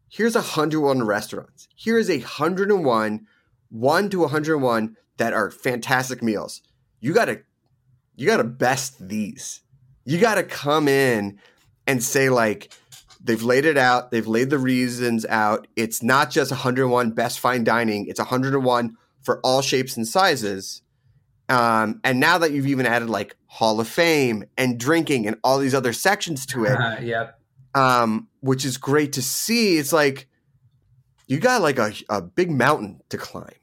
here's 0.09 0.37
a 0.37 0.41
hundred 0.41 0.79
one 0.81 1.03
restaurants. 1.03 1.67
Here 1.75 1.97
is 1.97 2.09
a 2.09 2.19
hundred 2.19 2.71
and 2.71 2.85
one, 2.85 3.27
one 3.69 4.09
to 4.11 4.25
hundred 4.27 4.55
and 4.55 4.63
one 4.63 4.95
that 5.17 5.33
are 5.33 5.51
fantastic 5.51 6.23
meals. 6.23 6.61
You 7.01 7.13
gotta 7.13 7.41
you 8.15 8.27
gotta 8.27 8.45
best 8.45 9.05
these. 9.05 9.61
You 10.05 10.17
gotta 10.17 10.43
come 10.43 10.87
in 10.87 11.39
and 11.85 12.01
say 12.01 12.29
like 12.29 12.71
they've 13.21 13.43
laid 13.43 13.65
it 13.65 13.77
out 13.77 14.11
they've 14.11 14.27
laid 14.27 14.49
the 14.49 14.57
reasons 14.57 15.25
out 15.25 15.67
it's 15.75 16.03
not 16.03 16.29
just 16.29 16.51
101 16.51 17.11
best 17.11 17.39
fine 17.39 17.63
dining 17.63 18.05
it's 18.07 18.19
101 18.19 18.97
for 19.21 19.39
all 19.41 19.61
shapes 19.61 19.95
and 19.95 20.07
sizes 20.07 20.81
um, 21.49 21.99
and 22.03 22.19
now 22.19 22.37
that 22.37 22.51
you've 22.51 22.67
even 22.67 22.85
added 22.85 23.09
like 23.09 23.35
hall 23.45 23.79
of 23.79 23.87
fame 23.87 24.43
and 24.57 24.79
drinking 24.79 25.27
and 25.27 25.37
all 25.43 25.59
these 25.59 25.73
other 25.73 25.93
sections 25.93 26.45
to 26.45 26.65
it 26.65 26.77
Uh, 26.79 26.97
yep. 27.01 27.39
um, 27.75 28.27
which 28.41 28.65
is 28.65 28.77
great 28.77 29.13
to 29.13 29.21
see 29.21 29.77
it's 29.77 29.93
like 29.93 30.27
you 31.27 31.39
got 31.39 31.61
like 31.61 31.79
a, 31.79 31.93
a 32.09 32.21
big 32.21 32.51
mountain 32.51 33.01
to 33.09 33.17
climb 33.17 33.53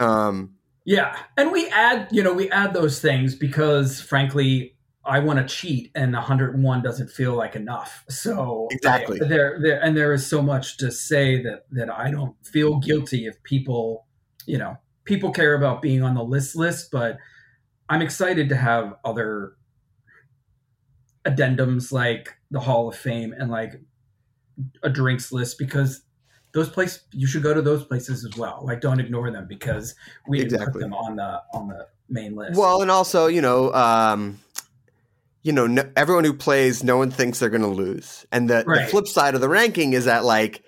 um, 0.00 0.54
Yeah, 0.84 1.16
and 1.36 1.52
we 1.52 1.68
add, 1.68 2.08
you 2.10 2.22
know, 2.22 2.32
we 2.32 2.50
add 2.50 2.74
those 2.74 3.00
things 3.00 3.34
because, 3.34 4.00
frankly, 4.00 4.76
I 5.04 5.20
want 5.20 5.38
to 5.38 5.54
cheat, 5.54 5.90
and 5.94 6.12
101 6.12 6.82
doesn't 6.82 7.10
feel 7.10 7.34
like 7.34 7.54
enough. 7.56 8.04
So 8.08 8.68
Exactly. 8.70 9.18
there, 9.20 9.58
there, 9.62 9.80
and 9.82 9.96
there 9.96 10.12
is 10.12 10.26
so 10.26 10.42
much 10.42 10.78
to 10.78 10.90
say 10.90 11.42
that 11.42 11.66
that 11.70 11.90
I 11.90 12.10
don't 12.10 12.34
feel 12.44 12.78
guilty 12.78 13.26
if 13.26 13.40
people, 13.42 14.06
you 14.46 14.58
know, 14.58 14.76
people 15.06 15.30
care 15.30 15.54
about 15.54 15.80
being 15.80 16.02
on 16.02 16.14
the 16.14 16.22
list 16.22 16.54
list, 16.54 16.90
but 16.90 17.16
I'm 17.88 18.02
excited 18.02 18.50
to 18.50 18.56
have 18.56 18.94
other 19.04 19.56
addendums 21.24 21.90
like 21.92 22.36
the 22.50 22.60
Hall 22.60 22.88
of 22.88 22.96
Fame 22.96 23.32
and 23.32 23.50
like 23.50 23.80
a 24.82 24.90
drinks 24.90 25.32
list 25.32 25.58
because 25.58 26.02
those 26.52 26.68
places 26.68 27.04
you 27.12 27.26
should 27.26 27.42
go 27.42 27.54
to 27.54 27.62
those 27.62 27.84
places 27.84 28.24
as 28.24 28.36
well. 28.36 28.62
Like 28.64 28.80
don't 28.80 29.00
ignore 29.00 29.30
them 29.30 29.46
because 29.48 29.94
we 30.28 30.40
Exactly. 30.40 30.72
put 30.72 30.80
them 30.80 30.92
on 30.92 31.16
the 31.16 31.42
on 31.54 31.68
the 31.68 31.88
main 32.08 32.34
list. 32.34 32.58
Well, 32.58 32.82
and 32.82 32.90
also, 32.90 33.26
you 33.26 33.40
know, 33.40 33.72
um, 33.72 34.38
you 35.42 35.52
know, 35.52 35.66
no, 35.66 35.88
everyone 35.96 36.24
who 36.24 36.34
plays, 36.34 36.82
no 36.82 36.96
one 36.96 37.10
thinks 37.10 37.38
they're 37.38 37.50
going 37.50 37.62
to 37.62 37.68
lose. 37.68 38.26
And 38.32 38.50
the, 38.50 38.64
the 38.66 38.86
flip 38.90 39.06
side 39.06 39.34
of 39.36 39.40
the 39.40 39.48
ranking 39.48 39.92
is 39.92 40.06
that, 40.06 40.24
like, 40.24 40.62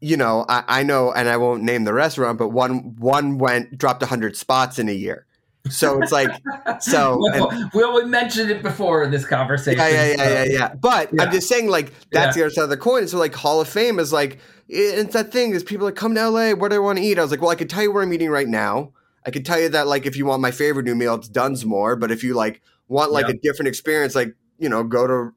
you 0.00 0.16
know, 0.16 0.44
I, 0.48 0.64
I 0.68 0.82
know, 0.82 1.12
and 1.12 1.28
I 1.28 1.36
won't 1.36 1.62
name 1.62 1.84
the 1.84 1.92
restaurant, 1.92 2.38
but 2.38 2.48
one 2.48 2.96
one 2.96 3.38
went 3.38 3.76
dropped 3.76 4.02
hundred 4.04 4.36
spots 4.36 4.78
in 4.78 4.88
a 4.88 4.92
year, 4.92 5.26
So 5.68 6.00
it's 6.00 6.12
like, 6.12 6.30
so 6.80 7.18
well, 7.20 7.50
and- 7.50 7.70
well, 7.74 7.94
we 7.94 8.04
mentioned 8.06 8.50
it 8.50 8.62
before 8.62 9.02
in 9.02 9.10
this 9.10 9.26
conversation. 9.26 9.78
yeah, 9.78 9.88
yeah, 9.88 10.06
yeah, 10.06 10.16
so- 10.16 10.30
yeah, 10.32 10.44
yeah. 10.44 10.74
But 10.74 11.10
I'm 11.20 11.30
just 11.30 11.48
saying, 11.48 11.68
like, 11.68 11.92
that's 12.10 12.36
Yeah. 12.36 12.42
the 12.42 12.46
other 12.46 12.54
side 12.54 12.62
of 12.64 12.70
the 12.70 12.76
coin. 12.76 13.06
So, 13.08 13.18
like, 13.18 13.34
Hall 13.34 13.60
of 13.60 13.68
Fame 13.68 13.98
is 13.98 14.12
like, 14.12 14.38
it's 14.68 15.12
that 15.12 15.30
thing 15.30 15.52
is 15.52 15.62
people 15.62 15.84
like 15.86 15.94
come 15.94 16.14
to 16.14 16.28
LA. 16.28 16.52
What 16.52 16.70
do 16.70 16.76
I 16.76 16.80
want 16.80 16.98
to 16.98 17.04
eat? 17.04 17.18
I 17.18 17.22
was 17.22 17.30
like, 17.30 17.40
well, 17.40 17.50
I 17.50 17.54
could 17.56 17.70
tell 17.70 17.82
you 17.82 17.92
where 17.92 18.02
I'm 18.02 18.12
eating 18.12 18.30
right 18.30 18.48
now. 18.48 18.92
I 19.24 19.30
could 19.30 19.44
tell 19.44 19.60
you 19.60 19.68
that, 19.70 19.86
like, 19.86 20.06
if 20.06 20.16
you 20.16 20.24
want 20.24 20.40
my 20.40 20.50
favorite 20.52 20.84
new 20.86 20.94
meal, 20.94 21.14
it's 21.16 21.28
Dunsmoor. 21.28 22.00
But 22.00 22.10
if 22.10 22.24
you 22.24 22.32
like 22.34 22.62
want 22.88 23.12
like 23.12 23.26
Yeah. 23.26 23.34
a 23.34 23.38
different 23.38 23.68
experience, 23.68 24.14
like, 24.14 24.34
you 24.58 24.68
know, 24.68 24.82
go 24.84 25.06
to 25.06 25.34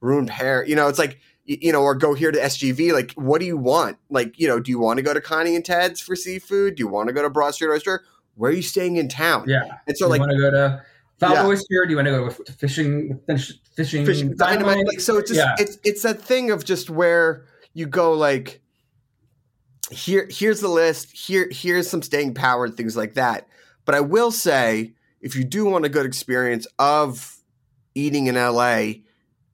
Ruined 0.00 0.28
Pear. 0.28 0.64
You 0.64 0.76
know, 0.76 0.88
it's 0.88 0.98
like, 0.98 1.18
you 1.44 1.72
know, 1.72 1.82
or 1.82 1.94
go 1.94 2.14
here 2.14 2.30
to 2.30 2.38
SGV. 2.38 2.92
Like, 2.92 3.12
what 3.12 3.40
do 3.40 3.46
you 3.46 3.56
want? 3.56 3.98
Like, 4.10 4.38
you 4.38 4.46
know, 4.46 4.60
do 4.60 4.70
you 4.70 4.78
want 4.78 4.98
to 4.98 5.02
go 5.02 5.12
to 5.12 5.20
Connie 5.20 5.56
and 5.56 5.64
Ted's 5.64 6.00
for 6.00 6.14
seafood? 6.14 6.76
Do 6.76 6.82
you 6.82 6.88
want 6.88 7.08
to 7.08 7.12
go 7.12 7.22
to 7.22 7.30
Broad 7.30 7.54
Street 7.54 7.70
Oyster? 7.70 8.04
Where 8.34 8.50
are 8.50 8.54
you 8.54 8.62
staying 8.62 8.96
in 8.96 9.08
town? 9.08 9.44
Yeah. 9.48 9.78
And 9.86 9.96
so, 9.96 10.06
you 10.06 10.10
like, 10.10 10.20
want 10.20 10.32
to 10.32 10.38
go 10.38 10.50
to 10.50 10.82
Found 11.22 11.34
Yeah. 11.34 11.46
Oyster? 11.46 11.84
Do 11.84 11.90
you 11.90 11.96
want 11.96 12.06
to 12.06 12.12
go 12.12 12.28
to 12.28 12.52
fishing? 12.52 13.20
Fish, 13.28 13.52
fishing, 13.76 14.04
fishing 14.04 14.34
dynamite. 14.34 14.86
Like, 14.88 14.98
so 14.98 15.18
it's 15.18 15.30
just 15.30 15.38
Yeah. 15.38 15.54
it's 15.56 15.78
it's 15.84 16.02
that 16.02 16.20
thing 16.20 16.50
of 16.50 16.64
just 16.64 16.90
where 16.90 17.44
you 17.74 17.86
go 17.86 18.12
like 18.12 18.60
here 19.92 20.26
here's 20.28 20.60
the 20.60 20.68
list 20.68 21.12
here 21.12 21.48
here's 21.52 21.88
some 21.88 22.02
staying 22.02 22.34
power 22.34 22.64
and 22.64 22.76
things 22.76 22.96
like 22.96 23.14
that. 23.14 23.46
But 23.84 23.94
I 23.94 24.00
will 24.00 24.32
say 24.32 24.94
if 25.20 25.36
you 25.36 25.44
do 25.44 25.64
want 25.64 25.84
a 25.84 25.88
good 25.88 26.06
experience 26.06 26.66
of 26.80 27.36
eating 27.94 28.26
in 28.26 28.34
LA, 28.34 28.94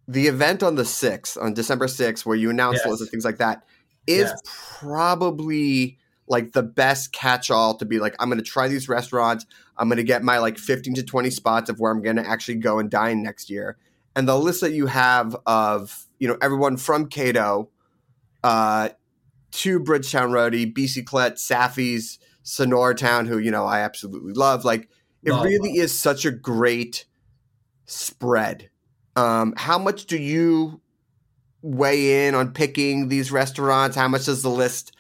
the 0.09 0.26
event 0.26 0.62
on 0.62 0.74
the 0.74 0.84
sixth 0.84 1.36
on 1.38 1.54
December 1.54 1.86
sixth 1.86 2.24
where 2.26 2.36
you 2.36 2.50
announce 2.50 2.80
Yes. 2.84 3.00
and 3.00 3.11
things 3.11 3.24
like 3.24 3.38
that 3.38 3.62
is 4.06 4.30
Yes. 4.30 4.40
probably 4.80 5.98
like 6.26 6.52
the 6.52 6.62
best 6.62 7.12
catch-all 7.12 7.74
to 7.76 7.84
be 7.86 7.98
like 7.98 8.14
i'm 8.18 8.28
going 8.28 8.38
to 8.38 8.44
try 8.44 8.68
these 8.68 8.88
restaurants 8.88 9.46
i'm 9.76 9.88
going 9.88 9.96
to 9.96 10.02
get 10.02 10.22
my 10.22 10.38
like 10.38 10.59
15 10.59 10.94
to 10.94 11.02
20 11.02 11.30
spots 11.30 11.70
of 11.70 11.78
where 11.80 11.90
i'm 11.92 12.02
going 12.02 12.16
to 12.16 12.26
actually 12.26 12.56
go 12.56 12.78
and 12.78 12.90
dine 12.90 13.22
next 13.22 13.48
year 13.48 13.76
and 14.16 14.28
the 14.28 14.38
list 14.38 14.61
that 14.61 14.72
you 14.72 14.86
have 14.86 15.36
of 15.46 16.06
you 16.18 16.26
know 16.28 16.36
everyone 16.42 16.76
from 16.76 17.06
Kato 17.06 17.70
uh, 18.44 18.90
to 19.52 19.78
Bridgetown 19.80 20.32
Roti 20.32 20.70
bc 20.70 21.04
clet 21.06 21.38
Saffy's 21.38 22.18
sonora 22.42 22.94
town 22.94 23.26
who 23.26 23.38
you 23.38 23.50
know 23.50 23.64
i 23.66 23.80
absolutely 23.80 24.32
love 24.32 24.64
like 24.64 24.88
it 25.22 25.32
Love, 25.32 25.44
really 25.44 25.78
is 25.78 25.98
such 25.98 26.24
a 26.24 26.30
great 26.30 27.04
spread 27.86 28.70
um, 29.18 29.54
how 29.56 29.78
much 29.78 30.06
do 30.06 30.16
you 30.16 30.80
weigh 31.62 32.26
in 32.26 32.34
on 32.34 32.52
picking 32.52 33.08
these 33.08 33.32
restaurants 33.32 33.96
how 33.96 34.08
much 34.08 34.26
does 34.26 34.42
the 34.42 34.50
list 34.50 34.92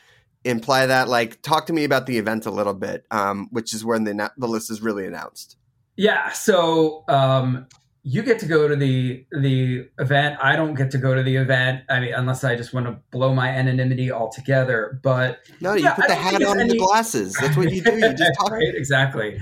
imply 0.44 0.86
that 0.86 1.08
like 1.08 1.40
talk 1.42 1.66
to 1.66 1.72
me 1.72 1.84
about 1.84 2.06
the 2.06 2.18
event 2.18 2.46
a 2.46 2.50
little 2.50 2.74
bit 2.74 3.04
um, 3.10 3.48
which 3.52 3.72
is 3.72 3.84
when 3.84 4.04
the, 4.04 4.30
the 4.36 4.48
list 4.48 4.70
is 4.70 4.80
really 4.80 5.06
announced 5.06 5.56
Yeah. 5.98 6.30
So 6.30 7.02
um, 7.08 7.66
you 8.04 8.22
get 8.22 8.38
to 8.38 8.46
go 8.46 8.68
to 8.68 8.76
the 8.76 9.26
the 9.32 9.88
event. 9.98 10.38
I 10.40 10.54
don't 10.54 10.74
get 10.74 10.92
to 10.92 10.98
go 10.98 11.12
to 11.14 11.24
the 11.24 11.36
event. 11.36 11.82
I 11.90 11.98
mean, 12.00 12.14
unless 12.14 12.44
I 12.44 12.54
just 12.54 12.72
want 12.72 12.86
to 12.86 12.98
blow 13.10 13.34
my 13.34 13.48
anonymity 13.48 14.12
altogether. 14.12 15.00
But 15.02 15.40
no 15.60 15.74
you 15.74 15.82
Yeah, 15.82 15.94
put 15.94 16.06
the 16.06 16.14
hat 16.14 16.42
on 16.44 16.60
and 16.60 16.70
the 16.70 16.78
glasses 16.78 17.34
that's 17.34 17.56
what 17.56 17.72
you 17.72 17.82
do 17.82 17.98
you 17.98 18.14
just 18.14 18.32
talk 18.38 18.50
right, 18.52 18.74
exactly. 18.74 19.40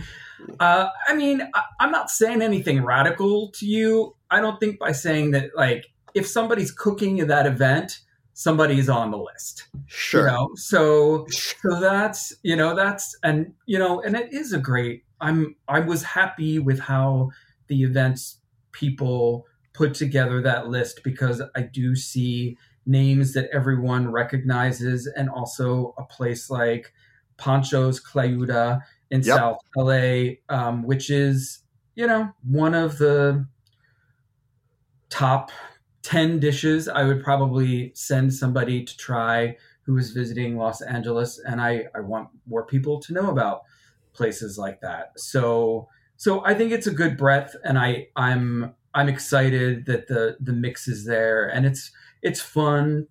Uh, 0.59 0.89
I 1.07 1.15
mean, 1.15 1.43
I, 1.55 1.63
I'm 1.79 1.91
not 1.93 2.11
saying 2.11 2.41
anything 2.41 2.83
radical 2.83 3.51
to 3.57 3.67
you. 3.67 4.16
I 4.31 4.41
don't 4.41 4.59
think 4.59 4.79
by 4.79 4.93
saying 4.93 5.33
that, 5.33 5.51
like, 5.57 5.87
if 6.15 6.27
somebody's 6.27 6.71
cooking 6.71 7.21
at 7.21 7.29
that 7.29 7.47
event, 7.47 8.01
somebody's 8.33 8.89
on 8.89 9.11
the 9.11 9.19
list. 9.19 9.67
sure 9.87 10.23
You 10.23 10.27
know, 10.33 10.51
so 10.55 11.27
so 11.31 11.81
that's 11.81 12.35
you 12.43 12.55
know 12.55 12.77
that's 12.77 13.17
and 13.23 13.55
you 13.67 13.79
know 13.79 14.01
and 14.03 14.15
it 14.17 14.33
is 14.33 14.53
a 14.53 14.59
great. 14.59 15.05
I'm 15.21 15.57
I 15.69 15.81
was 15.81 16.03
happy 16.03 16.59
with 16.59 16.79
how 16.81 17.31
the 17.69 17.83
events 17.83 18.39
people 18.73 19.47
put 19.73 19.95
together 19.95 20.41
that 20.43 20.69
list 20.69 21.01
because 21.03 21.43
I 21.55 21.63
do 21.63 21.97
see 21.97 22.57
names 22.85 23.33
that 23.33 23.49
everyone 23.53 24.11
recognizes 24.13 25.07
and 25.07 25.29
also 25.29 25.95
a 25.99 26.05
place 26.05 26.49
like 26.49 26.93
Poncho's 27.37 28.03
Tlayuda 28.03 28.81
in 29.11 29.23
Yep. 29.23 29.37
South 29.37 29.59
LA, 29.77 30.37
um, 30.49 30.83
which 30.83 31.11
is 31.11 31.61
you 31.95 32.07
know 32.07 32.31
one 32.43 32.75
of 32.75 32.99
the 32.99 33.47
top 35.09 35.51
10 36.03 36.39
dishes 36.39 36.89
I 36.89 37.05
would 37.05 37.23
probably 37.23 37.93
send 37.95 38.33
somebody 38.33 38.85
to 38.85 38.97
try 38.97 39.57
who 39.83 39.97
is 39.99 40.11
visiting 40.11 40.57
Los 40.57 40.81
Angeles 40.81 41.39
and 41.39 41.61
I, 41.61 41.87
I 41.95 42.01
want 42.01 42.29
more 42.47 42.65
people 42.65 43.01
to 43.01 43.13
know 43.13 43.31
about 43.31 43.63
places 44.13 44.59
like 44.59 44.81
that. 44.81 45.19
So 45.19 45.89
so 46.17 46.45
I 46.45 46.55
think 46.55 46.73
it's 46.73 46.87
a 46.87 46.93
good 46.93 47.17
breadth 47.17 47.55
and 47.65 47.79
I 47.79 48.09
I'm 48.17 48.75
I'm 48.95 49.09
excited 49.09 49.87
that 49.87 50.09
the 50.09 50.37
the 50.41 50.53
mix 50.53 50.89
is 50.89 51.05
there 51.05 51.47
and 51.47 51.67
it's 51.67 51.91
it's 52.23 52.41
fun 52.41 53.07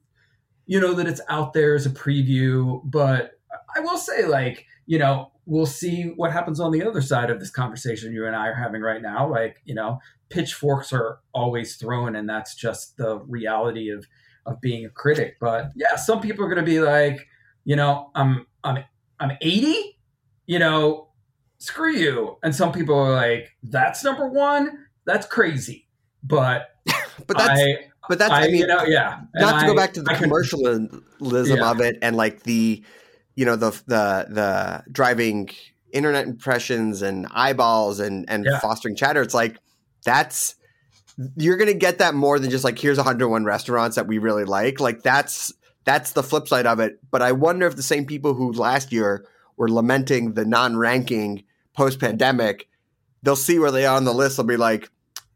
you 0.66 0.80
know 0.80 0.94
that 0.94 1.08
it's 1.08 1.22
out 1.30 1.54
there 1.54 1.76
as 1.76 1.86
a 1.86 1.92
preview 1.92 2.82
but 2.84 3.34
I 3.76 3.80
will 3.82 3.98
say 3.98 4.26
like 4.26 4.66
you 4.88 4.98
know 4.98 5.32
we'll 5.46 5.68
see 5.68 6.14
what 6.16 6.32
happens 6.32 6.60
on 6.60 6.72
the 6.72 6.84
other 6.84 7.02
side 7.02 7.30
of 7.30 7.40
this 7.40 7.52
conversation 7.52 8.12
you 8.12 8.26
and 8.26 8.36
I 8.36 8.48
are 8.48 8.56
having 8.56 8.82
right 8.82 9.02
now 9.02 9.30
like 9.30 9.62
you 9.64 9.76
know 9.76 10.00
pitchforks 10.30 10.92
are 10.94 11.20
always 11.34 11.76
thrown 11.76 12.16
and 12.16 12.28
that's 12.30 12.56
just 12.56 12.98
the 12.98 13.20
reality 13.20 13.90
of 13.90 14.06
of 14.46 14.62
being 14.62 14.86
a 14.86 14.90
critic. 14.90 15.38
But 15.40 15.72
yeah 15.76 15.96
some 15.96 16.22
people 16.22 16.46
are 16.46 16.50
going 16.50 16.64
to 16.64 16.72
be 16.72 16.80
like 16.80 17.28
you 17.64 17.76
know 17.76 18.12
i'm 18.14 18.46
i'm 18.64 18.84
i'm 19.20 19.32
80 19.42 20.00
you 20.46 20.60
know 20.60 21.10
screw 21.58 21.94
you. 21.94 22.38
And 22.44 22.54
some 22.54 22.72
people 22.72 22.96
are 22.96 23.12
like 23.14 23.50
that's 23.64 24.04
number 24.04 24.28
one? 24.28 24.86
That's 25.06 25.26
crazy. 25.26 25.88
But 26.24 26.70
but 27.28 27.38
that's 27.38 27.60
i 27.60 27.76
but 28.08 28.20
that's 28.20 28.32
i, 28.32 28.42
i, 28.44 28.48
mean 28.48 28.58
you 28.58 28.68
know 28.68 28.84
yeah. 28.84 29.22
Not 29.36 29.54
And 29.56 29.62
to 29.62 29.68
go 29.68 29.76
back 29.76 29.94
to 29.94 30.02
the 30.04 30.12
I 30.12 30.16
commercialism 30.16 31.58
Yeah. 31.58 31.72
of 31.72 31.82
it 31.82 31.98
and 32.02 32.16
like 32.16 32.44
the 32.44 32.84
you 33.36 33.46
know 33.46 33.56
the 33.56 33.72
the 33.88 34.28
the 34.30 34.84
driving 34.92 35.50
internet 35.92 36.28
impressions 36.28 37.02
and 37.02 37.26
eyeballs 37.32 38.00
and 38.00 38.30
and 38.30 38.46
Yeah. 38.46 38.60
fostering 38.60 38.96
chatter. 38.96 39.22
It's 39.22 39.34
like 39.34 39.58
that's 40.06 40.56
you're 41.36 41.58
gonna 41.58 41.74
get 41.74 41.98
that 41.98 42.14
more 42.16 42.40
than 42.40 42.50
just 42.50 42.64
like 42.64 42.80
here's 42.80 42.98
101 42.98 43.44
restaurants 43.44 43.96
that 43.98 44.08
we 44.08 44.18
really 44.18 44.46
like. 44.46 44.80
Like 44.80 45.04
that's 45.04 45.54
that's 45.84 46.14
the 46.14 46.24
flip 46.24 46.48
side 46.48 46.66
of 46.66 46.80
it. 46.80 47.00
But 47.12 47.22
i 47.22 47.32
wonder 47.32 47.68
if 47.68 47.76
the 47.76 47.84
same 47.84 48.06
people 48.06 48.34
who 48.34 48.54
last 48.54 48.92
year 48.94 49.26
were 49.58 49.70
lamenting 49.70 50.34
the 50.34 50.46
non-ranking 50.46 51.44
post-pandemic 51.74 52.68
they'll 53.24 53.36
see 53.36 53.58
where 53.60 53.72
they 53.72 53.86
are 53.86 53.98
on 53.98 54.06
the 54.06 54.14
list. 54.14 54.38
They'll 54.38 54.46
be 54.46 54.58
like 54.58 54.90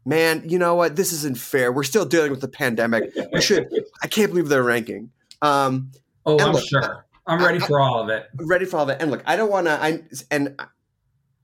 man 0.06 0.42
you 0.48 0.58
know 0.58 0.74
what? 0.74 0.96
This 0.96 1.12
isn't 1.12 1.36
fair. 1.38 1.72
We're 1.72 1.82
still 1.82 2.06
dealing 2.06 2.30
with 2.30 2.40
the 2.40 2.48
pandemic. 2.48 3.12
We 3.32 3.40
should 3.40 3.68
I 4.02 4.06
can't 4.06 4.30
believe 4.30 4.48
they're 4.48 4.62
ranking. 4.62 5.10
Um, 5.42 5.90
oh 6.26 6.38
i'm 6.38 6.52
look, 6.52 6.64
sure. 6.64 7.06
I'm 7.26 7.42
ready 7.42 7.58
I- 7.62 7.66
for 7.66 7.80
all 7.80 8.00
of 8.02 8.08
it. 8.08 8.26
Ready 8.34 8.64
for 8.64 8.76
all 8.78 8.82
of 8.82 8.88
that. 8.88 9.00
And 9.00 9.10
look, 9.10 9.22
I 9.26 9.36
don't 9.36 9.50
want 9.50 9.66
to. 9.66 9.72
I 9.72 10.02
and 10.30 10.60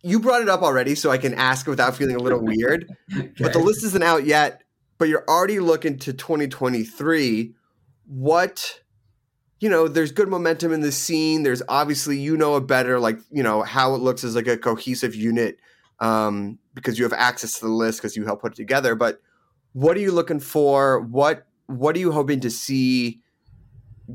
you 0.07 0.21
brought 0.21 0.43
it 0.43 0.49
up 0.49 0.63
already, 0.63 0.95
so 0.95 1.11
I 1.11 1.19
can 1.19 1.35
ask 1.35 1.67
without 1.67 1.97
feeling 1.97 2.17
a 2.17 2.21
little 2.21 2.41
weird. 2.43 2.89
But 3.39 3.53
the 3.53 3.59
list 3.59 3.85
isn't 3.85 4.03
out 4.03 4.25
yet. 4.25 4.63
But 4.99 5.09
you're 5.09 5.25
already 5.29 5.61
looking 5.61 5.99
to 5.99 6.13
2023. 6.13 7.55
What? 8.07 8.81
You 9.61 9.69
know, 9.69 9.89
there's 9.89 10.13
good 10.13 10.29
momentum 10.29 10.73
in 10.73 10.81
the 10.81 10.93
scene. 10.93 11.43
There's 11.43 11.63
obviously 11.69 12.19
you 12.19 12.37
know 12.37 12.55
a 12.55 12.61
better, 12.61 12.99
like 13.01 13.19
you 13.31 13.43
know 13.43 13.63
how 13.63 13.95
it 13.95 13.99
looks 13.99 14.25
as 14.25 14.37
like 14.37 14.47
a 14.47 14.57
cohesive 14.57 15.15
unit, 15.15 15.59
um, 16.01 16.59
because 16.75 16.99
you 16.99 17.05
have 17.05 17.13
access 17.13 17.59
to 17.59 17.67
the 17.67 17.73
list 17.73 18.01
because 18.01 18.17
you 18.17 18.25
help 18.25 18.41
put 18.41 18.53
it 18.53 18.57
together. 18.57 18.95
But 18.95 19.21
what 19.73 19.97
are 19.97 20.01
you 20.01 20.13
looking 20.13 20.41
for? 20.41 21.01
What 21.01 21.47
What 21.67 21.97
are 21.97 22.01
you 22.01 22.13
hoping 22.13 22.41
to 22.41 22.51
see? 22.51 23.21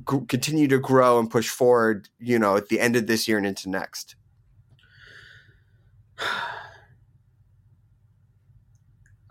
g- 0.10 0.26
continue 0.28 0.68
to 0.70 0.80
grow 0.80 1.20
and 1.20 1.30
push 1.30 1.50
forward, 1.50 2.10
you 2.20 2.40
know, 2.40 2.56
at 2.56 2.70
the 2.70 2.80
end 2.80 2.96
of 2.96 3.08
this 3.08 3.28
year 3.28 3.38
and 3.38 3.46
into 3.46 3.70
next? 3.70 4.16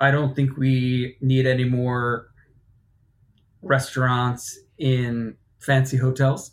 I 0.01 0.11
don't 0.11 0.35
think 0.35 0.57
we 0.57 1.17
need 1.21 1.47
any 1.47 1.65
more 1.65 2.29
restaurants 3.63 4.59
in 4.79 5.37
fancy 5.59 5.97
hotels. 5.97 6.53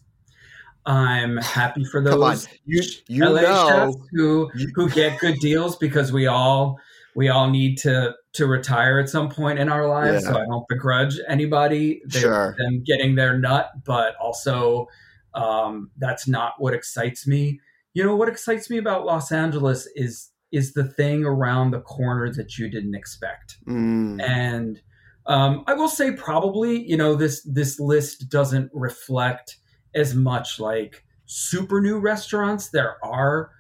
I'm 0.85 1.37
happy 1.37 1.83
for 1.85 2.01
those 2.01 2.47
you 2.65 2.81
you 3.07 3.25
LA 3.25 3.41
know, 3.41 3.67
chefs 3.91 3.97
who 4.11 4.49
who 4.75 4.89
get 4.89 5.19
good 5.19 5.35
deals 5.39 5.75
because 5.77 6.11
we 6.13 6.27
all 6.27 6.79
we 7.15 7.27
all 7.29 7.49
need 7.49 7.77
to 7.79 8.13
to 8.33 8.45
retire 8.47 8.99
at 8.99 9.09
some 9.09 9.27
point 9.29 9.59
in 9.59 9.67
our 9.69 9.87
lives. 9.87 10.23
So 10.25 10.37
I 10.37 10.45
don't 10.45 10.67
begrudge 10.69 11.19
anybody 11.27 12.01
their- 12.05 12.21
Sure. 12.21 12.55
them 12.57 12.83
getting 12.85 13.15
their 13.15 13.37
nut, 13.37 13.71
but 13.83 14.15
also 14.17 14.87
um, 15.33 15.91
that's 15.97 16.27
not 16.27 16.53
what 16.59 16.73
excites 16.73 17.27
me. 17.27 17.59
You 17.97 18.03
know 18.03 18.15
what 18.15 18.29
excites 18.29 18.69
me 18.69 18.77
about 18.77 19.05
Los 19.05 19.31
Angeles 19.31 19.87
is 19.95 20.29
is 20.51 20.73
the 20.73 20.85
thing 20.85 21.25
around 21.25 21.71
the 21.71 21.81
corner 21.81 22.31
that 22.31 22.57
you 22.57 22.69
didn't 22.69 22.95
expect 22.95 23.57
Mm, 23.67 24.21
and 24.21 24.81
um, 25.25 25.63
I 25.67 25.73
will 25.73 25.89
say 25.89 26.11
probably 26.11 26.87
you 26.87 26.95
know 26.95 27.15
this 27.15 27.41
this 27.43 27.79
list 27.79 28.29
doesn't 28.29 28.69
reflect 28.73 29.57
as 29.95 30.13
much 30.13 30.59
like 30.59 31.03
super 31.25 31.81
new 31.81 31.99
restaurants. 31.99 32.69
There 32.69 33.03
are 33.03 33.51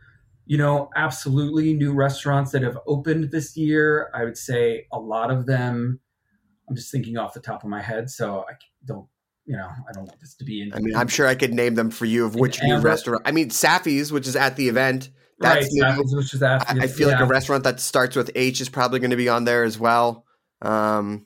you 0.47 0.57
know, 0.57 0.89
absolutely 0.95 1.73
new 1.73 1.93
restaurants 1.93 2.51
that 2.51 2.61
have 2.61 2.79
opened 2.87 3.31
this 3.31 3.57
year. 3.57 4.09
I 4.13 4.23
would 4.23 4.37
say 4.37 4.87
a 4.93 4.99
lot 4.99 5.29
of 5.29 5.45
them. 5.45 5.99
I'm 6.69 6.75
just 6.75 6.89
thinking 6.89 7.17
off 7.17 7.33
the 7.33 7.41
top 7.41 7.63
of 7.63 7.69
my 7.69 7.81
head, 7.81 8.09
so 8.09 8.45
I 8.49 8.53
don't, 8.85 9.07
you 9.47 9.55
know, 9.55 9.67
I 9.67 9.91
don't 9.93 10.05
want 10.05 10.19
this 10.19 10.35
to 10.35 10.43
be. 10.43 10.61
In, 10.61 10.73
I 10.73 10.79
mean, 10.79 10.95
I'm 10.95 11.07
sure 11.07 11.25
I 11.25 11.33
could 11.35 11.53
name 11.53 11.75
them 11.75 11.89
for 11.89 12.05
you 12.05 12.25
of 12.25 12.35
which 12.35 12.59
new 12.61 12.79
restaurant. 12.79 13.21
I 13.25 13.31
mean, 13.31 13.49
Saffy's, 13.49 14.11
which 14.11 14.27
is 14.27 14.35
at 14.35 14.55
the 14.57 14.67
event. 14.67 15.09
right, 15.39 15.61
That's 15.61 15.73
new. 15.73 15.81
Saffy's, 15.81 16.15
which 16.15 16.33
is 16.33 16.43
after, 16.43 16.79
I 16.79 16.83
I 16.83 16.87
feel 16.87 17.07
like 17.07 17.19
a 17.21 17.25
restaurant 17.25 17.63
that 17.63 17.79
starts 17.79 18.15
with 18.15 18.29
H 18.35 18.59
is 18.61 18.69
probably 18.69 18.99
going 18.99 19.11
to 19.11 19.17
be 19.17 19.29
on 19.29 19.45
there 19.45 19.63
as 19.63 19.79
well. 19.79 20.25
Um, 20.61 21.25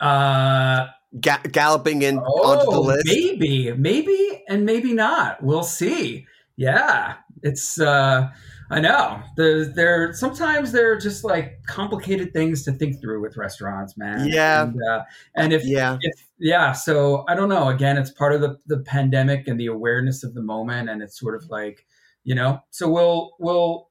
Uh, 0.00 0.86
ga- 1.20 1.42
galloping 1.50 2.02
in 2.02 2.18
onto 2.18 2.70
the 2.70 2.76
oh, 2.76 2.80
list. 2.80 3.06
maybe, 3.06 3.72
maybe, 3.72 4.42
and 4.48 4.64
maybe 4.64 4.92
not. 4.92 5.42
We'll 5.42 5.62
see. 5.64 6.26
Yeah, 6.56 7.16
it's. 7.42 7.78
uh 7.80 8.30
I 8.68 8.80
know. 8.80 9.22
There's 9.36 9.74
there 9.74 10.12
sometimes 10.12 10.72
they're 10.72 10.98
just 10.98 11.22
like 11.22 11.62
complicated 11.68 12.32
things 12.32 12.64
to 12.64 12.72
think 12.72 13.00
through 13.00 13.20
with 13.22 13.36
restaurants, 13.36 13.96
man. 13.96 14.28
Yeah. 14.28 14.64
and, 14.64 14.76
uh, 14.90 15.02
and 15.36 15.52
if 15.52 15.64
Yeah, 15.64 15.98
if 16.00 16.25
yeah 16.38 16.72
so 16.72 17.24
i 17.28 17.34
don't 17.34 17.48
know 17.48 17.68
again 17.68 17.96
it's 17.96 18.10
part 18.10 18.32
of 18.32 18.40
the 18.40 18.56
the 18.66 18.78
pandemic 18.80 19.48
and 19.48 19.58
the 19.58 19.66
awareness 19.66 20.22
of 20.22 20.34
the 20.34 20.42
moment 20.42 20.88
and 20.88 21.02
it's 21.02 21.18
sort 21.18 21.34
of 21.34 21.42
mm-hmm. 21.42 21.54
like 21.54 21.86
you 22.24 22.34
know 22.34 22.60
so 22.70 22.88
we'll 22.88 23.34
we'll 23.38 23.88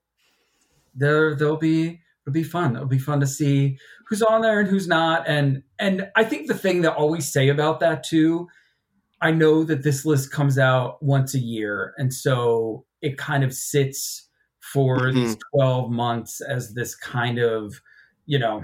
there 0.95 1.35
there'll 1.35 1.57
be 1.57 2.01
it'll 2.25 2.33
be 2.33 2.43
fun. 2.43 2.75
It'll 2.75 2.87
be 2.87 2.97
fun 2.97 3.19
to 3.19 3.27
see 3.27 3.77
who's 4.07 4.21
on 4.21 4.41
there 4.41 4.59
and 4.59 4.69
who's 4.69 4.87
not 4.87 5.27
and 5.27 5.63
and 5.79 6.09
i 6.15 6.23
think 6.23 6.47
the 6.47 6.53
thing 6.53 6.81
that 6.81 6.93
I 6.93 6.95
always 6.95 7.31
say 7.31 7.49
about 7.49 7.79
that 7.79 8.03
too 8.03 8.47
i 9.21 9.31
know 9.31 9.63
that 9.63 9.83
this 9.83 10.05
list 10.05 10.31
comes 10.31 10.57
out 10.57 11.01
once 11.03 11.33
a 11.33 11.39
year 11.39 11.93
and 11.97 12.13
so 12.13 12.85
it 13.01 13.17
kind 13.17 13.43
of 13.43 13.53
sits 13.53 14.29
for 14.59 15.11
these 15.11 15.35
mm-hmm. 15.35 15.57
12 15.57 15.91
months 15.91 16.41
as 16.41 16.73
this 16.73 16.95
kind 16.95 17.39
of 17.39 17.81
you 18.25 18.37
know 18.37 18.63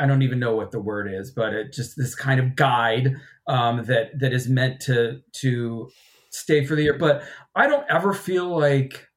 I 0.00 0.06
don't 0.06 0.22
even 0.22 0.38
know 0.38 0.56
what 0.56 0.70
the 0.70 0.80
word 0.80 1.12
is, 1.12 1.30
but 1.30 1.52
it 1.52 1.72
just 1.72 1.96
this 1.96 2.14
kind 2.14 2.40
of 2.40 2.56
guide 2.56 3.16
um, 3.46 3.84
that 3.84 4.18
that 4.18 4.32
is 4.32 4.48
meant 4.48 4.80
to 4.82 5.20
to 5.40 5.90
stay 6.30 6.64
for 6.64 6.74
the 6.74 6.82
year. 6.82 6.98
But 6.98 7.22
I 7.54 7.66
don't 7.66 7.84
ever 7.90 8.14
feel 8.14 8.58
like 8.58 9.09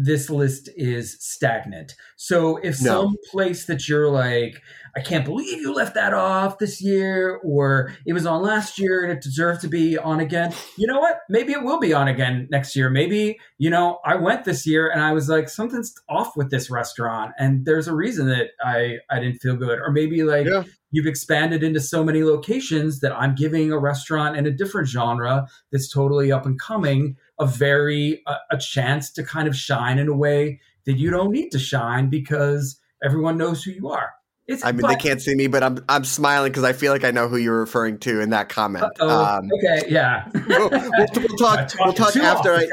this 0.00 0.30
list 0.30 0.68
is 0.76 1.16
stagnant. 1.18 1.96
So 2.14 2.58
if 2.58 2.80
No. 2.80 3.02
some 3.02 3.16
place 3.32 3.64
that 3.66 3.88
you're 3.88 4.08
like, 4.08 4.62
I 4.96 5.00
can't 5.00 5.24
believe 5.24 5.60
you 5.60 5.74
left 5.74 5.94
that 5.96 6.14
off 6.14 6.58
this 6.58 6.80
year, 6.80 7.40
or 7.44 7.92
it 8.06 8.12
was 8.12 8.24
on 8.24 8.42
last 8.42 8.78
year 8.78 9.02
and 9.02 9.10
it 9.12 9.20
deserved 9.22 9.60
to 9.62 9.68
be 9.68 9.98
on 9.98 10.20
again, 10.20 10.54
you 10.76 10.86
know 10.86 11.00
what? 11.00 11.18
Maybe 11.28 11.52
it 11.52 11.62
will 11.64 11.80
be 11.80 11.92
on 11.92 12.06
again 12.06 12.46
next 12.48 12.76
year. 12.76 12.88
Maybe, 12.88 13.38
you 13.58 13.70
know, 13.70 13.98
I 14.04 14.14
went 14.14 14.44
this 14.44 14.66
year 14.68 14.88
and 14.88 15.02
I 15.02 15.12
was 15.12 15.28
like, 15.28 15.48
something's 15.48 15.92
off 16.08 16.36
with 16.36 16.50
this 16.50 16.70
restaurant. 16.70 17.32
And 17.38 17.64
there's 17.64 17.88
a 17.88 17.94
reason 17.94 18.28
that 18.28 18.50
I, 18.64 18.98
I 19.10 19.18
didn't 19.18 19.40
feel 19.40 19.56
good. 19.56 19.80
Or 19.80 19.90
maybe 19.90 20.22
like 20.22 20.46
Yeah. 20.46 20.62
you've 20.92 21.06
expanded 21.06 21.64
into 21.64 21.80
so 21.80 22.04
many 22.04 22.22
locations 22.22 23.00
that 23.00 23.12
I'm 23.12 23.34
giving 23.34 23.72
a 23.72 23.78
restaurant 23.78 24.36
in 24.36 24.46
a 24.46 24.50
different 24.52 24.86
genre 24.88 25.48
that's 25.72 25.88
totally 25.92 26.30
up 26.30 26.46
and 26.46 26.58
coming 26.58 27.16
a 27.40 27.46
very 27.46 28.22
a, 28.26 28.36
a 28.52 28.58
chance 28.58 29.10
to 29.12 29.22
kind 29.22 29.48
of 29.48 29.56
shine 29.56 29.98
in 29.98 30.08
a 30.08 30.16
way 30.16 30.60
that 30.86 30.94
you 30.94 31.10
don't 31.10 31.32
need 31.32 31.50
to 31.50 31.58
shine 31.58 32.08
because 32.08 32.80
everyone 33.04 33.36
knows 33.36 33.62
who 33.62 33.70
you 33.70 33.88
are. 33.88 34.12
It's 34.48 34.64
I 34.64 34.72
mean, 34.72 34.80
but- 34.80 34.88
they 34.88 34.96
can't 34.96 35.20
see 35.20 35.34
me, 35.34 35.46
but 35.46 35.62
I'm 35.62 35.84
I'm 35.90 36.04
smiling 36.04 36.50
because 36.50 36.64
I 36.64 36.72
feel 36.72 36.90
like 36.90 37.04
I 37.04 37.10
know 37.10 37.28
who 37.28 37.36
you're 37.36 37.60
referring 37.60 37.98
to 37.98 38.20
in 38.20 38.30
that 38.30 38.48
comment. 38.48 38.82
Um, 38.98 39.50
okay, 39.58 39.84
yeah. 39.90 40.26
we'll, 40.48 40.70
we'll, 40.70 40.90
we'll 41.14 41.36
talk. 41.36 41.70
We'll 41.78 41.92
talk 41.92 42.16
after 42.16 42.54
I 42.54 42.66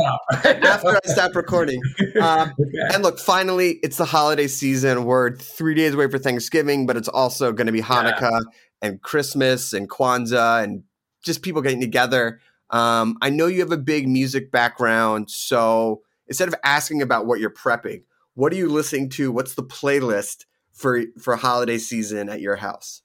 after 0.45 0.95
I 0.95 0.99
stop 1.03 1.35
recording. 1.35 1.81
Um, 2.21 2.53
Okay. 2.65 2.95
And 2.95 3.03
look, 3.03 3.19
finally, 3.19 3.71
it's 3.83 3.97
the 3.97 4.05
holiday 4.05 4.47
season. 4.47 5.03
We're 5.03 5.35
three 5.35 5.75
days 5.75 5.93
away 5.93 6.09
for 6.09 6.17
Thanksgiving, 6.17 6.85
but 6.85 6.95
it's 6.97 7.07
also 7.07 7.51
going 7.51 7.67
to 7.67 7.73
be 7.73 7.81
Hanukkah 7.81 8.41
and 8.81 9.01
Christmas 9.01 9.73
and 9.73 9.89
Kwanzaa 9.89 10.63
and 10.63 10.83
just 11.23 11.41
people 11.41 11.61
getting 11.61 11.81
together. 11.81 12.39
Um, 12.69 13.17
I 13.21 13.29
know 13.29 13.47
you 13.47 13.59
have 13.59 13.71
a 13.71 13.77
big 13.77 14.07
music 14.07 14.51
background, 14.51 15.29
so 15.29 16.01
instead 16.27 16.47
of 16.47 16.55
asking 16.63 17.01
about 17.01 17.25
what 17.25 17.39
you're 17.39 17.51
prepping, 17.51 18.03
what 18.33 18.51
are 18.51 18.55
you 18.55 18.69
listening 18.69 19.09
to? 19.11 19.31
What's 19.31 19.55
the 19.55 19.63
playlist 19.63 20.45
for 20.73 21.03
for 21.19 21.35
holiday 21.35 21.77
season 21.77 22.29
at 22.29 22.41
your 22.41 22.57
house? 22.57 23.01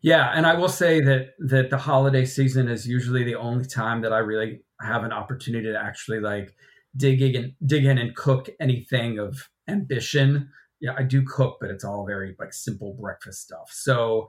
Yeah, 0.00 0.30
and 0.34 0.46
I 0.46 0.54
will 0.54 0.68
say 0.68 1.00
that 1.00 1.34
that 1.38 1.70
the 1.70 1.78
holiday 1.78 2.24
season 2.24 2.68
is 2.68 2.86
usually 2.86 3.24
the 3.24 3.34
only 3.34 3.64
time 3.64 4.02
that 4.02 4.12
I 4.12 4.18
really 4.18 4.62
have 4.80 5.04
an 5.04 5.12
opportunity 5.12 5.72
to 5.72 5.78
actually 5.78 6.20
like 6.20 6.54
dig 6.96 7.20
in, 7.22 7.54
dig 7.64 7.84
in 7.84 7.98
and 7.98 8.14
cook 8.14 8.48
anything 8.60 9.18
of 9.18 9.48
ambition. 9.68 10.50
Yeah, 10.80 10.92
I 10.96 11.02
do 11.02 11.24
cook, 11.24 11.58
but 11.60 11.70
it's 11.70 11.84
all 11.84 12.06
very 12.06 12.36
like 12.38 12.52
simple 12.52 12.96
breakfast 13.00 13.42
stuff. 13.42 13.70
So, 13.72 14.28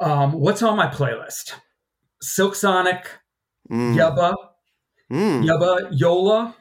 um, 0.00 0.32
what's 0.32 0.62
on 0.62 0.76
my 0.76 0.88
playlist? 0.88 1.52
Silk 2.20 2.54
Sonic, 2.54 3.08
Mm. 3.70 3.96
Yubba, 3.96 4.34
Mm. 5.10 5.44
Yubba, 5.44 5.88
Yola, 5.92 6.56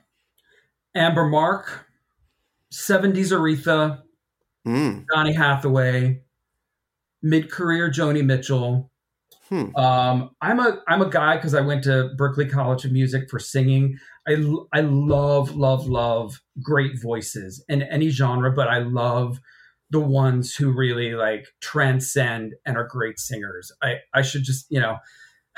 Amber 0.95 1.28
Mark, 1.28 1.86
70s 2.72 3.32
Aretha, 3.32 4.01
Mm. 4.68 5.05
Donny 5.14 5.34
Hathaway, 5.34 6.24
mid-career 7.22 7.89
Joni 7.89 8.24
Mitchell. 8.26 8.91
Hmm. 9.49 9.76
Um, 9.76 10.30
I'm 10.41 10.60
a 10.60 10.80
I'm 10.88 11.01
a 11.01 11.10
guy 11.10 11.36
because 11.38 11.55
I 11.55 11.62
went 11.62 11.84
to 11.86 12.12
Berklee 12.20 12.51
College 12.51 12.86
of 12.86 12.91
Music 12.91 13.30
for 13.30 13.39
singing. 13.39 13.97
I 14.28 14.34
I 14.74 14.82
love 14.82 15.55
love 15.55 15.88
love 15.88 16.39
great 16.62 17.01
voices 17.01 17.64
in 17.68 17.82
any 17.82 18.10
genre, 18.10 18.51
but 18.51 18.68
I 18.68 18.80
love 18.80 19.39
the 19.89 19.99
ones 19.99 20.53
who 20.55 20.72
really 20.72 21.16
like 21.16 21.47
transcend 21.62 22.53
and 22.66 22.78
are 22.78 22.88
great 22.88 23.18
singers. 23.20 23.72
I 23.82 23.97
I 24.14 24.22
should 24.22 24.43
just 24.43 24.68
you 24.70 24.80
know, 24.80 24.97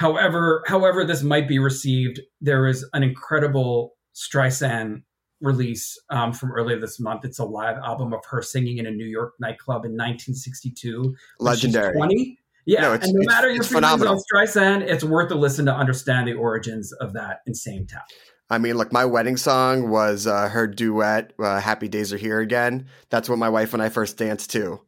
however 0.02 0.64
however 0.68 1.06
this 1.06 1.22
might 1.24 1.47
be 1.47 1.60
received, 1.60 2.20
there 2.41 2.68
is 2.68 2.86
an 2.93 3.04
incredible 3.04 3.93
Streisand 4.16 5.04
release 5.39 5.97
um, 6.10 6.34
from 6.34 6.52
earlier 6.52 6.80
this 6.80 6.99
month. 6.99 7.24
It's 7.24 7.39
a 7.39 7.45
live 7.45 7.78
album 7.78 8.14
of 8.14 8.20
her 8.30 8.41
singing 8.41 8.78
in 8.80 8.86
a 8.88 8.91
New 8.91 9.06
York 9.06 9.34
nightclub 9.39 9.86
in 9.86 9.91
1962. 9.91 11.16
Legendary. 11.39 11.93
20. 11.95 12.38
Yeah, 12.66 12.82
No, 12.82 12.93
it's- 12.93 13.08
and 13.10 13.16
no 13.16 13.22
it's- 13.22 13.36
matter 13.36 13.49
your 13.52 13.64
feelings 13.64 14.04
on 14.04 14.18
Streisand, 14.32 14.82
it's 14.82 15.04
worth 15.04 15.32
a 15.32 15.36
listen 15.36 15.66
to 15.66 15.74
understand 15.74 16.28
the 16.28 16.34
origins 16.34 16.91
of 16.93 17.14
that 17.14 17.39
insane 17.47 17.88
talent. 17.88 18.06
I 18.52 18.58
mean, 18.60 18.76
look, 18.78 18.91
my 18.91 19.06
wedding 19.06 19.38
song 19.38 19.89
was 19.89 20.28
uh, 20.28 20.49
her 20.49 20.68
duet, 20.68 21.32
uh, 21.39 21.60
"Happy 21.60 21.88
Days 21.88 22.12
Are 22.14 22.18
Here 22.18 22.39
Again." 22.39 22.86
That's 23.10 23.30
what 23.30 23.39
my 23.39 23.49
wife 23.49 23.74
and 23.74 23.82
I 23.82 23.89
first 23.89 24.18
danced 24.18 24.52
to. 24.52 24.82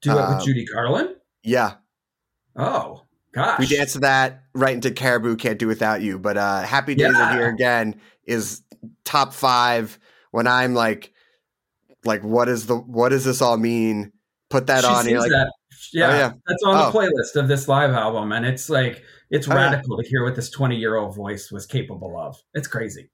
Duet 0.00 0.16
Um, 0.16 0.36
with 0.36 0.44
Judy 0.46 0.64
Garland. 0.72 1.10
Yeah, 1.42 1.74
Oh 2.56 3.02
gosh, 3.32 3.58
we 3.58 3.66
danced 3.66 3.94
to 3.94 4.00
that 4.00 4.42
right 4.54 4.74
into 4.74 4.90
Caribou 4.90 5.36
Can't 5.36 5.58
Do 5.58 5.66
Without 5.66 6.00
You. 6.02 6.18
But 6.18 6.36
uh, 6.36 6.62
Happy 6.62 6.94
Days 6.94 7.12
Yeah. 7.12 7.30
Are 7.30 7.32
Here 7.34 7.48
Again 7.48 8.00
is 8.24 8.62
top 9.04 9.32
five 9.34 9.98
when 10.30 10.46
I'm 10.46 10.74
like, 10.74 11.12
like, 12.04 12.22
what 12.22 12.48
is 12.48 12.66
the 12.66 12.76
what 12.76 13.10
does 13.10 13.24
this 13.24 13.42
all 13.42 13.56
mean? 13.56 14.12
Put 14.48 14.66
that 14.68 14.82
She 14.84 14.86
on. 14.90 15.04
sings 15.04 15.20
like, 15.20 15.30
that. 15.30 15.52
Yeah, 15.92 16.06
Oh, 16.08 16.10
yeah. 16.18 16.32
that's 16.46 16.62
on 16.64 16.76
Oh. 16.76 16.90
the 16.90 16.98
playlist 16.98 17.40
of 17.40 17.48
this 17.48 17.66
live 17.68 17.90
album, 17.92 18.32
and 18.32 18.44
it's 18.46 18.68
like 18.70 19.02
it's 19.30 19.48
Oh, 19.48 19.52
yeah. 19.54 19.70
radical 19.70 19.96
to 19.96 20.08
hear 20.08 20.24
what 20.24 20.34
this 20.36 20.50
twenty-year-old 20.50 21.14
voice 21.16 21.50
was 21.52 21.66
capable 21.66 22.18
of. 22.18 22.36
It's 22.54 22.68
crazy. 22.68 23.10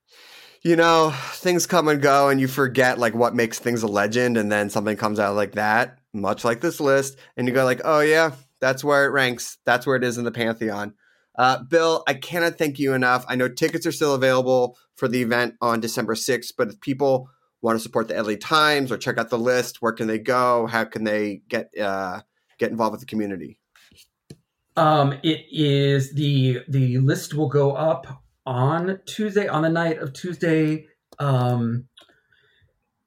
you 0.62 0.74
know, 0.74 1.12
things 1.34 1.64
come 1.66 1.86
and 1.86 2.02
go, 2.02 2.28
and 2.28 2.40
you 2.40 2.48
forget 2.48 2.98
like 2.98 3.14
what 3.14 3.34
makes 3.36 3.58
things 3.58 3.82
a 3.84 3.86
legend, 3.86 4.36
and 4.36 4.50
then 4.50 4.68
something 4.68 4.96
comes 4.96 5.20
out 5.20 5.36
like 5.36 5.52
that, 5.52 5.98
much 6.12 6.44
like 6.44 6.60
this 6.60 6.80
list, 6.80 7.16
and 7.36 7.46
you 7.46 7.54
go 7.54 7.64
like, 7.64 7.80
oh 7.84 8.00
yeah, 8.00 8.32
that's 8.60 8.82
where 8.84 9.04
it 9.04 9.10
ranks. 9.10 9.58
That's 9.64 9.86
where 9.86 9.96
it 9.96 10.04
is 10.04 10.18
in 10.18 10.24
the 10.24 10.32
pantheon. 10.32 10.94
Uh, 11.38 11.62
Bill, 11.62 12.02
I 12.06 12.14
cannot 12.14 12.56
thank 12.56 12.78
you 12.78 12.94
enough. 12.94 13.24
I 13.28 13.36
know 13.36 13.48
tickets 13.48 13.86
are 13.86 13.92
still 13.92 14.14
available 14.14 14.78
for 14.96 15.06
the 15.06 15.20
event 15.20 15.54
on 15.60 15.80
December 15.80 16.14
6th, 16.14 16.52
but 16.56 16.68
if 16.68 16.80
people 16.80 17.28
want 17.60 17.76
to 17.76 17.82
support 17.82 18.08
the 18.08 18.22
LA 18.22 18.34
Times 18.40 18.90
or 18.90 18.96
check 18.96 19.18
out 19.18 19.28
the 19.28 19.38
list, 19.38 19.82
where 19.82 19.92
can 19.92 20.06
they 20.06 20.18
go? 20.18 20.66
How 20.66 20.84
can 20.84 21.04
they 21.04 21.42
get 21.48 21.70
uh, 21.78 22.20
get 22.58 22.70
involved 22.70 22.92
with 22.92 23.00
the 23.00 23.06
community? 23.06 23.58
Um, 24.76 25.18
it 25.22 25.46
is 25.50 26.14
the 26.14 26.60
the 26.68 26.98
list 26.98 27.34
will 27.34 27.48
go 27.48 27.72
up 27.72 28.22
on 28.44 29.00
Tuesday 29.06 29.48
on 29.48 29.62
the 29.62 29.68
night 29.68 29.98
of 29.98 30.12
Tuesday, 30.12 30.86
um, 31.18 31.86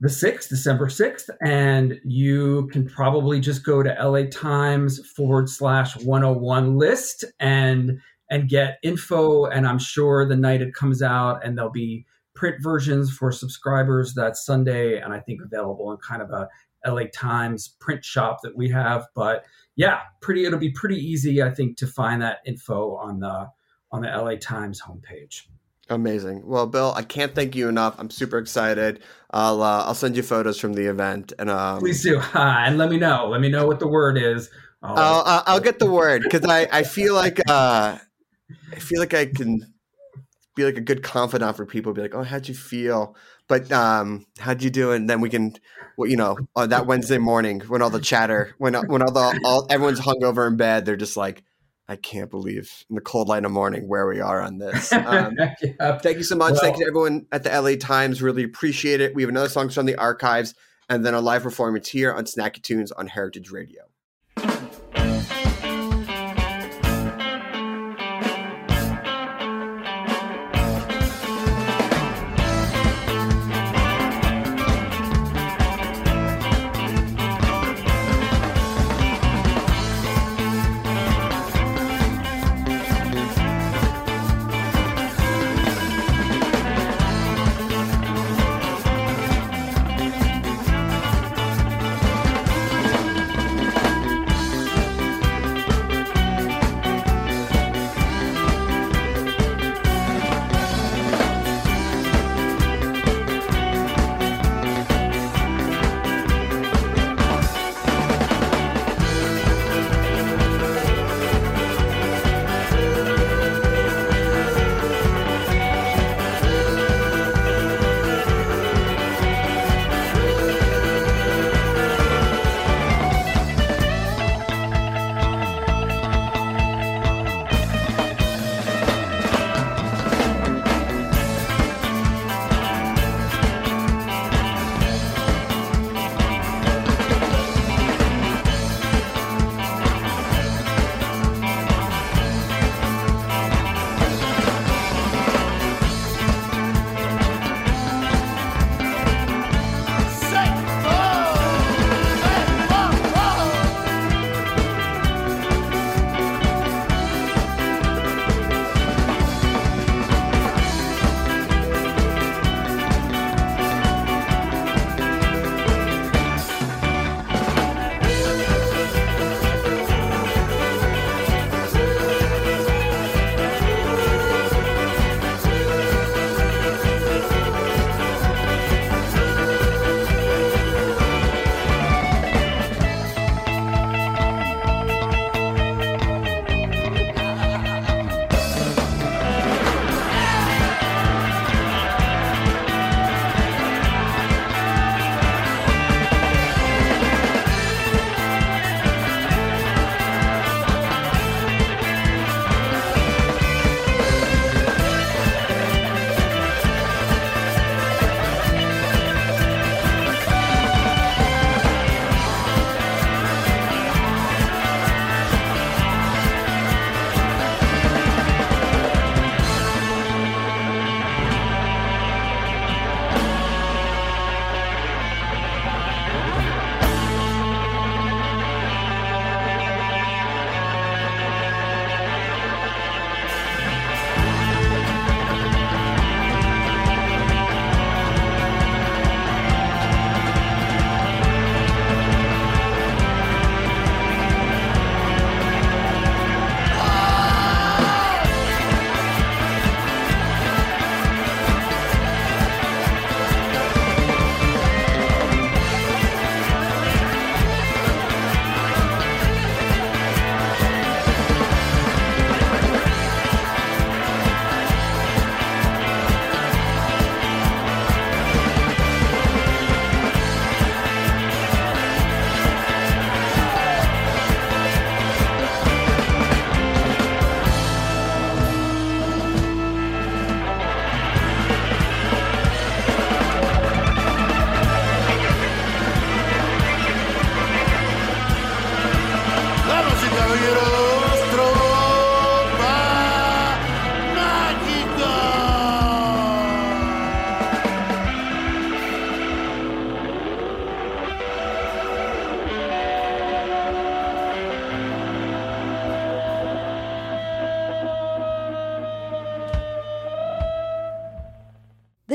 the 0.02 0.10
sixth, 0.10 0.50
December 0.50 0.89
sixth, 0.89 1.30
and 1.41 2.00
you 2.06 2.68
can 2.72 2.88
probably 2.88 3.39
just 3.39 3.66
go 3.66 3.84
to 3.84 3.95
LA 4.02 4.24
Times 4.32 5.00
forward 5.16 5.50
slash 5.50 5.95
one 5.97 6.22
hundred 6.22 6.39
one 6.39 6.78
list 6.78 7.26
and 7.39 8.00
and 8.30 8.47
get 8.47 8.80
info. 8.84 9.45
And 9.45 9.68
I'm 9.68 9.80
sure 9.80 10.26
the 10.26 10.38
night 10.38 10.62
it 10.62 10.74
comes 10.74 11.02
out, 11.02 11.45
and 11.45 11.58
there'll 11.58 11.72
be 11.72 12.06
print 12.34 12.58
versions 12.62 13.12
for 13.12 13.32
subscribers 13.32 14.14
that 14.14 14.38
Sunday, 14.38 15.00
and 15.00 15.14
I 15.14 15.20
think 15.20 15.41
available 15.43 15.91
in 15.91 15.97
kind 15.97 16.22
of 16.22 16.30
a 16.30 16.47
LA 16.88 17.04
Times 17.14 17.76
print 17.80 18.06
shop 18.06 18.39
that 18.43 18.56
we 18.56 18.70
have, 18.70 19.06
but 19.16 19.43
yeah, 19.76 20.02
pretty. 20.22 20.45
It'll 20.45 20.60
be 20.60 20.72
pretty 20.72 20.97
easy, 20.97 21.41
I 21.41 21.50
think, 21.50 21.78
to 21.78 21.88
find 21.88 22.22
that 22.22 22.39
info 22.45 22.95
on 22.95 23.20
the 23.20 23.50
on 23.91 24.02
the 24.02 24.10
LA 24.10 24.36
Times 24.36 24.82
homepage. 24.82 25.43
Amazing. 25.90 26.44
Well, 26.46 26.68
Bill, 26.68 26.94
I 26.96 27.02
can't 27.02 27.34
thank 27.34 27.56
you 27.56 27.68
enough. 27.68 27.96
I'm 27.98 28.10
super 28.10 28.38
excited. 28.38 29.02
I'll 29.32 29.62
uh, 29.62 29.86
I'll 29.86 29.96
send 29.96 30.16
you 30.16 30.24
photos 30.24 30.60
from 30.60 30.74
the 30.74 30.86
event, 30.86 31.34
and 31.40 31.50
um, 31.50 31.80
Please 31.80 32.04
do, 32.04 32.20
and 32.34 32.78
let 32.78 32.90
me 32.90 32.98
know. 32.98 33.28
Let 33.28 33.42
me 33.42 33.50
know 33.50 33.66
what 33.66 33.80
the 33.80 33.88
word 33.88 34.18
is. 34.18 34.50
Oh, 34.84 34.94
I'll 34.96 35.24
I'll- 35.26 35.44
I'll 35.48 35.60
get 35.60 35.80
the 35.80 35.90
word 35.90 36.22
because 36.24 36.46
I 36.46 36.68
I 36.72 36.84
feel 36.84 37.14
like 37.16 37.40
uh 37.50 37.98
I 38.72 38.76
feel 38.80 39.00
like 39.00 39.14
I 39.14 39.26
can 39.26 39.60
be 40.56 40.64
like 40.64 40.78
a 40.78 40.82
good 40.82 41.04
confidant 41.04 41.58
for 41.58 41.66
people. 41.66 41.94
Be 41.94 42.02
like, 42.02 42.16
oh, 42.16 42.24
how'd 42.24 42.48
you 42.48 42.54
feel? 42.54 43.16
But 43.48 43.72
um, 43.72 44.26
how'd 44.38 44.62
you 44.62 44.70
do? 44.70 44.92
And 44.92 45.10
then 45.10 45.22
we 45.22 45.30
can, 45.30 45.56
well, 45.98 46.08
you 46.10 46.16
know, 46.18 46.38
on 46.56 46.70
that 46.70 46.86
Wednesday 46.86 47.18
morning 47.18 47.62
when 47.62 47.82
all 47.82 47.90
the 47.90 48.00
chatter, 48.00 48.54
when 48.60 48.74
when 48.76 49.02
all 49.02 49.12
the 49.12 49.40
all 49.44 49.66
everyone's 49.70 50.00
hungover 50.00 50.48
in 50.48 50.56
bed, 50.56 50.86
they're 50.86 50.96
just 50.96 51.18
like, 51.18 51.44
I 51.90 51.96
can't 51.96 52.30
believe 52.30 52.86
in 52.90 52.96
the 52.96 53.02
cold 53.02 53.28
light 53.28 53.44
of 53.44 53.52
morning 53.52 53.88
where 53.88 54.08
we 54.08 54.20
are 54.22 54.42
on 54.42 54.60
this. 54.60 54.94
Um, 55.10 55.34
yeah. 55.38 55.98
Thank 55.98 56.18
you 56.18 56.24
so 56.24 56.36
much. 56.36 56.52
Well- 56.54 56.62
Thank 56.62 56.78
you 56.78 56.84
to 56.86 56.88
everyone 56.90 57.26
at 57.32 57.44
the 57.44 57.50
LA 57.50 57.76
Times. 57.76 58.22
Really 58.22 58.44
appreciate 58.44 59.02
it. 59.02 59.16
We 59.16 59.24
have 59.24 59.30
another 59.30 59.50
song 59.50 59.70
from 59.70 59.88
the 59.88 59.96
archives 59.96 60.54
and 60.88 61.04
then 61.04 61.16
a 61.16 61.22
live 61.22 61.42
performance 61.44 61.90
here 61.90 62.14
on 62.14 62.26
Snacky 62.26 62.62
Tunes 62.62 62.92
on 62.92 63.08
Heritage 63.08 63.50
Radio. 63.50 63.84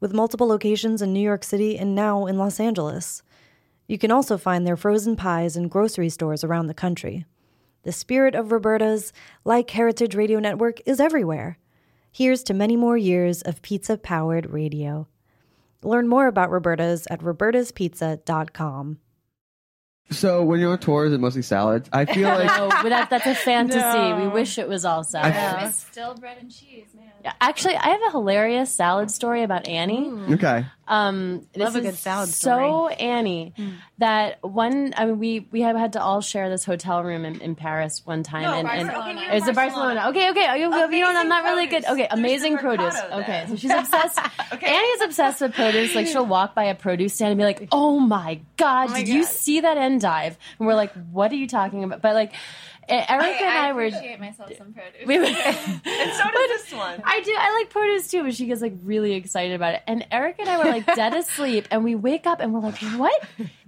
with 0.00 0.12
multiple 0.14 0.46
locations 0.48 1.02
in 1.02 1.12
New 1.12 1.20
York 1.20 1.44
City 1.44 1.78
and 1.78 1.94
now 1.94 2.26
in 2.26 2.38
Los 2.38 2.58
Angeles. 2.58 3.22
You 3.86 3.98
can 3.98 4.10
also 4.10 4.36
find 4.38 4.66
their 4.66 4.76
frozen 4.76 5.14
pies 5.16 5.56
in 5.56 5.68
grocery 5.68 6.08
stores 6.08 6.42
around 6.44 6.66
the 6.66 6.74
country. 6.74 7.26
The 7.82 7.92
spirit 7.92 8.34
of 8.34 8.52
Roberta's, 8.52 9.12
like 9.44 9.70
Heritage 9.70 10.14
Radio 10.14 10.38
Network, 10.38 10.80
is 10.86 11.00
everywhere. 11.00 11.58
Here's 12.12 12.42
to 12.44 12.54
many 12.54 12.76
more 12.76 12.96
years 12.96 13.42
of 13.42 13.62
pizza 13.62 13.96
powered 13.96 14.50
radio. 14.50 15.06
Learn 15.82 16.08
more 16.08 16.26
about 16.26 16.50
Roberta's 16.50 17.06
at 17.10 17.20
robertaspizza.com. 17.20 18.98
So 20.10 20.42
when 20.42 20.58
you're 20.58 20.72
on 20.72 20.78
tour, 20.80 21.04
is 21.06 21.12
it 21.12 21.20
mostly 21.20 21.42
salads? 21.42 21.88
I 21.92 22.04
feel 22.04 22.28
like 22.28 22.46
No, 22.58 22.68
but 22.68 22.88
that, 22.88 23.10
that's 23.10 23.26
a 23.26 23.34
fantasy. 23.34 24.22
We 24.22 24.28
wish 24.28 24.58
it 24.58 24.68
was 24.68 24.84
all 24.84 25.04
salad. 25.04 25.32
I- 25.34 25.66
It's 25.68 25.86
still 25.86 26.14
bread 26.14 26.38
and 26.40 26.50
cheese, 26.50 26.88
man. 26.94 27.12
Yeah, 27.22 27.32
Actually, 27.40 27.76
I 27.76 27.88
have 27.90 28.00
a 28.08 28.10
hilarious 28.12 28.72
salad 28.72 29.10
story 29.10 29.42
about 29.42 29.68
Annie. 29.68 30.10
okay. 30.34 30.64
Um, 30.88 31.46
Love 31.54 31.74
this 31.74 31.74
a 31.76 31.80
good 31.82 31.94
is 31.94 31.98
salad 32.00 32.28
So 32.30 32.88
Annie, 32.88 33.54
that 33.98 34.38
one. 34.42 34.92
I 34.96 35.04
mean, 35.06 35.18
we 35.20 35.46
we 35.52 35.60
have 35.60 35.76
had 35.76 35.92
to 35.92 36.02
all 36.02 36.20
share 36.20 36.48
this 36.50 36.64
hotel 36.64 37.04
room 37.04 37.24
in, 37.24 37.40
in 37.40 37.54
Paris 37.54 38.02
one 38.04 38.24
time, 38.24 38.42
No, 38.42 38.54
and, 38.54 38.66
and 38.68 38.88
Barcelona. 38.88 39.20
it's 39.30 39.46
a 39.46 39.52
Barcelona. 39.52 40.06
Okay, 40.08 40.30
okay. 40.30 40.58
You, 40.58 40.64
you 40.64 40.70
know, 41.00 41.20
I'm 41.20 41.28
not 41.28 41.44
really 41.44 41.66
good. 41.66 41.84
produce. 41.84 41.90
Okay, 41.92 42.08
There's 42.10 42.18
amazing 42.18 42.52
the 42.56 42.58
produce. 42.62 42.94
ricotta 42.94 43.16
Okay, 43.22 43.44
so 43.48 43.56
she's 43.56 43.70
obsessed. 43.70 44.18
Annie's 44.62 45.00
obsessed 45.02 45.40
with 45.42 45.54
produce. 45.54 45.94
Like 45.94 46.08
she'll 46.08 46.26
walk 46.26 46.56
by 46.56 46.64
a 46.64 46.74
produce 46.74 47.14
stand 47.14 47.30
and 47.32 47.38
be 47.38 47.44
like, 47.44 47.68
"Oh 47.70 48.00
my 48.00 48.40
god, 48.56 48.90
my 48.90 48.98
did 48.98 49.08
you 49.08 49.22
God. 49.22 49.30
see 49.30 49.60
that 49.60 49.76
endive?" 49.78 50.36
And 50.58 50.66
we're 50.66 50.74
like, 50.74 50.92
"What 51.12 51.30
are 51.30 51.36
you 51.36 51.46
talking 51.46 51.84
about?" 51.84 52.02
But 52.02 52.14
like, 52.14 52.32
E- 52.90 53.04
Erica 53.08 53.42
and 53.44 53.48
I, 53.48 53.68
I 53.68 53.72
were. 53.72 53.84
appreciate 53.86 54.20
myself 54.20 54.50
some 54.58 54.72
produce. 54.72 55.06
We 55.06 55.18
were 55.18 55.24
And 55.26 55.34
so 55.34 56.24
does 56.24 56.48
this 56.48 56.72
one. 56.72 57.00
I 57.04 57.20
do. 57.20 57.34
I 57.38 57.54
like 57.60 57.70
produce 57.70 58.10
too, 58.10 58.22
but 58.24 58.34
she 58.34 58.46
gets 58.46 58.60
like 58.60 58.74
really 58.82 59.12
excited 59.14 59.54
about 59.54 59.74
it. 59.74 59.82
And 59.86 60.06
Eric 60.10 60.36
and 60.38 60.48
I 60.48 60.58
were 60.58 60.64
like 60.70 60.86
dead 60.94 61.14
asleep, 61.14 61.66
and 61.70 61.84
we 61.84 61.94
wake 61.94 62.26
up 62.26 62.40
and 62.40 62.52
we're 62.52 62.60
like, 62.60 62.78
"What 62.96 63.22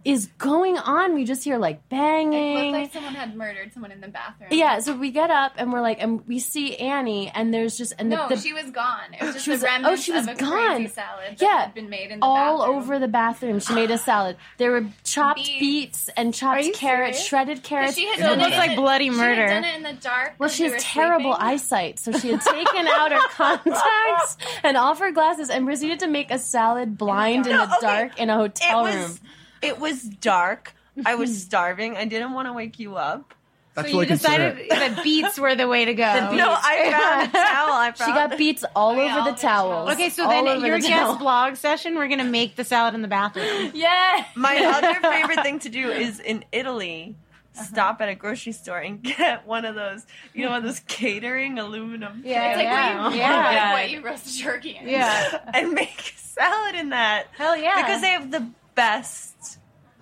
is 0.05 0.26
going 0.38 0.78
on?" 0.78 1.14
We 1.14 1.24
just 1.24 1.44
hear 1.44 1.59
like 1.59 1.76
It 1.76 1.88
banging. 1.90 2.72
looked 2.72 2.72
like 2.72 2.92
someone 2.92 3.14
had 3.14 3.36
murdered 3.36 3.72
someone 3.72 3.92
in 3.92 4.00
the 4.00 4.09
bathroom. 4.09 4.48
yeah, 4.53 4.78
so 4.80 4.94
we 4.96 5.11
get 5.11 5.30
up 5.30 5.53
and 5.57 5.72
we're 5.72 5.80
like, 5.80 6.03
and 6.03 6.26
we 6.26 6.38
see 6.38 6.76
Annie, 6.76 7.30
and 7.34 7.53
there's 7.53 7.76
just 7.78 7.92
and 7.98 8.11
the, 8.11 8.16
No, 8.16 8.28
the- 8.28 8.36
she 8.36 8.53
was 8.53 8.70
gone. 8.70 9.12
It 9.12 9.18
oh, 9.20 9.26
was 9.26 9.34
just 9.34 9.44
She 9.44 9.50
was- 9.50 9.61
the 9.61 9.68
oh, 9.84 9.96
she 9.96 10.12
was 10.12 10.26
of 10.26 10.34
a 10.36 10.38
gone. 10.40 10.50
crazy 10.76 10.88
salad 10.88 11.38
that 11.38 11.42
Yeah. 11.42 11.61
had 11.64 11.74
been 11.74 11.88
made 11.90 12.11
in 12.11 12.20
the 12.20 12.26
all 12.26 12.59
bathroom. 12.59 12.76
over 12.78 12.98
the 12.98 13.09
bathroom. 13.09 13.61
She 13.61 13.74
made 13.74 13.90
a 13.90 13.98
salad. 13.98 14.36
There 14.59 14.70
were 14.72 14.84
chopped 15.05 15.36
Beets. 15.44 15.59
beets, 15.61 16.11
and 16.16 16.32
chopped 16.34 16.62
carrots, 16.74 17.18
serious? 17.18 17.24
shredded 17.26 17.62
carrots. 17.62 17.94
She 17.94 18.07
had 18.07 18.18
So 18.18 18.32
it 18.32 18.38
looks 18.38 18.57
like 18.57 18.70
the- 18.70 18.76
bloody 18.76 19.11
She 19.11 19.16
murder. 19.16 19.42
had 19.48 19.62
done 19.62 19.64
it 19.64 19.74
in 19.76 19.82
the 19.82 19.92
dark. 20.00 20.34
Well, 20.38 20.48
she 20.48 20.64
has 20.64 20.72
were 20.72 20.78
terrible 20.78 21.32
sleeping. 21.34 21.48
eyesight, 21.48 21.98
so 21.98 22.12
she 22.12 22.30
had 22.32 22.40
taken 22.40 22.86
out 22.88 23.12
her 23.12 23.20
contacts 23.30 24.36
and 24.62 24.76
off 24.76 24.98
her 24.98 25.11
glasses 25.12 25.50
and 25.50 25.66
proceeded 25.66 26.00
to 26.00 26.09
make 26.09 26.30
a 26.30 26.38
salad 26.38 26.96
blind 26.98 27.46
in 27.46 27.53
No, 27.53 27.66
the 27.66 27.76
okay. 27.76 27.86
dark 27.86 28.18
in 28.18 28.30
a 28.30 28.34
It 28.34 28.36
hotel 28.36 28.82
was 28.82 28.94
room. 28.94 29.18
It 29.62 29.78
was 29.78 30.02
dark. 30.02 30.74
I 31.06 31.14
was 31.14 31.42
starving. 31.44 31.96
I 31.96 32.04
didn't 32.04 32.32
want 32.32 32.48
to 32.48 32.52
wake 32.52 32.78
you 32.78 32.96
up. 32.96 33.34
That's 33.74 33.88
so 33.88 33.92
you 33.94 34.00
really 34.00 34.06
decided 34.14 34.56
considerate. 34.58 34.94
that 34.96 35.02
beets 35.02 35.38
were 35.38 35.54
the 35.54 35.66
way 35.66 35.86
to 35.86 35.94
go. 35.94 36.04
No, 36.36 36.54
I 36.54 36.90
found 36.92 37.28
a 37.30 37.32
towel. 37.32 37.72
I 37.72 37.92
She 37.92 38.04
got 38.04 38.36
beets 38.36 38.64
all 38.76 38.94
yeah, 38.94 39.04
over 39.04 39.18
all 39.20 39.24
the 39.24 39.30
the 39.32 39.36
towels. 39.38 39.72
towels. 39.86 39.90
Okay, 39.92 40.10
so 40.10 40.24
All 40.24 40.30
then 40.30 40.46
over 40.58 40.66
your 40.66 40.76
the 40.78 40.88
guest 40.88 41.00
towel. 41.04 41.16
blog 41.16 41.56
session, 41.56 41.94
we're 41.94 42.08
gonna 42.08 42.24
make 42.24 42.54
the 42.56 42.64
salad 42.64 42.94
in 42.94 43.00
the 43.00 43.08
bathroom. 43.08 43.70
Yeah. 43.74 44.26
My 44.34 44.56
other 44.58 45.00
favorite 45.00 45.40
thing 45.42 45.58
to 45.60 45.70
do 45.70 45.88
is 45.90 46.20
in 46.20 46.44
Italy. 46.52 47.16
Uh-huh. 47.54 47.64
Stop 47.64 48.00
at 48.02 48.08
a 48.10 48.14
grocery 48.14 48.52
store 48.52 48.78
and 48.78 49.02
get 49.02 49.46
one 49.46 49.64
of 49.64 49.74
those, 49.74 50.04
you 50.34 50.42
know, 50.44 50.50
one 50.50 50.58
of 50.58 50.64
those 50.64 50.80
catering 50.80 51.58
aluminum 51.58 52.22
Yeah, 52.24 52.48
It's 52.48 52.56
like 52.56 52.64
yeah, 52.64 53.02
what 53.04 53.12
you, 53.12 53.18
yeah. 53.20 53.72
like 53.72 53.72
what 53.72 53.90
you 53.90 54.00
roast 54.02 54.24
the 54.24 54.42
turkey 54.42 54.76
in. 54.78 54.86
Yeah. 54.88 55.38
and 55.54 55.72
make 55.72 56.14
a 56.14 56.18
salad 56.18 56.74
in 56.74 56.90
that. 56.90 57.26
Hell 57.36 57.56
yeah. 57.56 57.76
Because 57.82 58.00
they 58.02 58.08
have 58.10 58.30
the 58.30 58.46
best 58.74 59.32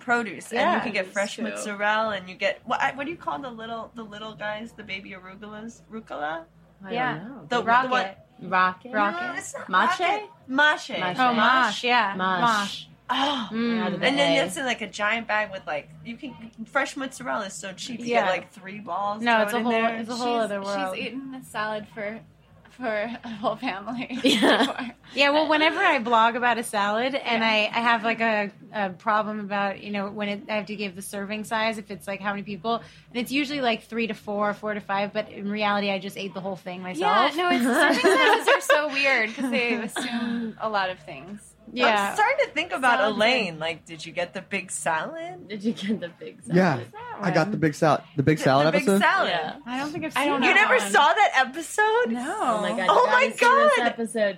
produce, 0.01 0.51
and 0.51 0.75
you 0.75 0.81
can 0.81 0.91
get 0.93 1.07
fresh 1.07 1.35
true. 1.35 1.45
mozzarella, 1.45 2.15
and 2.15 2.27
you 2.29 2.35
get 2.35 2.59
what? 2.65 2.79
What 2.95 3.05
do 3.05 3.11
you 3.11 3.17
call 3.17 3.39
the 3.39 3.49
little 3.49 3.91
the 3.95 4.03
little 4.03 4.33
guys, 4.33 4.71
the 4.73 4.83
baby 4.83 5.11
arugulas, 5.11 5.81
rucola? 5.91 6.43
I 6.85 6.91
Yeah. 6.93 7.17
don't 7.17 7.27
know. 7.29 7.45
The, 7.49 7.57
the 7.57 7.63
Rocket. 7.63 7.89
one, 7.91 8.05
rocket. 8.51 8.91
Rocket. 8.91 9.53
No, 9.59 9.63
Mache? 9.69 9.99
Mache. 10.47 10.89
Mache. 10.99 11.19
Oh, 11.19 11.33
mosh, 11.33 11.83
yeah. 11.83 12.15
Mosh. 12.17 12.85
Oh. 13.13 13.49
Mm. 13.51 13.79
Out 13.81 13.93
of 13.93 13.99
the 13.99 14.05
And 14.07 14.17
then 14.17 14.31
A. 14.37 14.45
it's 14.45 14.55
in 14.57 14.65
like 14.65 14.81
a 14.81 14.87
giant 14.87 15.27
bag 15.27 15.51
with 15.51 15.67
like 15.67 15.89
you 16.05 16.15
can 16.17 16.33
fresh 16.65 16.95
mozzarella 16.95 17.45
is 17.47 17.53
so 17.53 17.73
cheap. 17.73 17.99
You 17.99 18.05
Yeah. 18.07 18.21
get 18.23 18.29
like 18.29 18.51
three 18.51 18.79
balls. 18.79 19.21
No, 19.21 19.41
it's 19.43 19.53
a 19.53 19.57
in 19.57 19.63
whole, 19.63 19.71
there. 19.73 19.95
it's 19.97 20.09
a 20.09 20.15
whole 20.15 20.37
she's, 20.37 20.43
other 20.45 20.61
world. 20.61 20.95
She's 20.95 21.05
eaten 21.07 21.35
a 21.35 21.43
salad 21.43 21.87
for 21.93 22.19
for 22.73 22.85
a 22.87 23.29
whole 23.29 23.55
family. 23.55 24.19
Yeah. 24.23 24.91
Yeah, 25.13 25.31
well, 25.31 25.49
whenever 25.49 25.77
I 25.79 25.99
blog 25.99 26.37
about 26.37 26.57
a 26.57 26.63
salad 26.63 27.15
and 27.15 27.43
I, 27.43 27.63
I 27.65 27.81
have 27.81 28.03
like 28.05 28.21
a, 28.21 28.49
a 28.73 28.91
problem 28.91 29.41
about, 29.41 29.83
you 29.83 29.91
know, 29.91 30.09
when 30.09 30.29
it, 30.29 30.43
I 30.47 30.55
have 30.55 30.67
to 30.67 30.75
give 30.77 30.95
the 30.95 31.01
serving 31.01 31.43
size, 31.43 31.77
if 31.77 31.91
it's 31.91 32.07
like 32.07 32.21
how 32.21 32.29
many 32.31 32.43
people, 32.43 32.75
and 32.75 32.83
it's 33.15 33.29
usually 33.31 33.59
like 33.59 33.83
three 33.83 34.07
to 34.07 34.13
four, 34.13 34.53
four 34.53 34.73
to 34.73 34.79
five, 34.79 35.11
but 35.11 35.29
in 35.29 35.49
reality, 35.51 35.91
I 35.91 35.99
just 35.99 36.17
ate 36.17 36.33
the 36.33 36.39
whole 36.39 36.55
thing 36.55 36.77
Yeah, 36.79 36.83
myself. 36.83 37.35
no, 37.35 37.49
it's 37.51 37.63
serving 37.65 37.99
sizes 38.17 38.47
are 38.47 38.61
so 38.61 38.87
weird 38.87 39.29
because 39.29 39.51
they 39.51 39.73
assume 39.73 40.55
a 40.61 40.69
lot 40.69 40.89
of 40.89 40.99
things. 40.99 41.50
I'm 41.73 42.15
starting 42.15 42.45
to 42.45 42.51
think 42.51 42.71
about 42.73 42.99
Salad 42.99 43.15
Elaine. 43.15 43.59
Like, 43.59 43.85
did 43.85 44.05
you 44.05 44.11
get 44.11 44.33
the 44.33 44.41
big 44.41 44.71
salad? 44.71 45.47
Did 45.47 45.63
you 45.63 45.71
get 45.73 45.99
the 46.01 46.09
big 46.09 46.41
salad? 46.43 46.55
Yeah, 46.93 46.99
I 47.19 47.31
got 47.31 47.51
the 47.51 47.57
big 47.57 47.75
salad. 47.75 48.01
The 48.17 48.23
big 48.23 48.39
salad 48.39 48.67
the 48.67 48.71
big 48.73 48.81
episode. 48.83 48.99
salad. 49.01 49.29
Yeah. 49.29 49.55
I 49.65 49.79
don't 49.79 49.91
think 49.91 50.05
I've 50.05 50.17
I 50.17 50.25
don't 50.25 50.43
You 50.43 50.53
never 50.53 50.77
one. 50.77 50.91
saw 50.91 51.13
that 51.13 51.31
episode? 51.47 52.11
No. 52.11 52.37
Oh 52.41 52.61
my 52.61 52.69
god! 52.71 52.87
Oh 52.89 53.05
my 53.07 53.27
gotta 53.27 53.37
see 53.37 53.45
this 53.45 53.77
God. 53.77 53.85
episode. 53.87 54.37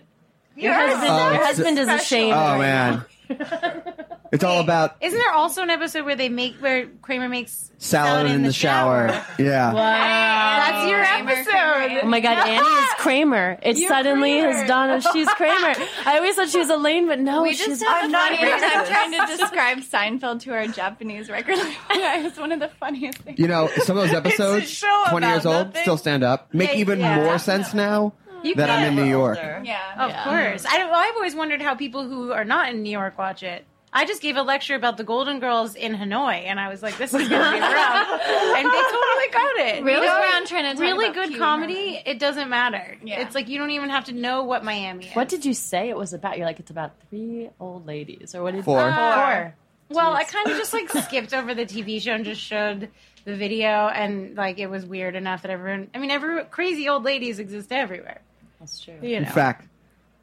Your 0.55 0.65
You're 0.65 0.87
husband, 0.87 1.09
Oh, 1.11 1.31
your 1.33 1.43
husband 1.45 1.79
is 1.79 1.87
special. 1.87 2.03
ashamed. 2.05 2.33
Oh 2.33 2.57
man, 2.59 3.05
it's 4.31 4.43
all 4.43 4.59
about 4.59 4.95
Isn't 5.01 5.17
there 5.17 5.31
also 5.31 5.61
an 5.63 5.69
episode 5.69 6.05
where 6.05 6.15
they 6.15 6.29
make, 6.29 6.55
where 6.57 6.87
Kramer 7.01 7.29
makes 7.29 7.71
salad 7.77 8.29
in 8.31 8.43
the 8.43 8.53
shower. 8.53 9.07
Yeah. 9.37 9.73
Wow. 9.73 10.57
That's 10.59 10.89
your 10.89 11.03
Kramer, 11.03 11.31
episode. 11.31 11.51
Kramer. 11.51 11.99
Oh 12.03 12.07
my 12.07 12.19
god, 12.19 12.47
Annie 12.47 12.65
is 12.83 12.89
Kramer. 12.97 13.59
It 13.61 13.77
You're 13.77 13.89
suddenly 13.89 14.39
Kramer. 14.39 14.51
has 14.53 14.67
dawned 14.67 14.91
on 14.91 15.13
she's 15.13 15.27
Kramer. 15.29 15.73
I 16.05 16.17
always 16.17 16.35
thought 16.35 16.49
she 16.49 16.59
was 16.59 16.69
Elaine, 16.69 17.07
but 17.07 17.19
no, 17.19 17.43
we 17.43 17.53
she's 17.53 17.67
just 17.67 17.83
had 17.83 18.03
I'm 18.05 18.11
the 18.11 18.17
not 18.17 18.31
funniest 18.37 18.63
racist. 18.63 18.71
time 18.71 18.85
trying 18.87 19.27
to 19.27 19.37
describe 19.37 19.77
Seinfeld 19.79 20.39
to 20.41 20.53
our 20.53 20.67
Japanese 20.67 21.29
record 21.29 21.57
label. 21.57 21.71
it 21.91 22.23
was 22.23 22.37
one 22.37 22.51
of 22.51 22.59
the 22.59 22.69
funniest 22.69 23.19
things. 23.19 23.39
You 23.39 23.47
know, 23.47 23.67
some 23.83 23.97
of 23.97 24.03
those 24.03 24.13
episodes, 24.15 24.69
show 24.69 25.03
20 25.09 25.27
years 25.27 25.45
about 25.45 25.55
old, 25.55 25.67
nothing. 25.67 25.81
still 25.81 25.97
stand 25.97 26.23
up. 26.23 26.53
Make 26.53 26.69
Yeah, 26.71 26.77
even 26.77 26.99
yeah. 26.99 27.23
more 27.23 27.37
sense 27.39 27.73
now 27.73 28.13
You 28.43 28.55
that 28.55 28.69
I'm 28.69 28.89
in 28.89 28.95
New 28.95 29.09
York. 29.09 29.37
Yeah. 29.41 29.59
Of 29.97 30.09
Yeah. 30.11 30.23
course. 30.23 30.63
Mm-hmm. 30.65 30.81
I, 30.81 30.85
well, 30.85 30.95
I've 30.95 31.15
always 31.15 31.35
wondered 31.35 31.61
how 31.61 31.75
people 31.75 32.07
who 32.07 32.31
are 32.31 32.45
not 32.45 32.69
in 32.69 32.83
New 32.83 32.91
York 32.91 33.17
watch 33.17 33.43
it. 33.43 33.65
I 33.95 34.05
just 34.05 34.23
gave 34.23 34.37
a 34.37 34.41
lecture 34.41 34.73
about 34.73 34.97
the 34.97 35.03
Golden 35.03 35.39
Girls 35.39 35.75
in 35.75 35.93
Hanoi, 35.95 36.45
and 36.45 36.59
I 36.59 36.67
was 36.67 36.81
like, 36.81 36.97
"This 36.97 37.13
is 37.13 37.29
going 37.29 37.41
to 37.43 37.51
be 37.51 37.59
rough," 37.61 38.09
and 38.09 38.65
they 38.65 38.81
totally 38.81 39.29
got 39.31 39.55
it. 39.57 39.83
We 39.83 39.91
You 39.91 40.01
know, 40.01 40.19
around 40.19 40.47
trying 40.47 40.63
to 40.63 40.71
talk 40.71 40.79
really 40.81 41.05
about 41.09 41.13
good 41.15 41.29
Pew 41.29 41.37
comedy. 41.37 42.01
It 42.03 42.17
doesn't 42.17 42.49
matter. 42.49 42.97
Yeah. 43.03 43.21
It's 43.21 43.35
like 43.35 43.49
you 43.49 43.59
don't 43.59 43.69
even 43.69 43.91
have 43.91 44.05
to 44.05 44.11
know 44.13 44.43
what 44.45 44.63
Miami 44.63 45.09
is. 45.09 45.15
What 45.15 45.29
did 45.29 45.45
you 45.45 45.53
say 45.53 45.89
it 45.89 45.95
was 45.95 46.11
about? 46.11 46.39
You're 46.39 46.47
like, 46.47 46.59
it's 46.59 46.71
about 46.71 46.93
three 47.11 47.51
old 47.59 47.85
ladies, 47.85 48.33
or 48.33 48.41
what 48.41 48.55
did 48.55 48.65
Four. 48.65 48.79
Uh, 48.79 49.15
Four. 49.15 49.55
Well, 49.89 50.13
I 50.13 50.23
kind 50.23 50.47
of 50.49 50.57
just 50.57 50.73
like 50.73 50.89
skipped 51.03 51.31
over 51.31 51.53
the 51.53 51.67
TV 51.67 52.01
show 52.01 52.13
and 52.13 52.25
just 52.25 52.41
showed 52.41 52.89
the 53.25 53.35
video, 53.35 53.67
and 53.89 54.35
like 54.35 54.57
it 54.57 54.71
was 54.71 54.87
weird 54.87 55.15
enough 55.15 55.43
that 55.43 55.51
everyone. 55.51 55.91
I 55.93 55.99
mean, 55.99 56.09
every 56.09 56.43
crazy 56.45 56.89
old 56.89 57.03
ladies 57.03 57.37
exist 57.37 57.71
everywhere. 57.71 58.21
That's 58.63 58.79
true. 58.79 58.95
You 59.01 59.17
In 59.17 59.23
know. 59.23 59.29
fact, 59.29 59.67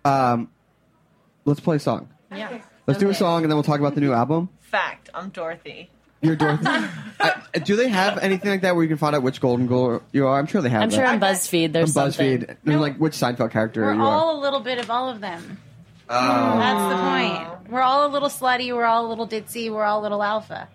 um, 0.06 0.48
let's 1.44 1.60
play 1.60 1.76
a 1.76 1.78
song. 1.78 2.08
Yeah. 2.34 2.58
Let's 2.86 2.98
do 2.98 3.10
a 3.10 3.14
song 3.14 3.42
and 3.42 3.50
then 3.50 3.56
we'll 3.56 3.62
talk 3.64 3.80
about 3.80 3.94
the 3.94 4.00
new 4.00 4.14
album. 4.14 4.48
Fact, 4.60 5.10
I'm 5.12 5.28
Dorothy. 5.28 5.90
You're 6.22 6.36
Dorothy. 6.36 6.64
I, 7.20 7.42
do 7.62 7.76
they 7.76 7.88
have 7.88 8.16
anything 8.16 8.50
like 8.50 8.62
that 8.62 8.74
where 8.74 8.82
you 8.82 8.88
can 8.88 8.96
find 8.96 9.14
out 9.14 9.22
which 9.22 9.42
Golden 9.42 9.66
Girl 9.66 10.02
you 10.12 10.26
are? 10.26 10.38
I'm 10.38 10.46
sure 10.46 10.62
they 10.62 10.70
have. 10.70 10.82
I'm 10.82 10.88
that. 10.88 10.96
sure 10.96 11.04
on 11.06 11.20
BuzzFeed 11.20 11.72
there's 11.72 11.94
on 11.94 12.08
BuzzFeed. 12.08 12.14
something. 12.40 12.48
And 12.50 12.58
No. 12.64 12.80
like 12.80 12.96
which 12.96 13.12
Seinfeld 13.12 13.50
character 13.50 13.82
We're 13.82 14.00
all 14.00 14.38
a 14.38 14.40
little 14.40 14.60
bit 14.60 14.78
of 14.78 14.90
all 14.90 15.10
of 15.10 15.20
them. 15.20 15.58
Oh. 16.08 16.58
That's 16.58 16.94
the 16.94 17.00
point. 17.02 17.48
Oh. 17.48 17.58
We're 17.70 17.82
all 17.82 18.06
a 18.06 18.08
little 18.10 18.30
slutty. 18.30 18.74
We're 18.74 18.86
all 18.86 19.06
a 19.06 19.08
little 19.08 19.28
ditzy. 19.28 19.70
We're 19.70 19.84
all 19.84 20.00
a 20.00 20.02
little 20.02 20.22
alpha. 20.22 20.66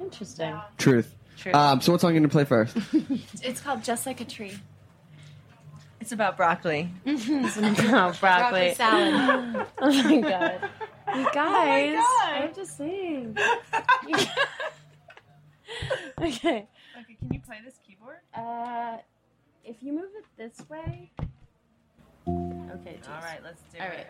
Interesting. 0.00 0.56
Truth. 0.76 1.14
Truth. 1.38 1.54
Um, 1.54 1.80
so 1.80 1.92
what 1.92 2.00
song 2.00 2.10
are 2.10 2.14
you 2.14 2.20
gonna 2.20 2.28
play 2.28 2.44
first? 2.44 2.76
It's 3.42 3.60
called 3.60 3.82
Just 3.84 4.06
Like 4.06 4.20
a 4.20 4.24
Tree. 4.24 4.52
It's 6.02 6.10
about 6.10 6.36
broccoli. 6.36 6.90
Mm-hmm. 7.06 7.44
it's 7.44 7.56
about 7.56 8.18
broccoli. 8.20 8.20
broccoli 8.20 8.74
salad. 8.74 9.66
oh 9.78 10.02
my 10.02 10.20
god. 10.20 10.60
You 11.14 11.28
oh 11.28 11.30
guys, 11.32 11.94
oh 11.96 12.28
I'm 12.34 12.52
just 12.52 12.76
saying. 12.76 13.38
okay. 14.10 14.26
Okay, 16.20 16.66
can 17.20 17.30
you 17.30 17.38
play 17.38 17.58
this 17.64 17.78
keyboard? 17.86 18.16
Uh, 18.34 18.96
if 19.64 19.76
you 19.80 19.92
move 19.92 20.10
it 20.18 20.24
this 20.36 20.68
way. 20.68 21.12
Okay. 22.26 22.96
Geez. 22.96 23.06
All 23.06 23.22
right, 23.22 23.40
let's 23.44 23.62
do 23.72 23.78
All 23.78 23.86
it. 23.86 23.90
All 23.90 23.96
right. 23.96 24.06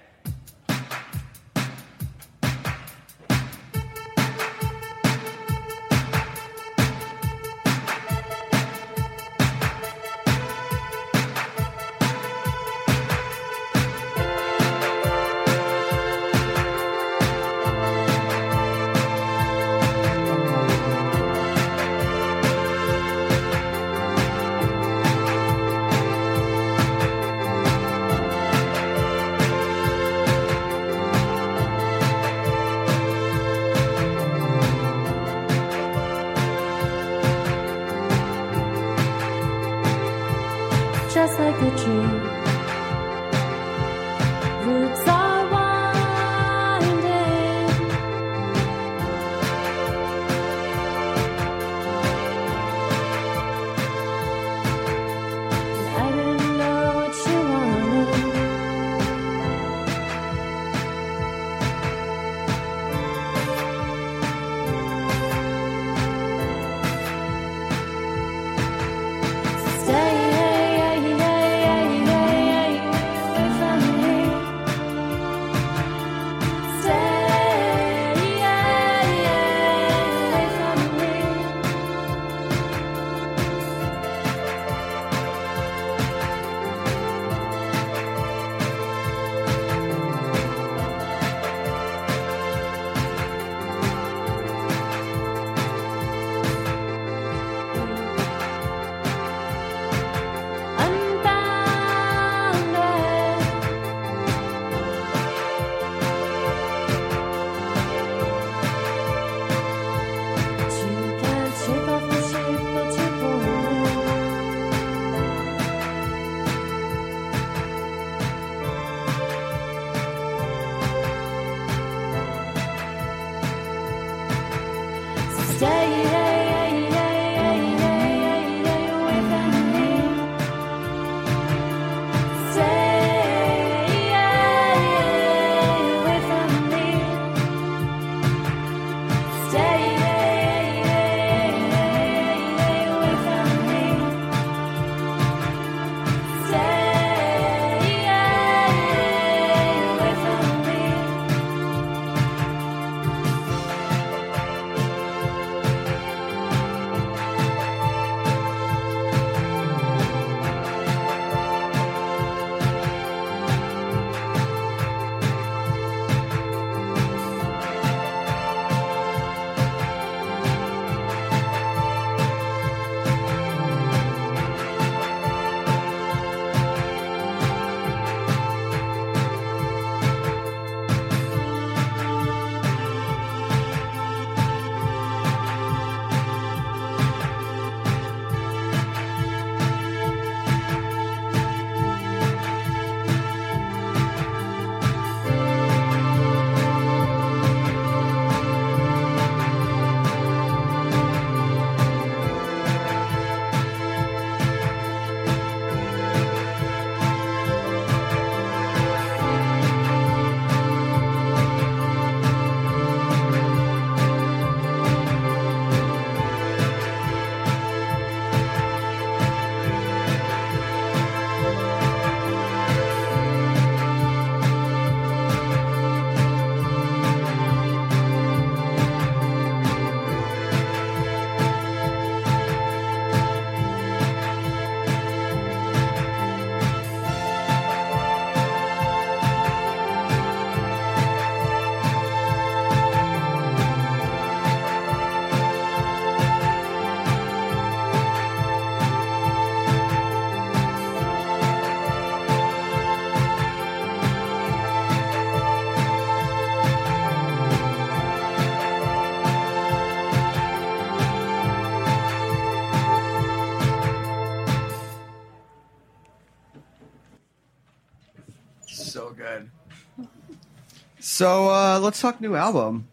Uh, 271.29 271.79
let's 271.81 272.01
talk 272.01 272.21
new 272.21 272.35
album, 272.35 272.89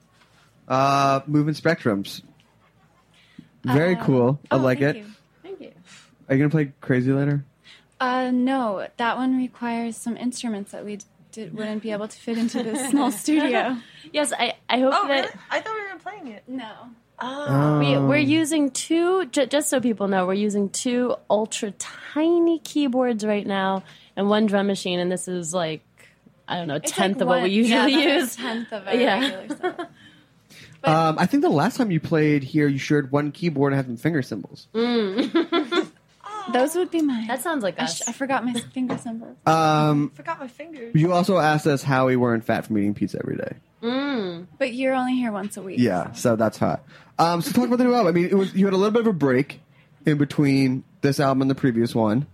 uh, 0.68 1.22
Moving 1.28 1.54
Spectrums. 1.54 2.22
Very 3.64 3.96
Uh, 3.96 4.04
cool. 4.06 4.40
I 4.50 4.56
oh, 4.56 4.60
like 4.60 4.80
thank 4.80 4.96
it. 4.98 5.00
you. 5.00 5.06
Thank 5.44 5.62
you. 5.62 5.72
Are 6.28 6.36
you 6.36 6.40
gonna 6.40 6.50
play 6.50 6.72
Crazy 6.82 7.12
later? 7.12 7.44
Uh, 8.00 8.32
no, 8.32 8.88
that 8.98 9.18
one 9.18 9.38
requires 9.38 9.98
some 9.98 10.16
instruments 10.16 10.72
that 10.72 10.86
we 10.86 11.00
did, 11.34 11.54
wouldn't 11.54 11.84
be 11.84 11.92
able 11.92 12.08
to 12.08 12.18
fit 12.18 12.38
into 12.38 12.64
this 12.64 12.90
small 12.90 13.12
studio. 13.24 13.76
Yes, 14.14 14.32
I, 14.32 14.54
I 14.70 14.80
hope 14.80 14.94
Oh, 14.96 15.08
that 15.08 15.14
really? 15.26 15.30
I 15.52 15.60
thought 15.60 15.76
we 15.76 15.94
were 15.94 16.00
playing 16.00 16.28
it. 16.36 16.44
No. 16.48 16.72
Oh. 17.22 17.80
we, 17.80 17.98
we're 17.98 18.20
Um, 18.20 18.26
using 18.30 18.72
two, 18.72 19.26
j- 19.26 19.48
just 19.48 19.70
so 19.70 19.82
people 19.82 20.08
know, 20.08 20.26
we're 20.26 20.34
using 20.36 20.70
two 20.70 21.16
ultra 21.30 21.72
tiny 21.72 22.60
keyboards 22.60 23.26
right 23.26 23.46
now 23.46 23.84
and 24.16 24.30
one 24.30 24.46
drum 24.46 24.68
machine, 24.68 25.00
and 25.00 25.12
this 25.12 25.28
is 25.28 25.54
like, 25.54 25.82
I 26.50 26.58
don't 26.58 26.68
know, 26.68 26.76
a 26.76 26.80
tenth 26.80 27.18
like 27.18 27.22
of 27.22 27.28
what 27.28 27.44
we 27.44 27.50
usually 27.50 27.94
yeah, 27.94 28.18
use. 28.18 28.34
A 28.36 28.38
tenth 28.38 28.74
of 28.74 28.88
our 28.88 28.96
Yeah. 28.96 29.20
regular 29.20 29.56
stuff. 29.56 29.88
Um, 30.84 31.20
I 31.20 31.26
think 31.26 31.44
the 31.44 31.50
last 31.50 31.78
time 31.78 31.92
you 31.92 32.00
played 32.00 32.44
here, 32.44 32.68
you 32.68 32.80
shared 32.80 33.12
one 33.12 33.32
keyboard 33.32 33.74
and 33.74 33.78
had 33.78 33.86
some 33.86 33.98
finger 33.98 34.22
cymbals. 34.22 34.68
Those 34.74 36.74
would 36.76 36.90
be 36.90 37.02
mine. 37.02 37.28
That 37.28 37.42
sounds 37.42 37.64
like 37.64 37.80
I, 37.80 37.84
us. 37.84 37.98
sh- 37.98 38.02
I 38.08 38.12
forgot 38.12 38.44
my 38.44 38.54
finger 38.54 38.98
symbol. 38.98 39.36
Um, 39.46 40.10
Forgot 40.16 40.40
my 40.40 40.48
fingers. 40.48 40.96
you 40.96 41.14
also 41.14 41.38
asked 41.38 41.68
us 41.68 41.84
how 41.84 42.08
we 42.08 42.16
weren't 42.16 42.44
fat 42.44 42.66
from 42.66 42.78
eating 42.80 42.96
pizza 42.96 43.20
every 43.22 43.38
day. 43.38 43.54
Mm. 43.84 44.48
But 44.58 44.74
you're 44.74 44.96
only 44.96 45.14
here 45.14 45.32
once 45.32 45.58
a 45.58 45.62
week. 45.62 45.78
Yeah, 45.80 46.12
so 46.14 46.36
that's 46.36 46.58
hot. 46.58 46.84
Um, 47.20 47.42
so 47.42 47.52
talk 47.52 47.68
about 47.68 47.78
the 47.78 47.84
new 47.84 47.94
album. 47.94 48.08
I 48.08 48.12
mean, 48.14 48.26
it 48.26 48.34
was 48.34 48.56
you 48.56 48.66
had 48.66 48.74
a 48.74 48.78
little 48.78 48.92
bit 48.92 49.02
of 49.02 49.08
a 49.08 49.14
break 49.14 49.62
in 50.08 50.18
between 50.18 50.84
this 51.02 51.20
album 51.20 51.44
and 51.44 51.52
the 51.52 51.56
previous 51.56 51.94
one, 51.94 52.26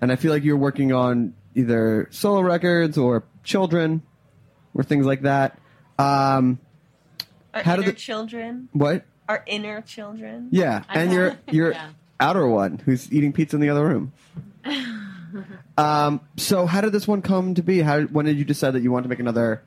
and 0.00 0.10
I 0.10 0.16
feel 0.16 0.32
like 0.32 0.42
you're 0.42 0.56
working 0.56 0.92
on 0.92 1.34
either 1.54 2.08
solo 2.10 2.40
records 2.40 2.96
or 2.96 3.24
children 3.44 4.02
or 4.74 4.82
things 4.82 5.06
like 5.06 5.22
that. 5.22 5.58
Um, 5.98 6.58
Our 7.54 7.62
How 7.62 7.74
inner 7.74 7.82
did 7.84 7.94
the- 7.96 7.98
children. 7.98 8.68
what? 8.72 9.04
Our 9.28 9.42
inner 9.46 9.80
children. 9.82 10.48
Yeah, 10.50 10.82
I 10.88 11.00
and 11.00 11.10
know. 11.10 11.16
your 11.16 11.36
your 11.50 11.72
Yeah. 11.72 11.88
outer 12.18 12.46
one 12.46 12.78
who's 12.84 13.12
eating 13.12 13.32
pizza 13.32 13.56
in 13.56 13.60
the 13.62 13.68
other 13.70 13.84
room. 13.86 14.12
um, 15.78 16.20
so 16.36 16.66
how 16.66 16.80
did 16.80 16.92
this 16.92 17.06
one 17.06 17.22
come 17.22 17.54
to 17.54 17.62
be? 17.62 17.80
How 17.80 18.02
when 18.02 18.26
did 18.26 18.36
you 18.38 18.44
decide 18.44 18.72
that 18.72 18.82
you 18.82 18.90
wanted 18.90 19.04
to 19.04 19.08
make 19.08 19.20
another 19.20 19.62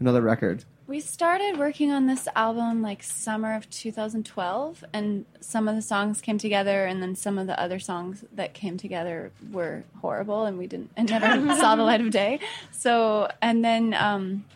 another 0.00 0.22
record? 0.22 0.64
We 0.88 1.00
started 1.00 1.58
working 1.58 1.92
on 1.92 2.06
this 2.06 2.26
album 2.34 2.80
like 2.80 3.02
summer 3.02 3.54
of 3.54 3.68
2012, 3.68 4.84
and 4.94 5.26
some 5.38 5.68
of 5.68 5.76
the 5.76 5.82
songs 5.82 6.22
came 6.22 6.38
together, 6.38 6.86
and 6.86 7.02
then 7.02 7.14
some 7.14 7.36
of 7.36 7.46
the 7.46 7.60
other 7.60 7.78
songs 7.78 8.24
that 8.32 8.54
came 8.54 8.78
together 8.78 9.30
were 9.52 9.84
horrible, 10.00 10.46
and 10.46 10.56
we 10.56 10.66
didn't, 10.66 10.90
and 10.96 11.10
never 11.10 11.54
saw 11.56 11.76
the 11.76 11.82
light 11.82 12.00
of 12.00 12.10
day. 12.10 12.40
So, 12.72 13.30
and 13.42 13.62
then 13.62 13.92
um, 13.92 14.46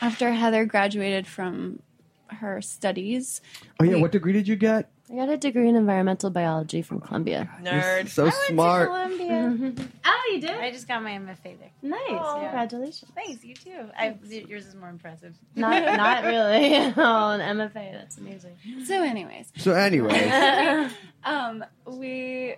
after 0.00 0.32
Heather 0.32 0.64
graduated 0.64 1.26
from 1.26 1.80
her 2.30 2.60
studies, 2.62 3.40
Oh 3.80 3.84
yeah, 3.84 3.94
we- 3.96 4.02
what 4.02 4.12
degree 4.12 4.32
did 4.32 4.46
you 4.48 4.56
get? 4.56 4.90
I 5.10 5.14
got 5.16 5.30
a 5.30 5.38
degree 5.38 5.70
in 5.70 5.74
environmental 5.74 6.28
biology 6.28 6.82
from 6.82 7.00
Columbia. 7.00 7.48
Nerd. 7.62 8.08
So 8.10 8.28
smart. 8.28 8.88
columbia 8.88 9.72
Oh, 10.04 10.30
you 10.34 10.38
did? 10.38 10.50
I 10.50 10.70
just 10.70 10.86
got 10.86 11.02
my 11.02 11.12
MFA 11.12 11.58
there. 11.58 11.70
Nice. 11.80 12.00
Oh. 12.10 12.40
Congratulations. 12.42 13.10
Thanks, 13.14 13.42
you 13.42 13.54
too. 13.54 13.88
I, 13.98 14.14
yours 14.28 14.66
is 14.66 14.74
more 14.74 14.90
impressive. 14.90 15.34
Not, 15.56 15.82
not 15.96 16.24
really. 16.24 16.76
oh, 16.96 17.30
an 17.30 17.56
MFA. 17.56 17.92
That's 17.92 18.18
amazing. 18.18 18.56
so 18.84 19.02
anyways, 19.02 19.50
So 19.56 19.72
anyways. 19.72 20.92
um, 21.24 21.64
we 21.86 22.56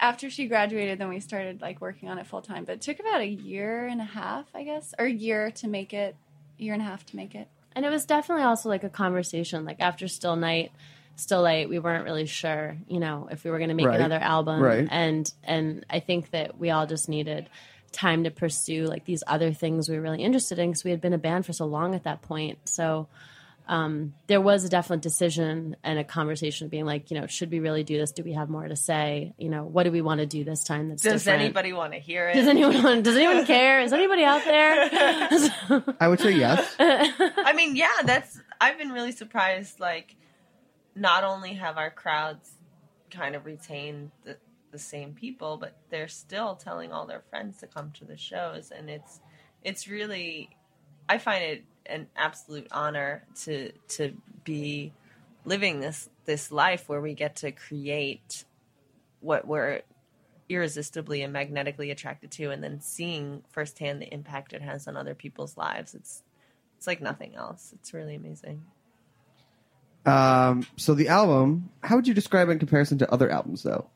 after 0.00 0.30
she 0.30 0.46
graduated, 0.46 0.98
then 0.98 1.08
we 1.10 1.20
started 1.20 1.60
like 1.60 1.80
working 1.82 2.08
on 2.08 2.18
it 2.18 2.26
full 2.26 2.40
time. 2.42 2.64
But 2.64 2.76
it 2.76 2.80
took 2.80 3.00
about 3.00 3.20
a 3.20 3.26
year 3.28 3.86
and 3.86 4.00
a 4.00 4.04
half, 4.04 4.46
I 4.54 4.62
guess, 4.62 4.94
or 4.98 5.04
a 5.04 5.12
year 5.12 5.50
to 5.52 5.68
make 5.68 5.92
it, 5.92 6.16
year 6.56 6.72
and 6.72 6.80
a 6.82 6.86
half 6.86 7.04
to 7.06 7.16
make 7.16 7.34
it. 7.34 7.48
And 7.76 7.84
it 7.84 7.90
was 7.90 8.06
definitely 8.06 8.42
also 8.44 8.68
like 8.70 8.82
a 8.82 8.88
conversation. 8.88 9.64
Like 9.64 9.76
after 9.80 10.08
Still 10.08 10.34
Night, 10.34 10.72
Still 11.14 11.42
Late, 11.42 11.68
we 11.68 11.78
weren't 11.78 12.04
really 12.04 12.26
sure, 12.26 12.76
you 12.88 12.98
know, 12.98 13.28
if 13.30 13.44
we 13.44 13.50
were 13.50 13.58
going 13.58 13.68
to 13.68 13.74
make 13.74 13.86
Right. 13.86 14.00
another 14.00 14.16
album. 14.18 14.60
Right. 14.60 14.88
And 14.90 15.30
and 15.44 15.84
I 15.88 16.00
think 16.00 16.30
that 16.30 16.58
we 16.58 16.70
all 16.70 16.86
just 16.86 17.08
needed 17.08 17.48
time 17.92 18.24
to 18.24 18.30
pursue 18.30 18.86
like 18.86 19.04
these 19.04 19.22
other 19.26 19.52
things 19.52 19.88
we 19.88 19.96
were 19.96 20.02
really 20.02 20.22
interested 20.22 20.58
in 20.58 20.70
because 20.70 20.84
we 20.84 20.90
had 20.90 21.00
been 21.00 21.12
a 21.12 21.18
band 21.18 21.46
for 21.46 21.52
so 21.52 21.66
long 21.66 21.94
at 21.94 22.04
that 22.04 22.22
point. 22.22 22.58
So 22.68 23.08
um, 23.68 24.14
there 24.28 24.40
was 24.40 24.64
a 24.64 24.68
definite 24.68 25.02
decision 25.02 25.76
and 25.82 25.98
a 25.98 26.04
conversation 26.04 26.66
of 26.66 26.70
being 26.70 26.84
like, 26.84 27.10
you 27.10 27.20
know, 27.20 27.26
should 27.26 27.50
we 27.50 27.58
really 27.58 27.82
do 27.82 27.98
this? 27.98 28.12
Do 28.12 28.22
we 28.22 28.32
have 28.32 28.48
more 28.48 28.66
to 28.66 28.76
say? 28.76 29.34
You 29.38 29.48
know, 29.48 29.64
what 29.64 29.82
do 29.82 29.90
we 29.90 30.00
want 30.00 30.20
to 30.20 30.26
do 30.26 30.44
this 30.44 30.62
time? 30.62 30.88
That's 30.88 31.02
Does 31.02 31.24
different? 31.24 31.42
anybody 31.42 31.72
want 31.72 31.92
to 31.92 31.98
hear 31.98 32.28
it? 32.28 32.34
Does 32.34 32.46
anyone 32.46 32.80
want, 32.82 33.02
does 33.02 33.16
anyone 33.16 33.44
care? 33.44 33.80
Is 33.80 33.92
anybody 33.92 34.22
out 34.22 34.44
there? 34.44 34.88
I 36.00 36.06
would 36.06 36.20
say 36.20 36.32
yes. 36.32 36.76
I 36.78 37.52
mean, 37.54 37.74
yeah, 37.74 37.88
that's. 38.04 38.40
I've 38.60 38.78
been 38.78 38.90
really 38.90 39.12
surprised. 39.12 39.80
Like, 39.80 40.14
not 40.94 41.24
only 41.24 41.54
have 41.54 41.76
our 41.76 41.90
crowds 41.90 42.52
kind 43.10 43.34
of 43.34 43.46
retained 43.46 44.12
the, 44.24 44.36
the 44.70 44.78
same 44.78 45.12
people, 45.12 45.56
but 45.56 45.76
they're 45.90 46.08
still 46.08 46.54
telling 46.54 46.92
all 46.92 47.06
their 47.06 47.22
friends 47.30 47.58
to 47.58 47.66
come 47.66 47.90
to 47.92 48.04
the 48.04 48.16
shows, 48.16 48.70
and 48.70 48.88
it's 48.88 49.20
it's 49.64 49.88
really. 49.88 50.50
I 51.08 51.18
find 51.18 51.42
it 51.42 51.64
an 51.88 52.08
absolute 52.16 52.66
honor 52.70 53.24
to 53.44 53.72
to 53.88 54.14
be 54.44 54.92
living 55.44 55.80
this 55.80 56.08
this 56.24 56.50
life 56.50 56.88
where 56.88 57.00
we 57.00 57.14
get 57.14 57.36
to 57.36 57.52
create 57.52 58.44
what 59.20 59.46
we're 59.46 59.82
irresistibly 60.48 61.22
and 61.22 61.32
magnetically 61.32 61.90
attracted 61.90 62.30
to 62.30 62.50
and 62.50 62.62
then 62.62 62.80
seeing 62.80 63.42
firsthand 63.50 64.00
the 64.00 64.12
impact 64.12 64.52
it 64.52 64.62
has 64.62 64.86
on 64.86 64.96
other 64.96 65.14
people's 65.14 65.56
lives. 65.56 65.94
It's 65.94 66.22
it's 66.76 66.86
like 66.86 67.00
nothing 67.00 67.34
else. 67.34 67.72
It's 67.74 67.94
really 67.94 68.14
amazing. 68.14 68.64
Um, 70.04 70.64
so 70.76 70.94
the 70.94 71.08
album, 71.08 71.70
how 71.82 71.96
would 71.96 72.06
you 72.06 72.14
describe 72.14 72.48
it 72.48 72.52
in 72.52 72.58
comparison 72.60 72.98
to 72.98 73.10
other 73.10 73.28
albums, 73.28 73.64
though? 73.64 73.90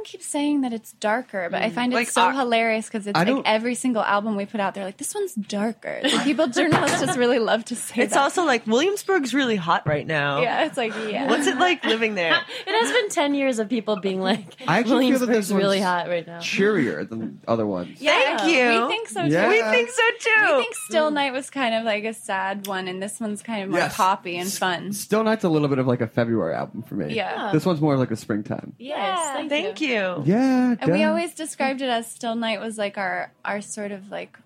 Everyone 0.00 0.12
keeps 0.12 0.26
saying 0.26 0.62
that 0.62 0.72
it's 0.72 0.92
darker, 0.92 1.48
but 1.50 1.60
I 1.60 1.68
find 1.68 1.92
it 1.92 1.96
Like, 1.96 2.08
so 2.08 2.22
uh, 2.22 2.32
hilarious 2.32 2.86
because 2.86 3.06
it's 3.06 3.14
I 3.16 3.20
like 3.24 3.26
don't- 3.28 3.46
every 3.46 3.74
single 3.74 4.02
album 4.02 4.34
we 4.34 4.46
put 4.46 4.58
out, 4.58 4.72
they're 4.74 4.84
like, 4.86 4.96
"This 4.96 5.14
one's 5.14 5.34
darker." 5.34 6.00
The 6.10 6.20
people 6.24 6.46
journalists 6.46 7.00
just 7.00 7.18
really 7.18 7.38
love 7.38 7.64
to 7.66 7.76
say 7.76 8.02
it's 8.02 8.14
that. 8.14 8.20
also 8.20 8.44
like 8.44 8.66
williamsburg's 8.66 9.32
really 9.34 9.56
hot 9.56 9.86
right 9.86 10.06
now 10.06 10.40
yeah, 10.42 10.64
it's 10.66 10.76
like 10.76 10.92
yeah. 11.08 11.28
what's 11.28 11.46
it 11.46 11.56
like 11.58 11.84
living 11.84 12.14
there 12.14 12.32
It 12.66 12.72
has 12.84 12.92
been 12.92 13.08
10 13.10 13.34
years 13.34 13.58
of 13.58 13.68
people 13.68 13.96
being 13.96 14.20
like, 14.20 14.56
I 14.66 14.78
actually 14.78 15.10
feel 15.10 15.18
that 15.20 15.26
Williamsburg's 15.28 15.52
one's 15.52 15.62
really 15.62 15.80
hot 15.80 16.08
right 16.08 16.26
now. 16.26 16.40
Cheerier 16.40 17.04
than 17.04 17.40
other 17.46 17.66
ones. 17.66 17.98
thank 18.00 18.42
you 18.52 18.82
We 18.86 18.88
think 18.88 19.08
so 19.08 19.22
Yeah. 19.24 19.44
too. 19.44 19.50
we 19.50 19.62
think 19.62 19.90
so 19.90 20.02
too 20.20 20.56
We 20.56 20.62
think 20.62 20.74
Still 20.74 21.10
Night 21.10 21.32
was 21.32 21.50
kind 21.50 21.74
of 21.74 21.84
like 21.84 22.04
a 22.04 22.14
sad 22.14 22.66
one, 22.66 22.88
and 22.88 23.02
this 23.02 23.20
one's 23.20 23.42
kind 23.42 23.64
of 23.64 23.70
more 23.70 23.80
Yes. 23.80 23.96
poppy 23.96 24.36
and 24.36 24.50
fun. 24.52 24.92
Still 24.92 25.24
Night's 25.24 25.44
a 25.44 25.48
little 25.48 25.68
bit 25.68 25.78
of 25.78 25.86
like 25.86 26.00
a 26.00 26.06
February 26.06 26.54
album 26.54 26.82
for 26.82 26.94
me. 26.94 27.14
Yeah. 27.14 27.50
This 27.52 27.64
one's 27.66 27.80
more 27.80 27.96
like 27.96 28.10
a 28.10 28.16
springtime. 28.16 28.74
Yes, 28.78 29.18
thank, 29.34 29.50
thank 29.50 29.80
you. 29.80 29.89
You 29.90 30.22
Yeah. 30.26 30.76
And 30.80 30.92
we 30.92 31.04
always 31.04 31.34
described 31.34 31.82
it 31.82 31.88
as 31.88 32.10
Still 32.10 32.34
Night 32.34 32.60
was 32.60 32.78
like 32.78 32.96
our 32.98 33.32
our 33.44 33.60
sort 33.60 33.92
of 33.92 34.10
like 34.10 34.38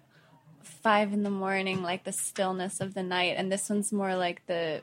five 0.62 1.12
in 1.12 1.22
the 1.22 1.30
morning, 1.30 1.82
like 1.82 2.04
the 2.04 2.12
stillness 2.12 2.80
of 2.80 2.94
the 2.94 3.02
night, 3.02 3.34
and 3.36 3.50
this 3.50 3.68
one's 3.70 3.92
more 3.92 4.14
like 4.16 4.44
the 4.46 4.82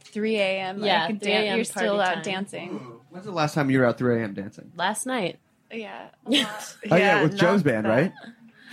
three 0.00 0.36
a.m. 0.36 0.82
Yeah, 0.82 1.06
like 1.06 1.20
3 1.20 1.30
dan- 1.30 1.56
you're 1.56 1.64
still 1.64 2.00
out 2.00 2.14
time. 2.14 2.22
dancing. 2.22 2.70
When's 3.10 3.24
the 3.26 3.32
last 3.32 3.54
time 3.54 3.70
you 3.70 3.78
were 3.78 3.86
out 3.86 3.98
3 3.98 4.20
a.m. 4.20 4.34
dancing? 4.34 4.72
Last 4.76 5.06
night. 5.06 5.38
Yeah. 5.70 6.08
Oh, 6.90 6.96
yeah, 6.96 7.22
with 7.22 7.36
Joe's 7.36 7.62
band, 7.62 7.84
bad. 7.84 7.88
right? 7.90 8.12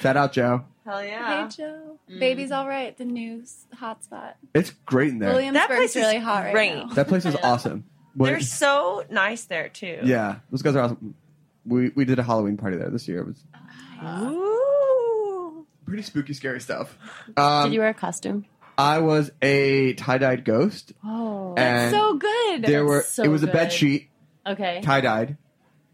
Shout 0.02 0.18
out, 0.18 0.34
Joe. 0.34 0.64
hell 0.86 1.04
yeah 1.04 1.44
Hey 1.48 1.56
Joe, 1.58 2.00
mm. 2.10 2.20
baby's 2.20 2.52
all 2.52 2.68
right. 2.68 2.98
The 2.98 3.06
news 3.06 3.66
hotspot. 3.76 4.34
It's 4.54 4.72
great 4.86 5.10
in 5.10 5.20
there. 5.20 5.30
Williamsburg's 5.32 5.68
place 5.76 5.96
is 5.96 6.02
really 6.02 6.18
hot 6.18 6.54
right 6.54 6.76
now. 6.76 6.88
that 6.96 7.08
place 7.08 7.26
is 7.26 7.36
awesome. 7.44 7.84
What- 8.16 8.28
they're 8.28 8.40
so 8.42 9.04
nice 9.10 9.44
there 9.46 9.70
too 9.70 10.00
yeah, 10.04 10.38
those 10.52 10.62
guys 10.62 10.76
are 10.76 10.84
awesome. 10.84 11.16
We, 11.70 11.90
we 11.90 12.04
did 12.06 12.20
a 12.20 12.24
Halloween 12.24 12.58
party 12.58 12.78
there 12.78 12.90
this 12.90 13.08
year. 13.08 13.22
It 13.22 13.28
was 13.28 13.44
Ooh. 14.34 15.66
pretty 15.86 16.04
spooky, 16.04 16.34
scary 16.34 16.60
stuff. 16.62 16.98
Um, 17.38 17.66
Did 17.70 17.74
you 17.76 17.80
wear 17.80 17.90
a 17.90 17.94
costume? 17.94 18.46
I 18.78 19.00
was 19.00 19.32
a 19.42 19.94
tie-dyed 19.94 20.46
ghost. 20.46 20.94
Oh. 21.04 21.54
and 21.58 21.92
so 21.92 22.16
good. 22.16 22.64
There 22.64 22.86
were 22.86 23.04
so 23.04 23.24
it 23.24 23.28
was 23.28 23.44
a 23.44 23.48
good. 23.48 23.54
bed 23.54 23.74
sheet 23.74 24.10
Okay. 24.48 24.82
tie-dyed, 24.82 25.38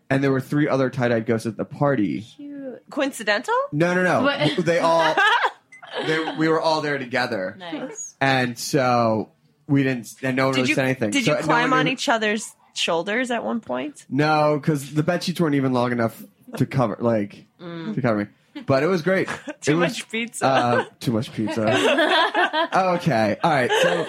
and 0.09 0.23
there 0.23 0.31
were 0.31 0.39
three 0.41 0.67
other 0.69 0.89
tie-dyed 0.89 1.25
ghosts 1.25 1.47
at 1.47 1.57
the 1.57 1.65
party. 1.65 2.21
Cute. 2.21 2.83
coincidental 2.89 3.55
No, 3.71 3.93
no, 3.95 4.03
no. 4.03 4.21
What? 4.23 4.63
They 4.65 4.79
all 4.79 5.15
they, 6.05 6.35
we 6.37 6.47
were 6.47 6.61
all 6.61 6.81
there 6.81 6.97
together, 6.99 7.55
Nice. 7.59 8.15
and 8.21 8.57
so 8.57 9.31
we 9.67 9.81
didn't. 9.83 10.13
And 10.21 10.37
no 10.37 10.45
one 10.45 10.53
did 10.53 10.59
really 10.61 10.69
you 10.69 10.75
said 10.75 10.85
anything. 10.85 11.09
did 11.11 11.25
So 11.25 11.31
you 11.31 11.37
no 11.39 11.43
climb 11.43 11.71
one 11.71 11.79
on 11.79 11.85
knew- 11.85 11.91
each 11.91 12.07
other's 12.07 12.53
shoulders 12.77 13.31
at 13.31 13.43
one 13.43 13.59
point 13.61 14.05
No, 14.09 14.57
because 14.59 14.93
the 14.93 15.03
bed 15.03 15.23
sheets 15.23 15.39
weren't 15.39 15.55
even 15.55 15.73
long 15.73 15.91
enough 15.91 16.21
to 16.57 16.65
cover 16.65 16.97
like 16.99 17.45
to 17.59 17.99
cover 18.01 18.17
me. 18.19 18.27
But 18.65 18.83
it 18.83 18.87
was 18.87 19.01
great. 19.01 19.27
too 19.61 19.73
It 19.73 19.75
was, 19.75 19.91
much 19.97 20.09
pizza 20.09 20.45
Uh, 20.45 20.85
too 21.01 21.11
much 21.11 21.33
pizza. 21.33 21.63
okay, 22.95 23.35
all 23.43 23.51
right. 23.51 23.69
So, 23.81 24.05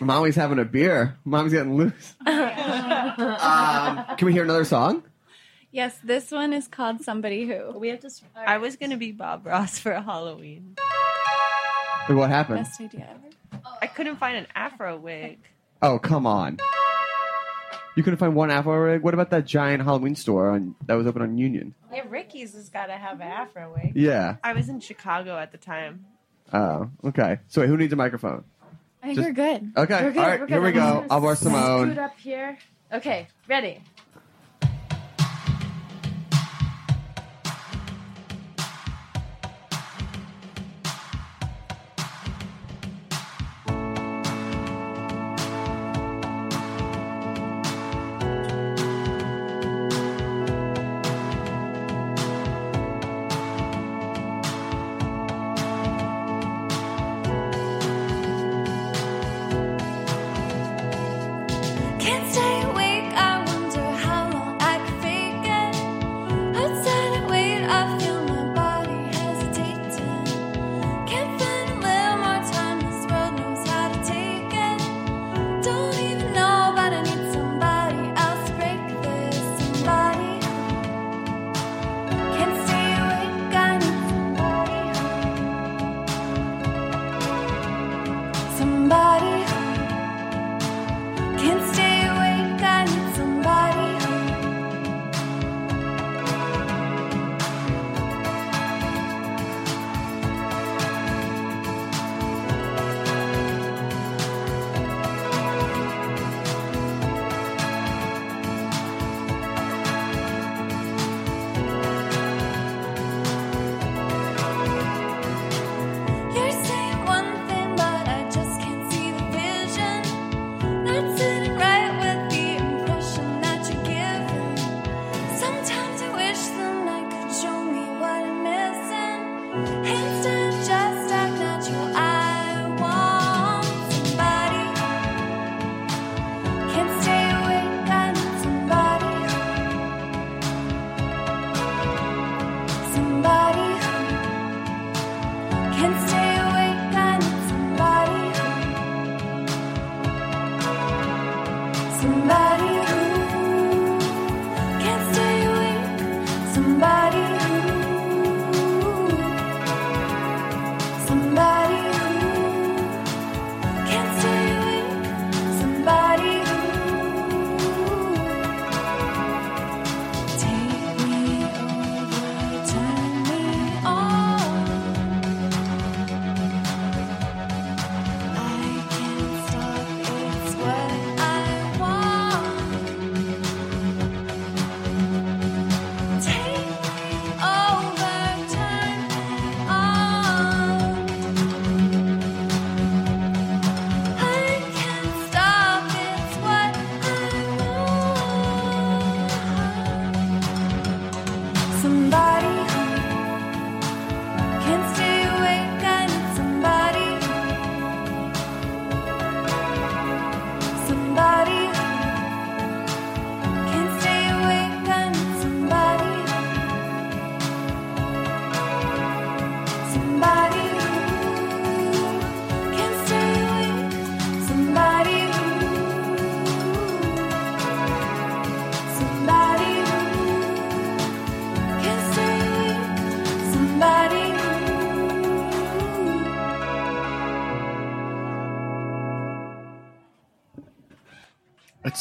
mommy's 0.04 0.36
having 0.36 0.58
a 0.58 0.64
beer. 0.66 1.16
Mommy's 1.24 1.52
getting 1.52 1.76
loose. 1.76 2.14
Um, 2.26 4.04
can 4.16 4.26
we 4.26 4.32
hear 4.32 4.44
another 4.44 4.64
song? 4.64 5.04
yes, 5.70 5.96
this 6.04 6.30
one 6.30 6.52
is 6.52 6.68
called 6.68 7.00
Somebody 7.00 7.46
Who. 7.46 7.78
We 7.78 7.88
have 7.88 8.00
to. 8.00 8.10
I 8.36 8.58
was 8.58 8.76
gonna 8.76 8.98
be 8.98 9.12
Bob 9.12 9.46
Ross 9.46 9.78
for 9.78 9.92
Halloween. 9.94 10.76
Wait, 12.08 12.14
what 12.14 12.28
happened? 12.30 12.64
Best 12.64 12.80
idea 12.80 13.08
ever. 13.10 13.62
I 13.80 13.86
couldn't 13.86 14.16
find 14.16 14.36
an 14.36 14.46
afro 14.54 14.96
wig. 14.98 15.38
Oh, 15.82 15.98
come 15.98 16.26
on. 16.26 16.58
You 17.96 18.02
couldn't 18.02 18.18
find 18.18 18.34
one 18.34 18.50
afro 18.50 18.76
rig? 18.78 19.02
What 19.02 19.12
about 19.14 19.30
that 19.30 19.44
giant 19.44 19.82
Halloween 19.82 20.14
store 20.14 20.50
on, 20.50 20.74
that 20.86 20.94
was 20.94 21.06
open 21.06 21.20
on 21.22 21.36
Union? 21.36 21.74
Yeah, 21.92 22.04
Ricky's 22.08 22.54
has 22.54 22.70
got 22.70 22.86
to 22.86 22.94
have 22.94 23.20
an 23.20 23.26
afro 23.28 23.74
wig. 23.74 23.92
Yeah. 23.94 24.36
I 24.42 24.54
was 24.54 24.68
in 24.68 24.80
Chicago 24.80 25.36
at 25.36 25.52
the 25.52 25.58
time. 25.58 26.06
Oh, 26.52 26.88
okay. 27.04 27.38
So 27.48 27.60
wait, 27.60 27.66
who 27.68 27.76
needs 27.76 27.92
a 27.92 27.96
microphone? 27.96 28.44
I 29.02 29.06
think 29.06 29.16
Just- 29.16 29.28
we're 29.28 29.34
good. 29.34 29.72
Okay, 29.76 30.04
We're 30.04 30.12
good, 30.12 30.18
all 30.22 30.26
right, 30.30 30.40
we're 30.40 30.46
here 30.46 30.60
we 30.62 30.72
go. 30.72 30.78
just 30.80 30.94
gonna 30.94 31.06
I'll 31.10 31.20
bar 31.20 31.36
Scoot 31.36 31.52
Simone. 31.52 31.98
up 31.98 32.18
here. 32.18 32.56
Okay, 32.92 33.26
ready. 33.48 33.80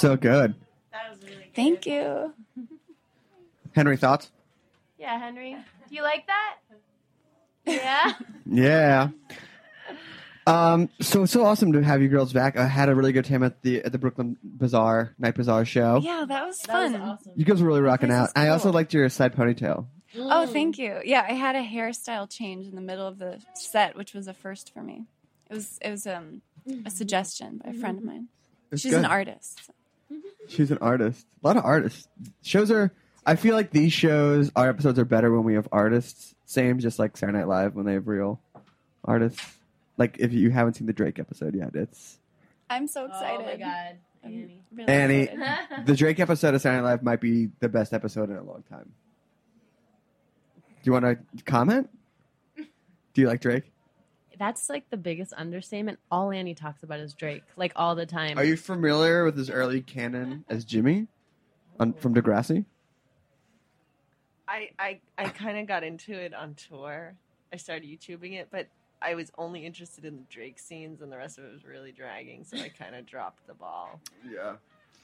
So 0.02 0.18
good. 0.18 0.56
Thank 1.56 1.86
you. 1.86 2.34
Henry, 3.74 3.98
thoughts? 3.98 4.32
Yeah, 4.98 5.18
Henry. 5.20 5.56
Do 5.88 5.96
you 5.96 6.02
like 6.04 6.28
that? 6.28 6.58
Yeah. 7.66 8.14
Yeah. 8.54 9.10
Um, 10.48 10.90
so 11.00 11.26
so 11.26 11.46
awesome 11.46 11.72
to 11.74 11.84
have 11.84 12.02
you 12.02 12.10
girls 12.10 12.34
back. 12.34 12.58
I 12.58 12.66
had 12.66 12.90
a 12.90 12.96
really 12.96 13.14
good 13.14 13.24
time 13.24 13.44
at 13.44 13.62
the 13.62 13.82
at 13.84 13.92
the 13.92 13.98
Brooklyn 14.00 14.36
Bazaar 14.44 15.14
Night 15.20 15.36
Bazaar 15.36 15.64
show. 15.64 16.02
Yeah, 16.04 16.26
that 16.28 16.46
was 16.46 16.60
fun. 16.62 17.18
You 17.36 17.46
guys 17.46 17.62
were 17.62 17.68
really 17.68 17.82
rocking 17.82 18.12
out. 18.12 18.26
is 18.30 18.34
I 18.36 18.50
also 18.50 18.72
liked 18.72 18.94
your 18.94 19.08
side 19.10 19.36
ponytail. 19.36 19.86
Oh, 20.18 20.48
thank 20.48 20.78
you. 20.80 21.00
Yeah, 21.06 21.26
I 21.30 21.34
had 21.34 21.56
a 21.56 21.62
hairstyle 21.62 22.30
change 22.30 22.66
in 22.66 22.76
the 22.76 22.82
middle 22.82 23.08
of 23.08 23.20
the 23.20 23.40
set, 23.54 23.96
which 23.96 24.14
was 24.14 24.28
a 24.28 24.34
first 24.34 24.74
for 24.74 24.82
me. 24.82 25.06
It 25.50 25.54
was 25.54 25.78
it 25.82 25.92
was 25.92 26.08
um, 26.08 26.42
a 26.86 26.90
suggestion 26.90 27.62
by 27.64 27.70
a 27.70 27.74
friend 27.74 28.00
of 28.00 28.04
mine. 28.04 28.28
It's 28.72 28.82
She's 28.82 28.94
an 28.94 29.04
good. 29.04 29.12
artist. 29.12 29.70
She's 30.48 30.72
an 30.72 30.80
artist. 30.80 31.26
A 31.44 31.48
lot 31.48 31.58
of 31.58 31.66
artists. 31.66 32.08
Shows 32.42 32.72
are. 32.72 32.92
I 33.26 33.36
feel 33.36 33.56
like 33.56 33.72
these 33.72 33.94
shows, 33.94 34.52
our 34.56 34.68
episodes 34.68 34.98
are 34.98 35.06
better 35.06 35.32
when 35.32 35.44
we 35.44 35.54
have 35.54 35.68
artists. 35.72 36.34
Same, 36.46 36.80
just 36.80 36.98
like 37.00 37.16
Saturday 37.16 37.38
Night 37.38 37.48
Live 37.48 37.76
when 37.76 37.86
they 37.86 37.94
have 37.94 38.08
real 38.08 38.42
artists. 39.06 39.42
Like 39.98 40.18
if 40.20 40.34
you 40.34 40.50
haven't 40.50 40.76
seen 40.76 40.88
the 40.88 40.94
Drake 40.94 41.20
episode 41.20 41.56
yet, 41.56 41.76
it's 41.76 42.18
I'm 42.70 42.88
so 42.88 43.06
excited. 43.06 43.42
Oh 43.42 43.46
my 43.46 43.56
god. 43.58 43.98
I'm 44.24 44.52
really 44.74 44.90
Annie. 44.90 45.30
the 45.86 45.96
Drake 45.96 46.20
episode 46.20 46.56
of 46.56 46.62
Saturday 46.62 46.82
Night 46.82 46.90
Live 46.90 47.04
might 47.04 47.22
be 47.22 47.50
the 47.60 47.70
best 47.70 47.94
episode 47.94 48.30
in 48.30 48.38
a 48.38 48.44
long 48.44 48.64
time. 48.70 48.92
Do 50.56 50.62
you 50.84 50.92
want 50.94 51.06
to 51.06 51.44
comment? 51.44 51.90
Do 52.56 53.22
you 53.22 53.28
like 53.28 53.42
Drake? 53.42 53.72
That's 54.42 54.72
like 54.72 54.90
the 54.90 54.98
biggest 54.98 55.34
understatement. 55.38 56.00
All 56.10 56.32
Annie 56.32 56.56
talks 56.56 56.82
about 56.82 57.00
is 57.00 57.14
Drake, 57.14 57.44
like 57.58 57.74
all 57.76 57.94
the 57.94 58.08
time. 58.08 58.40
Are 58.40 58.44
you 58.44 58.58
familiar 58.58 59.24
with 59.24 59.38
his 59.38 59.52
early 59.52 59.82
canon 59.82 60.46
as 60.50 60.66
Jimmy 60.66 61.06
on, 61.80 61.94
from 61.94 62.16
Degrassi? 62.16 62.66
I 64.48 64.72
I, 64.80 65.00
I 65.16 65.26
kind 65.26 65.60
of 65.60 65.68
got 65.68 65.84
into 65.84 66.14
it 66.14 66.34
on 66.34 66.56
tour. 66.56 67.14
I 67.54 67.58
started 67.58 67.88
YouTubing 67.88 68.34
it, 68.34 68.48
but 68.50 68.66
I 69.00 69.14
was 69.14 69.32
only 69.38 69.64
interested 69.64 70.06
in 70.06 70.16
the 70.16 70.24
Drake 70.28 70.58
scenes, 70.58 71.04
and 71.04 71.12
the 71.12 71.18
rest 71.18 71.38
of 71.38 71.44
it 71.44 71.54
was 71.54 71.64
really 71.64 71.92
dragging. 71.92 72.44
So 72.44 72.58
I 72.58 72.70
kind 72.70 72.96
of 72.96 73.06
dropped 73.06 73.46
the 73.46 73.54
ball. 73.54 74.02
Yeah. 74.28 74.54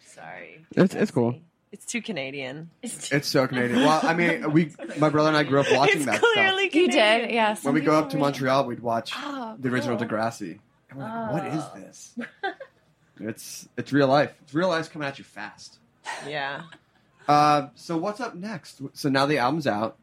Sorry. 0.04 0.66
It's 0.72 0.96
it's 0.96 1.12
cool. 1.12 1.36
It's 1.72 1.86
too 1.86 2.02
Canadian. 2.02 2.70
It's 2.82 3.28
so 3.28 3.46
Canadian. 3.48 3.82
Well, 3.82 4.00
I 4.04 4.14
mean, 4.14 4.52
we, 4.54 4.72
my 5.00 5.10
brother 5.10 5.28
and 5.30 5.38
I 5.38 5.44
grew 5.44 5.60
up 5.60 5.68
watching 5.72 5.98
It's 5.98 6.06
that 6.06 6.22
clearly 6.22 6.70
stuff. 6.70 6.76
You 6.76 6.88
did, 6.90 7.32
yes. 7.32 7.64
When 7.64 7.74
we 7.74 7.82
go 7.82 7.98
up 8.00 8.10
to 8.12 8.18
Montreal, 8.18 8.66
we'd 8.66 8.80
watch 8.80 9.12
Oh, 9.16 9.56
the 9.60 9.70
original 9.70 9.98
cool. 9.98 10.08
Degrassi. 10.08 10.60
And 10.90 11.00
we're 11.00 11.06
like, 11.06 11.32
what 11.34 11.46
is 11.48 11.64
this? 11.76 12.20
it's 13.20 13.68
it's 13.78 13.92
real 13.92 14.08
life. 14.08 14.34
It's 14.44 14.54
real 14.54 14.70
life 14.70 14.92
coming 14.92 15.08
at 15.08 15.18
you 15.18 15.26
fast. 15.26 15.80
Yeah. 16.28 16.64
Uh, 17.28 17.68
so 17.76 17.98
what's 17.98 18.22
up 18.22 18.36
next? 18.36 18.82
So 18.94 19.10
now 19.10 19.26
the 19.26 19.38
album's 19.38 19.68
out. 19.68 19.98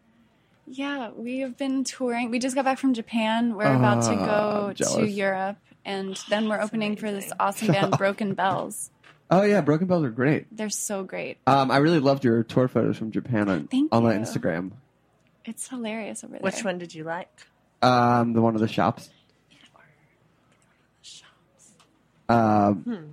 Yeah, 0.66 1.11
we 1.16 1.39
have 1.41 1.57
been 1.57 1.85
touring. 1.85 2.31
We 2.31 2.39
just 2.39 2.55
got 2.55 2.65
back 2.66 2.78
from 2.78 2.93
Japan. 2.95 3.55
We're 3.55 3.74
about 3.74 4.03
to 4.05 4.12
Ah, 4.15 4.27
go 4.27 4.66
I'm 4.69 4.74
to. 5.05 5.11
Europe, 5.11 5.57
and 5.85 6.19
then 6.28 6.49
we're 6.49 6.61
opening 6.61 6.97
for 6.97 7.11
this 7.11 7.32
awesome 7.41 7.69
band, 7.69 7.93
Broken 7.99 8.35
Bells. 8.35 8.91
Oh 9.30 9.42
yeah, 9.42 9.60
Broken 9.62 9.86
Bells 9.86 10.05
are 10.05 10.10
great. 10.10 10.46
They're 10.56 10.68
so 10.70 11.02
great. 11.02 11.38
Um, 11.46 11.70
I 11.70 11.78
really 11.78 11.98
loved 11.98 12.24
your 12.24 12.42
tour 12.44 12.68
photos 12.68 12.96
from 12.98 13.10
Japan 13.10 13.48
on 13.48 13.66
Thank 13.68 13.92
on 13.94 14.02
my 14.05 14.14
you. 14.14 14.20
Instagram. 14.20 14.72
It's 15.44 15.68
hilarious 15.68 16.22
over 16.24 16.32
there. 16.34 16.40
Which 16.40 16.62
one 16.64 16.78
did 16.78 16.94
you 16.94 17.05
like? 17.05 17.28
Um, 17.82 18.32
the 18.32 18.40
one 18.42 18.55
of 18.55 18.60
the 18.60 18.68
shops. 18.68 19.10
Um, 22.28 22.74
Hmm. 22.82 23.05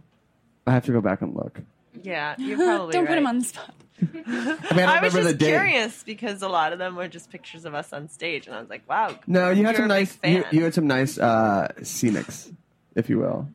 I 0.67 0.71
have 0.71 0.85
to 0.85 0.91
go 0.91 1.01
back 1.01 1.21
and 1.21 1.35
look. 1.35 1.59
Yeah, 2.03 2.35
you're 2.39 2.57
probably 2.57 2.93
Don't 2.93 3.07
put 3.07 3.17
him 3.17 3.27
on 3.27 3.39
the 3.39 3.45
spot. 3.45 3.73
I 4.01 4.75
mean, 4.75 4.85
I, 4.87 4.97
I 4.97 5.01
was 5.03 5.13
just 5.13 5.27
the 5.27 5.33
date. 5.33 5.49
curious 5.49 6.03
because 6.03 6.41
a 6.41 6.47
lot 6.47 6.73
of 6.73 6.79
them 6.79 6.95
were 6.95 7.07
just 7.07 7.29
pictures 7.29 7.65
of 7.65 7.73
us 7.75 7.93
on 7.93 8.09
stage, 8.09 8.47
and 8.47 8.55
I 8.55 8.59
was 8.61 8.69
like, 8.69 8.87
"Wow." 8.89 9.15
No, 9.27 9.49
you 9.51 9.65
had 9.65 9.75
some 9.75 9.87
nice. 9.87 10.17
You, 10.23 10.43
you 10.51 10.63
had 10.63 10.73
some 10.73 10.87
nice 10.87 11.17
uh, 11.19 11.71
scenics, 11.81 12.51
if 12.95 13.09
you 13.09 13.19
will, 13.19 13.47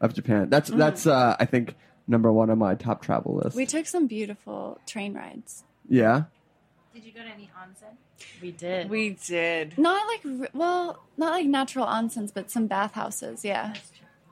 of 0.00 0.14
Japan. 0.14 0.48
That's 0.50 0.70
Mm. 0.70 0.78
that's 0.78 1.06
uh, 1.06 1.36
I 1.38 1.44
think 1.44 1.74
number 2.06 2.32
one 2.32 2.50
on 2.50 2.58
my 2.58 2.74
top 2.74 3.02
travel 3.02 3.34
list. 3.42 3.56
We 3.56 3.66
took 3.66 3.86
some 3.86 4.06
beautiful 4.06 4.80
train 4.86 5.14
rides. 5.14 5.64
yeah. 5.88 6.24
Did 6.94 7.04
you 7.04 7.12
go 7.12 7.20
to 7.20 7.28
any 7.28 7.48
onsen? 7.62 7.94
We 8.42 8.50
did. 8.50 8.90
We 8.90 9.10
did. 9.10 9.78
Not 9.78 10.04
like 10.08 10.50
well, 10.52 11.00
not 11.16 11.30
like 11.32 11.46
natural 11.46 11.86
onsens, 11.86 12.32
but 12.34 12.50
some 12.50 12.66
bathhouses. 12.66 13.44
Yeah, 13.44 13.74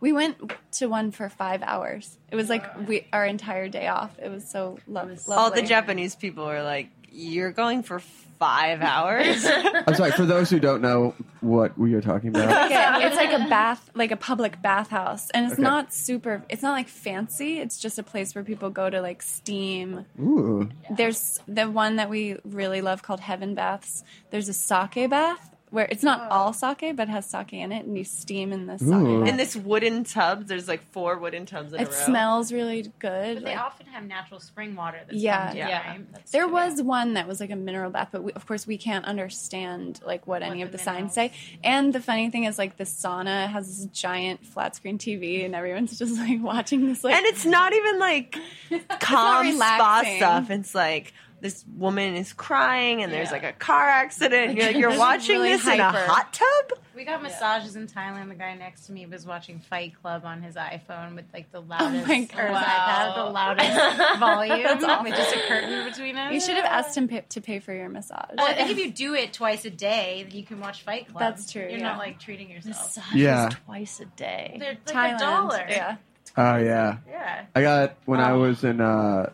we 0.01 0.12
went 0.12 0.52
to 0.72 0.86
one 0.88 1.12
for 1.12 1.28
five 1.28 1.62
hours. 1.62 2.18
It 2.32 2.34
was 2.36 2.48
like 2.48 2.88
we 2.88 3.06
our 3.12 3.24
entire 3.24 3.68
day 3.68 3.86
off. 3.86 4.18
It 4.18 4.30
was 4.30 4.48
so 4.48 4.78
lo- 4.88 5.02
lovely. 5.05 5.34
All 5.34 5.51
the 5.52 5.62
Japanese 5.62 6.16
people 6.16 6.44
were 6.47 6.62
like, 6.62 6.88
"You're 7.12 7.52
going 7.52 7.84
for 7.84 8.01
five 8.38 8.80
hours." 8.82 9.44
I'm 9.86 9.94
sorry 9.94 10.12
for 10.12 10.24
those 10.26 10.50
who 10.50 10.60
don't 10.60 10.82
know 10.82 11.14
what 11.40 11.76
we 11.78 11.94
are 11.94 12.00
talking 12.00 12.30
about. 12.30 12.66
Okay, 12.66 13.06
it's 13.06 13.16
like 13.16 13.32
a 13.32 13.48
bath, 13.48 13.90
like 13.94 14.10
a 14.10 14.16
public 14.16 14.60
bathhouse, 14.62 15.30
and 15.30 15.44
it's 15.46 15.54
Okay. 15.54 15.62
not 15.62 15.92
super. 15.92 16.42
It's 16.48 16.62
not 16.62 16.72
like 16.72 16.88
fancy. 16.88 17.58
It's 17.58 17.78
just 17.78 17.98
a 17.98 18.02
place 18.02 18.34
where 18.34 18.44
people 18.44 18.70
go 18.70 18.88
to 18.90 19.00
like 19.00 19.22
steam. 19.22 20.06
Ooh. 20.20 20.68
There's 20.90 21.40
the 21.48 21.70
one 21.70 21.96
that 21.96 22.10
we 22.10 22.36
really 22.44 22.80
love 22.80 23.02
called 23.02 23.20
Heaven 23.20 23.54
Baths. 23.54 24.04
There's 24.30 24.48
a 24.48 24.52
sake 24.54 25.10
bath 25.10 25.55
where 25.70 25.88
it's 25.90 26.02
not 26.02 26.30
all 26.30 26.51
oh. 26.51 26.52
sake, 26.52 26.94
but 26.97 27.09
has 27.09 27.26
sake 27.26 27.52
in 27.52 27.72
it, 27.72 27.84
and 27.84 27.98
you 27.98 28.05
steam 28.05 28.52
in 28.52 28.66
the 28.66 28.78
sake. 28.78 28.88
Ooh. 28.88 29.24
In 29.24 29.36
this 29.36 29.56
wooden 29.56 30.05
tub, 30.05 30.47
there's 30.47 30.68
like 30.68 30.82
four 30.93 31.18
wooden 31.18 31.44
tubs 31.44 31.72
in 31.72 31.80
a 31.80 31.82
It 31.82 31.88
row. 31.88 31.93
smells 31.93 32.52
really 32.52 32.82
good. 32.98 33.36
But 33.36 33.44
they 33.44 33.51
like- 33.51 33.59
often 33.59 33.86
have 33.86 34.05
natural 34.05 34.38
spring 34.40 34.76
water. 34.76 35.01
That's 35.06 35.18
Yeah. 35.18 35.38
pumped 35.38 35.52
in, 35.52 35.59
Yeah. 35.68 35.97
That's 36.12 36.30
There 36.30 36.44
true. 36.44 36.52
was 36.52 36.82
one 36.82 37.14
that 37.14 37.26
was 37.26 37.40
like 37.40 37.51
a 37.51 37.56
mineral 37.56 37.90
bath, 37.90 38.09
but 38.12 38.22
we, 38.22 38.32
of 38.32 38.47
course 38.47 38.66
we 38.66 38.78
can't 38.78 39.05
understand 39.05 40.01
like 40.06 40.26
what, 40.26 40.43
any 40.43 40.59
the 40.59 40.62
of 40.62 40.72
the 40.72 40.78
signs 40.78 41.14
say. 41.14 41.32
And 41.64 41.93
the 41.93 42.01
funny 42.01 42.30
thing 42.30 42.44
is 42.44 42.59
like 42.59 42.76
the 42.76 42.84
sauna 42.84 43.48
has 43.48 43.66
this 43.66 43.86
giant 43.86 44.47
flat 44.47 44.76
screen 44.76 44.98
TV, 44.98 45.44
and 45.44 45.55
everyone's 45.55 45.98
just 45.98 46.18
like 46.18 46.43
watching 46.43 46.86
this. 46.86 47.02
Like, 47.02 47.14
and 47.14 47.26
it's 47.26 47.44
not 47.44 47.72
even 47.72 47.98
like 47.98 48.38
calm 49.01 49.52
spa 49.52 50.02
stuff. 50.16 50.51
It's 50.51 50.74
like 50.74 51.12
this 51.40 51.64
woman 51.76 52.14
is 52.16 52.32
crying, 52.32 53.02
and 53.02 53.12
there's 53.12 53.28
Yeah. 53.28 53.32
like 53.32 53.42
a 53.44 53.52
car 53.52 53.86
accident. 53.88 54.50
and 54.50 54.56
you're 54.58 54.66
like, 54.68 54.76
you're 54.76 54.90
It's 54.90 54.98
watching 54.98 55.36
really 55.36 55.50
this 55.52 55.66
in 55.66 55.80
a 55.80 55.90
hot 55.92 56.32
tub. 56.32 56.78
We 56.94 57.04
got 57.04 57.22
massages 57.22 57.76
in 57.76 57.86
Thailand. 57.88 58.28
The 58.30 58.34
guy 58.36 58.54
next 58.54 58.86
to 58.86 58.92
me 58.92 59.04
was 59.04 59.26
watching 59.26 59.60
Fight 59.60 59.92
Club 60.00 60.24
on 60.24 60.40
his 60.40 60.54
iPhone 60.54 61.14
with 61.14 61.26
like 61.34 61.52
the 61.52 61.60
loudest, 61.60 62.06
my 62.08 62.14
or 62.14 62.46
his 62.46 62.56
iPad, 62.56 63.14
the 63.16 63.24
loudest 63.24 64.18
volume. 64.18 64.62
That's 64.62 64.82
awful. 64.84 65.04
With 65.04 65.14
just 65.14 65.36
a 65.36 65.40
curtain 65.46 65.84
between 65.84 66.16
us. 66.16 66.32
you 66.32 66.40
should 66.40 66.56
have 66.56 66.64
asked 66.64 66.96
him 66.96 67.06
pay, 67.08 67.22
to 67.28 67.40
pay 67.42 67.58
for 67.58 67.74
your 67.74 67.90
massage. 67.90 68.30
Well, 68.36 68.46
I 68.46 68.54
think 68.54 68.70
if 68.70 68.78
you 68.78 68.90
do 68.90 69.14
it 69.14 69.34
twice 69.34 69.66
a 69.66 69.70
day, 69.70 70.24
then 70.26 70.38
you 70.38 70.44
can 70.44 70.58
watch 70.58 70.82
Fight 70.82 71.06
Club. 71.08 71.18
That's 71.20 71.52
true, 71.52 71.62
You're 71.62 71.72
yeah. 71.72 71.82
not 71.82 71.98
like 71.98 72.18
treating 72.18 72.50
yourself. 72.50 72.96
Massages 72.96 73.14
Yeah. 73.14 73.50
twice 73.66 74.00
a 74.00 74.06
day. 74.06 74.56
They're 74.58 74.78
like 74.86 74.86
Thailand, 74.86 75.16
a 75.16 75.18
dollar. 75.18 75.66
yeah. 75.68 75.96
Oh 76.38 76.56
yeah. 76.56 76.96
Yeah. 77.08 77.44
I 77.54 77.60
got 77.62 77.96
when 78.06 78.20
I 78.20 78.30
Oh. 78.30 78.40
was 78.40 78.64
in 78.64 78.80
uh, 78.80 79.30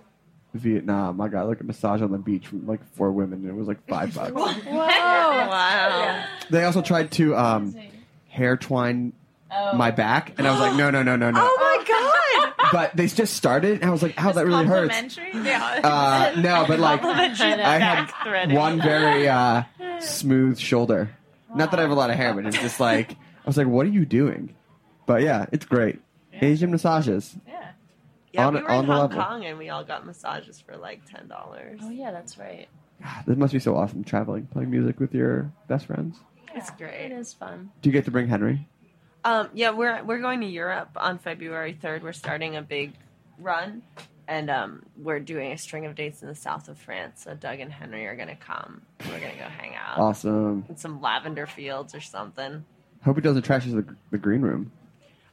Vietnam. 0.54 1.20
I 1.20 1.28
got 1.28 1.48
like 1.48 1.60
a 1.60 1.64
massage 1.64 2.02
on 2.02 2.12
the 2.12 2.18
beach 2.18 2.46
from 2.48 2.66
like 2.66 2.80
four 2.94 3.10
women. 3.12 3.40
and 3.40 3.48
It 3.48 3.54
was 3.54 3.68
like 3.68 3.86
five 3.88 4.14
bucks. 4.14 4.32
Whoa! 4.32 4.76
Wow. 4.76 6.24
they 6.50 6.64
also 6.64 6.82
tried 6.82 7.10
to 7.12 7.36
um, 7.36 7.74
hair 8.28 8.56
twine 8.56 9.12
Oh. 9.54 9.76
my 9.76 9.90
back, 9.90 10.32
and 10.38 10.46
I 10.48 10.50
was 10.50 10.60
like, 10.60 10.76
no, 10.76 10.90
no, 10.90 11.02
no, 11.02 11.14
no, 11.14 11.30
no. 11.30 11.38
Oh 11.42 11.56
my 11.60 11.84
god. 11.86 12.68
But 12.72 12.96
they 12.96 13.06
just 13.06 13.34
started, 13.34 13.82
and 13.82 13.84
I 13.84 13.90
was 13.90 14.02
like, 14.02 14.14
"Ow, 14.22 14.32
that 14.32 14.46
really 14.46 14.64
hurts." 14.64 14.94
Complimentary? 14.94 15.44
Yeah. 15.50 15.80
Uh, 15.84 16.40
no, 16.40 16.64
but 16.66 16.78
like 16.78 17.04
I 17.04 17.78
had 17.78 18.50
one 18.54 18.80
very 18.80 19.28
uh, 19.28 19.64
smooth 20.00 20.58
shoulder. 20.58 21.10
Not 21.54 21.70
that 21.72 21.80
I 21.80 21.82
have 21.82 21.90
a 21.90 21.94
lot 21.94 22.08
of 22.08 22.16
hair, 22.16 22.32
but 22.32 22.46
it's 22.46 22.56
just 22.56 22.80
like 22.80 23.12
I 23.12 23.16
was 23.44 23.58
like, 23.58 23.66
"What 23.66 23.84
are 23.84 23.90
you 23.90 24.06
doing?" 24.06 24.54
But 25.04 25.20
yeah, 25.20 25.44
it's 25.52 25.66
great. 25.66 26.00
Asian 26.32 26.70
massages. 26.70 27.36
Yeah. 28.32 28.40
Yeah, 28.42 28.46
On- 28.48 28.54
we 28.54 28.62
were 28.62 28.70
on 28.70 28.84
in 28.84 28.90
Hong 28.90 28.98
level. 29.00 29.22
Kong, 29.22 29.44
and 29.44 29.58
we 29.58 29.68
all 29.68 29.84
got 29.84 30.06
massages 30.06 30.60
for 30.60 30.76
like 30.76 31.02
ten 31.10 31.28
dollars. 31.28 31.80
Oh 31.82 31.90
yeah, 31.90 32.10
that's 32.10 32.38
right. 32.38 32.68
This 33.26 33.36
must 33.36 33.52
be 33.52 33.58
so 33.58 33.76
awesome 33.76 34.04
traveling, 34.04 34.46
playing 34.46 34.70
music 34.70 35.00
with 35.00 35.12
your 35.14 35.50
best 35.68 35.86
friends. 35.86 36.18
It's 36.54 36.70
great. 36.70 37.06
It 37.06 37.12
is 37.12 37.32
fun. 37.32 37.70
Do 37.82 37.88
you 37.88 37.92
get 37.92 38.04
to 38.04 38.10
bring 38.10 38.28
Henry? 38.28 38.68
Um, 39.24 39.48
yeah, 39.54 39.70
we're 39.70 40.02
we're 40.04 40.20
going 40.20 40.40
to 40.40 40.46
Europe 40.46 40.90
on 40.96 41.18
February 41.18 41.72
third. 41.80 42.02
We're 42.02 42.12
starting 42.12 42.56
a 42.56 42.62
big 42.62 42.92
run, 43.38 43.82
and 44.28 44.50
um, 44.50 44.82
we're 44.96 45.20
doing 45.20 45.52
a 45.52 45.58
string 45.58 45.84
of 45.86 45.94
dates 45.94 46.22
in 46.22 46.28
the 46.28 46.34
south 46.34 46.68
of 46.68 46.78
France. 46.78 47.22
So 47.24 47.34
Doug 47.34 47.60
and 47.60 47.72
Henry 47.72 48.06
are 48.06 48.14
gonna 48.16 48.36
come. 48.36 48.82
We're 49.06 49.20
gonna 49.20 49.34
go 49.36 49.44
hang 49.48 49.74
out 49.74 49.98
Awesome. 49.98 50.64
in 50.68 50.76
some 50.76 51.00
lavender 51.00 51.46
fields 51.46 51.94
or 51.94 52.00
something. 52.00 52.64
Hope 53.04 53.16
he 53.16 53.22
doesn't 53.22 53.42
trash 53.42 53.64
the, 53.66 53.84
the 54.12 54.18
green 54.18 54.42
room. 54.42 54.70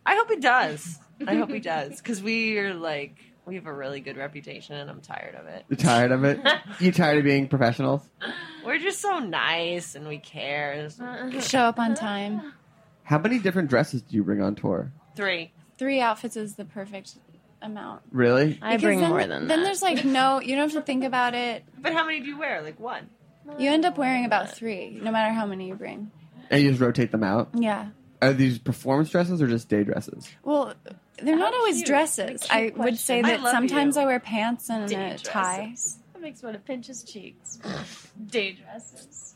I 0.10 0.16
hope 0.16 0.30
he 0.30 0.38
does. 0.38 0.98
I 1.28 1.36
hope 1.36 1.52
he 1.52 1.60
does 1.76 1.98
because 1.98 2.22
we 2.24 2.58
are 2.58 2.74
like 2.74 3.16
we 3.46 3.56
have 3.56 3.68
a 3.68 3.74
really 3.74 4.00
good 4.00 4.18
reputation, 4.18 4.76
and 4.76 4.90
I'm 4.90 5.02
tired 5.02 5.36
of 5.36 5.46
it. 5.46 5.66
You 5.70 5.76
tired 5.76 6.12
of 6.12 6.24
it? 6.24 6.40
you 6.80 6.92
tired 6.92 7.20
of 7.20 7.24
being 7.24 7.48
professionals? 7.48 8.02
We're 8.66 8.80
just 8.80 9.02
so 9.02 9.20
nice 9.20 9.94
and 9.94 10.08
we 10.08 10.18
care. 10.18 10.90
Show 11.42 11.60
up 11.60 11.78
on 11.78 11.94
time. 11.94 12.54
How 13.04 13.20
many 13.20 13.38
different 13.38 13.70
dresses 13.70 14.02
do 14.02 14.16
you 14.16 14.24
bring 14.24 14.42
on 14.42 14.56
tour? 14.56 14.92
Three. 15.16 15.52
Three 15.78 16.02
outfits 16.02 16.36
is 16.38 16.56
the 16.56 16.66
perfect 16.66 17.16
amount. 17.62 18.02
Really? 18.12 18.58
I 18.64 18.72
Because 18.78 18.82
bring 18.82 19.00
then, 19.02 19.10
more 19.10 19.22
than 19.22 19.30
that. 19.30 19.48
Then 19.48 19.60
that. 19.60 19.66
there's 19.66 19.82
like 19.84 20.04
no, 20.06 20.42
you 20.42 20.56
don't 20.56 20.72
have 20.72 20.74
to 20.74 20.82
think 20.82 21.04
about 21.04 21.36
it. 21.36 21.64
But 21.78 21.94
how 21.94 22.04
many 22.06 22.20
do 22.20 22.26
you 22.26 22.38
wear? 22.40 22.64
Like 22.64 22.80
one. 22.80 23.10
You 23.60 23.70
end 23.70 23.86
up 23.86 23.98
wearing 23.98 24.26
about 24.26 24.52
three, 24.52 25.00
no 25.02 25.12
matter 25.12 25.32
how 25.34 25.46
many 25.46 25.68
you 25.68 25.76
bring. 25.76 26.12
And 26.52 26.62
you 26.64 26.70
just 26.70 26.82
rotate 26.82 27.12
them 27.12 27.24
out? 27.24 27.50
Yeah. 27.54 27.90
Are 28.22 28.34
these 28.34 28.60
performance 28.60 29.10
dresses 29.10 29.42
or 29.42 29.48
just 29.48 29.70
day 29.70 29.84
dresses? 29.84 30.30
Well, 30.44 30.74
they're 31.22 31.38
not 31.38 31.54
always 31.54 31.78
cute. 31.78 31.88
dresses. 31.88 32.42
What 32.42 32.52
a 32.52 32.54
I 32.54 32.62
cute 32.64 32.78
would 32.78 32.98
say 32.98 33.22
that 33.22 33.40
I 33.40 33.52
sometimes 33.52 33.96
you. 33.96 34.02
I 34.02 34.06
wear 34.06 34.20
pants 34.20 34.70
and 34.70 34.90
Day 34.90 35.12
a 35.12 35.18
tie. 35.18 35.68
dresses. 35.68 35.98
That 36.14 36.22
makes 36.22 36.44
one 36.44 36.54
want 36.54 36.66
to 36.66 36.68
pinch 36.68 36.88
his 36.88 37.04
cheeks. 37.04 37.60
Day 38.28 38.54
dresses. 38.54 39.36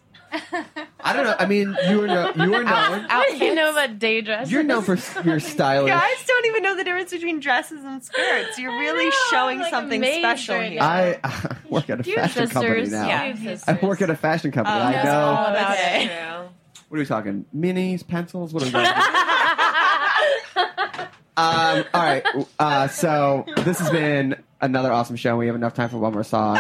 I 1.00 1.14
don't 1.14 1.26
know. 1.26 1.36
I 1.38 1.46
mean, 1.46 1.78
you 1.88 2.02
are 2.04 2.08
no, 2.08 2.32
you 2.36 2.54
are 2.56 2.64
known. 2.64 3.06
What 3.08 3.38
do 3.40 3.46
you 3.46 3.54
know 3.54 3.70
about 3.72 4.00
day 4.00 4.22
dresses? 4.22 4.52
You're 4.52 4.64
known 4.64 4.82
for 4.84 4.98
your 5.24 5.40
stylish. 5.40 5.92
Guys 5.92 6.26
don't 6.26 6.46
even 6.48 6.64
know 6.64 6.76
the 6.76 6.84
difference 6.84 7.12
between 7.12 7.40
dresses 7.40 7.84
and 7.84 8.04
skirts. 8.04 8.58
You're 8.58 8.72
really 8.80 9.06
know, 9.06 9.16
showing 9.30 9.60
like 9.60 9.70
something 9.70 10.04
special 10.04 10.56
right 10.56 10.72
here. 10.72 10.82
I, 10.82 11.20
I 11.24 11.56
work 11.70 11.90
at 11.90 12.06
a 12.06 12.10
You 12.10 12.18
have 12.18 12.32
fashion 12.32 12.50
company 12.50 12.88
now. 12.90 13.08
Yeah, 13.08 13.58
I 13.68 13.80
work 13.86 14.02
at 14.02 14.10
a 14.10 14.16
fashion 14.16 14.52
company. 14.52 14.76
Oh, 14.76 14.80
I 14.82 15.04
know. 15.04 15.20
all 15.22 15.46
about 15.46 15.54
That's 15.78 16.04
it. 16.04 16.08
true. 16.08 16.50
What 16.94 17.00
are 17.00 17.02
we 17.02 17.06
talking? 17.08 17.46
Minis, 17.58 18.06
pencils? 18.08 18.54
What 18.54 18.62
are 18.62 18.66
we 18.68 18.72
talking? 20.56 21.08
um, 21.36 21.84
all 21.92 22.04
right. 22.04 22.24
Uh, 22.60 22.88
so 22.88 23.46
this 23.64 23.80
has 23.80 23.90
been 23.90 24.36
another 24.62 24.92
awesome 24.92 25.16
show. 25.16 25.36
We 25.36 25.48
have 25.48 25.56
enough 25.56 25.74
time 25.74 25.90
for 25.90 25.98
one 25.98 26.14
more 26.14 26.24
song. 26.24 26.60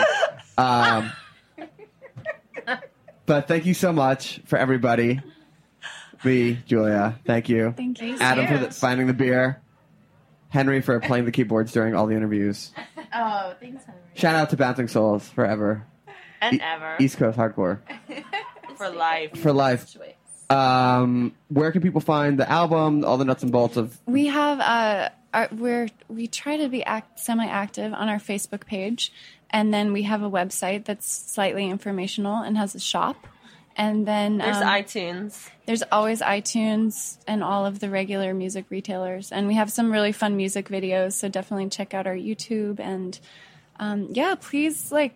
Um, 0.57 1.11
but 3.27 3.47
thank 3.47 3.67
you 3.67 3.75
so 3.75 3.93
much 3.93 4.41
for 4.45 4.57
everybody. 4.57 5.21
Lee, 6.23 6.57
Julia, 6.65 7.19
thank 7.27 7.47
you. 7.47 7.71
Thank 7.77 8.01
you. 8.01 8.17
Adam 8.19 8.47
for 8.47 8.57
the, 8.57 8.71
finding 8.71 9.05
the 9.05 9.13
beer. 9.13 9.61
Henry 10.49 10.81
for 10.81 10.99
playing 10.99 11.25
the 11.25 11.31
keyboards 11.31 11.71
during 11.73 11.93
all 11.93 12.07
the 12.07 12.15
interviews. 12.15 12.71
Oh, 13.15 13.53
thanks, 13.59 13.83
Henry. 13.85 14.01
Shout 14.15 14.33
out 14.33 14.49
to 14.49 14.57
Bouncing 14.57 14.87
Souls 14.87 15.29
forever. 15.29 15.85
And 16.41 16.55
E- 16.55 16.59
ever. 16.63 16.95
East 16.99 17.17
Coast 17.19 17.37
hardcore 17.37 17.77
for 18.75 18.89
life. 18.89 19.37
for 19.37 19.53
life. 19.53 19.95
Um, 20.53 21.33
where 21.49 21.71
can 21.71 21.81
people 21.81 22.01
find 22.01 22.39
the 22.39 22.49
album, 22.49 23.03
all 23.03 23.17
the 23.17 23.25
nuts 23.25 23.43
and 23.43 23.51
bolts 23.51 23.77
of? 23.77 23.97
We 24.05 24.27
have 24.27 24.59
uh, 24.59 25.09
our, 25.33 25.49
we're 25.51 25.89
we 26.07 26.27
try 26.27 26.57
to 26.57 26.69
be 26.69 26.83
act, 26.83 27.19
semi-active 27.19 27.93
on 27.93 28.09
our 28.09 28.19
Facebook 28.19 28.65
page, 28.65 29.11
and 29.49 29.73
then 29.73 29.93
we 29.93 30.03
have 30.03 30.21
a 30.21 30.29
website 30.29 30.85
that's 30.85 31.07
slightly 31.07 31.69
informational 31.69 32.37
and 32.37 32.57
has 32.57 32.75
a 32.75 32.79
shop. 32.79 33.27
And 33.75 34.07
then 34.07 34.37
There's 34.37 34.57
um, 34.57 34.63
iTunes. 34.63 35.49
There's 35.65 35.81
always 35.91 36.21
iTunes 36.21 37.17
and 37.27 37.43
all 37.43 37.65
of 37.65 37.79
the 37.79 37.89
regular 37.89 38.31
music 38.33 38.65
retailers, 38.69 39.31
and 39.31 39.47
we 39.47 39.55
have 39.55 39.71
some 39.71 39.91
really 39.91 40.11
fun 40.11 40.37
music 40.37 40.69
videos. 40.69 41.13
So 41.13 41.27
definitely 41.27 41.69
check 41.69 41.95
out 41.95 42.05
our 42.05 42.15
YouTube 42.15 42.79
and 42.79 43.19
um, 43.79 44.09
yeah, 44.11 44.35
please 44.39 44.91
like 44.91 45.15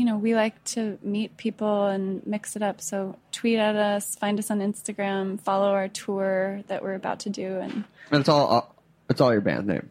you 0.00 0.06
know 0.06 0.16
we 0.16 0.34
like 0.34 0.56
to 0.64 0.98
meet 1.02 1.36
people 1.36 1.84
and 1.84 2.26
mix 2.26 2.56
it 2.56 2.62
up. 2.62 2.80
So 2.80 3.16
tweet 3.32 3.58
at 3.58 3.76
us, 3.76 4.16
find 4.16 4.38
us 4.38 4.50
on 4.50 4.60
Instagram, 4.60 5.38
follow 5.38 5.72
our 5.72 5.88
tour 5.88 6.62
that 6.68 6.82
we're 6.82 6.94
about 6.94 7.20
to 7.20 7.28
do, 7.28 7.58
and 7.58 7.84
And 8.10 8.20
it's 8.20 8.28
all 8.30 8.50
uh, 8.50 8.62
it's 9.10 9.20
all 9.20 9.30
your 9.30 9.42
band 9.42 9.66
name. 9.66 9.90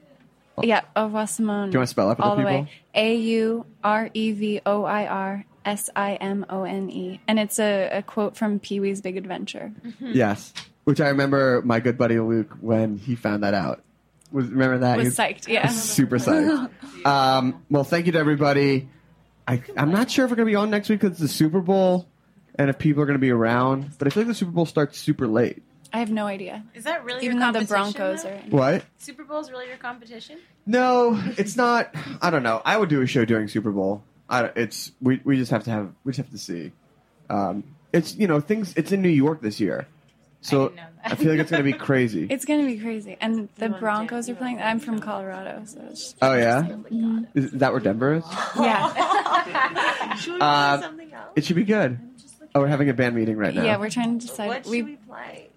yeah, 0.64 0.82
Au 0.96 1.04
revoir 1.06 1.28
Simone. 1.28 1.70
Do 1.70 1.76
you 1.76 1.80
wanna 1.80 1.86
spell 1.86 2.10
it 2.10 2.16
for 2.16 2.24
the 2.24 2.28
all 2.28 2.36
the 2.36 2.42
people? 2.42 2.62
way? 2.64 2.72
A 2.96 3.16
U 3.18 3.66
R 3.84 4.10
E 4.12 4.32
V 4.32 4.62
O 4.66 4.84
I 4.84 5.06
R 5.06 5.46
S 5.64 5.92
I 5.96 6.16
M 6.16 6.44
O 6.50 6.64
N 6.64 6.90
E, 6.90 7.22
and 7.28 7.38
it's 7.38 7.60
a, 7.60 8.00
a 8.00 8.02
quote 8.02 8.36
from 8.36 8.58
Pee 8.60 8.80
Wee's 8.80 9.02
Big 9.02 9.16
Adventure. 9.16 9.72
Yes, 10.00 10.54
which 10.86 11.00
I 11.00 11.10
remember 11.10 11.62
my 11.64 11.80
good 11.80 12.00
buddy 12.00 12.20
Luke 12.20 12.58
when 12.62 12.98
he 12.98 13.16
found 13.16 13.44
that 13.44 13.54
out. 13.54 13.84
Was 14.32 14.48
remember 14.48 14.80
that 14.80 14.98
Was 14.98 15.16
He 15.16 15.24
psyched, 15.24 15.48
yeah. 15.48 15.68
super 15.68 16.18
psyched. 16.18 16.72
um, 17.06 17.64
well, 17.70 17.84
thank 17.84 18.08
you 18.08 18.12
to 18.14 18.18
everybody. 18.20 18.90
I, 19.50 19.62
I'm 19.76 19.92
not 19.92 20.10
sure 20.12 20.26
if 20.26 20.32
we're 20.32 20.38
gonna 20.38 20.46
be 20.46 20.56
on 20.56 20.70
next 20.70 20.90
week 20.90 21.00
because 21.02 21.14
it's 21.14 21.22
the 21.22 21.28
Super 21.28 21.60
Bowl, 21.60 22.08
and 22.56 22.70
if 22.70 22.78
people 22.78 23.02
are 23.04 23.06
gonna 23.06 23.18
be 23.20 23.32
around. 23.32 23.98
But 23.98 24.08
I 24.08 24.12
feel 24.12 24.22
like 24.24 24.28
the 24.28 24.36
Super 24.36 24.52
Bowl 24.52 24.66
starts 24.66 24.98
super 24.98 25.28
late. 25.28 25.64
I 25.92 25.98
have 26.00 26.12
no 26.12 26.28
idea. 26.28 26.64
Is 26.76 26.84
that 26.84 27.04
really 27.04 27.26
Even 27.26 27.38
your 27.38 27.52
though 27.52 27.60
the 27.60 27.66
competition, 27.66 28.00
Broncos 28.00 28.24
though? 28.24 28.30
are. 28.30 28.74
What? 28.76 28.86
Super 29.00 29.24
Bowl 29.24 29.40
is 29.40 29.50
really 29.50 29.68
your 29.68 29.78
competition? 29.78 30.38
No, 30.68 31.20
it's 31.38 31.58
not. 31.58 31.94
I 32.22 32.30
don't 32.30 32.44
know. 32.44 32.62
I 32.64 32.78
would 32.78 32.90
do 32.90 33.02
a 33.02 33.08
show 33.08 33.26
during 33.26 33.48
Super 33.48 33.72
Bowl. 33.72 34.04
I, 34.30 34.44
don't- 34.44 34.56
it's 34.58 34.92
we 35.02 35.20
we 35.24 35.36
just 35.38 35.50
have 35.50 35.64
to 35.64 35.72
have 35.72 35.92
we 36.04 36.12
just 36.12 36.18
have 36.18 36.30
to 36.32 36.38
see. 36.38 36.72
Um, 37.30 37.64
it's 37.92 38.16
you 38.16 38.28
know 38.28 38.40
things. 38.40 38.74
It's 38.78 38.92
in 38.92 39.02
New 39.02 39.10
York 39.10 39.42
this 39.42 39.60
year, 39.60 39.88
so 40.42 40.74
I, 41.04 41.16
feel 41.16 41.32
like 41.32 41.40
it's 41.40 41.52
gonna 41.52 41.64
be 41.64 41.74
crazy. 41.90 42.28
It's 42.30 42.46
gonna 42.46 42.66
be 42.66 42.78
crazy, 42.80 43.18
and 43.20 43.50
the 43.58 43.70
Broncos 43.70 44.30
are 44.30 44.36
playing. 44.36 44.62
I'm 44.62 44.80
from 44.80 45.00
Colorado, 45.00 45.64
so 45.66 45.80
it's 45.90 46.02
just 46.14 46.16
oh 46.22 46.34
yeah, 46.34 46.62
Mhm. 46.64 47.28
is 47.36 47.52
that 47.52 47.72
where 47.72 47.82
Denver 47.82 48.16
is? 48.16 48.24
yeah, 48.60 50.16
Uh, 50.42 50.82
it 51.36 51.46
should 51.46 51.56
be 51.56 51.64
good. 51.64 52.00
Oh, 52.56 52.62
we're 52.62 52.68
having 52.68 52.90
a 52.90 52.94
band 52.94 53.16
meeting 53.16 53.38
right 53.38 53.54
now. 53.54 53.64
yeah. 53.64 53.78
We're 53.78 53.90
trying 53.90 54.18
to 54.20 54.28
decide. 54.28 54.48
What 54.48 54.64
should 54.66 54.72
we 54.72 54.82
we 54.84 54.96
play? 54.96 55.50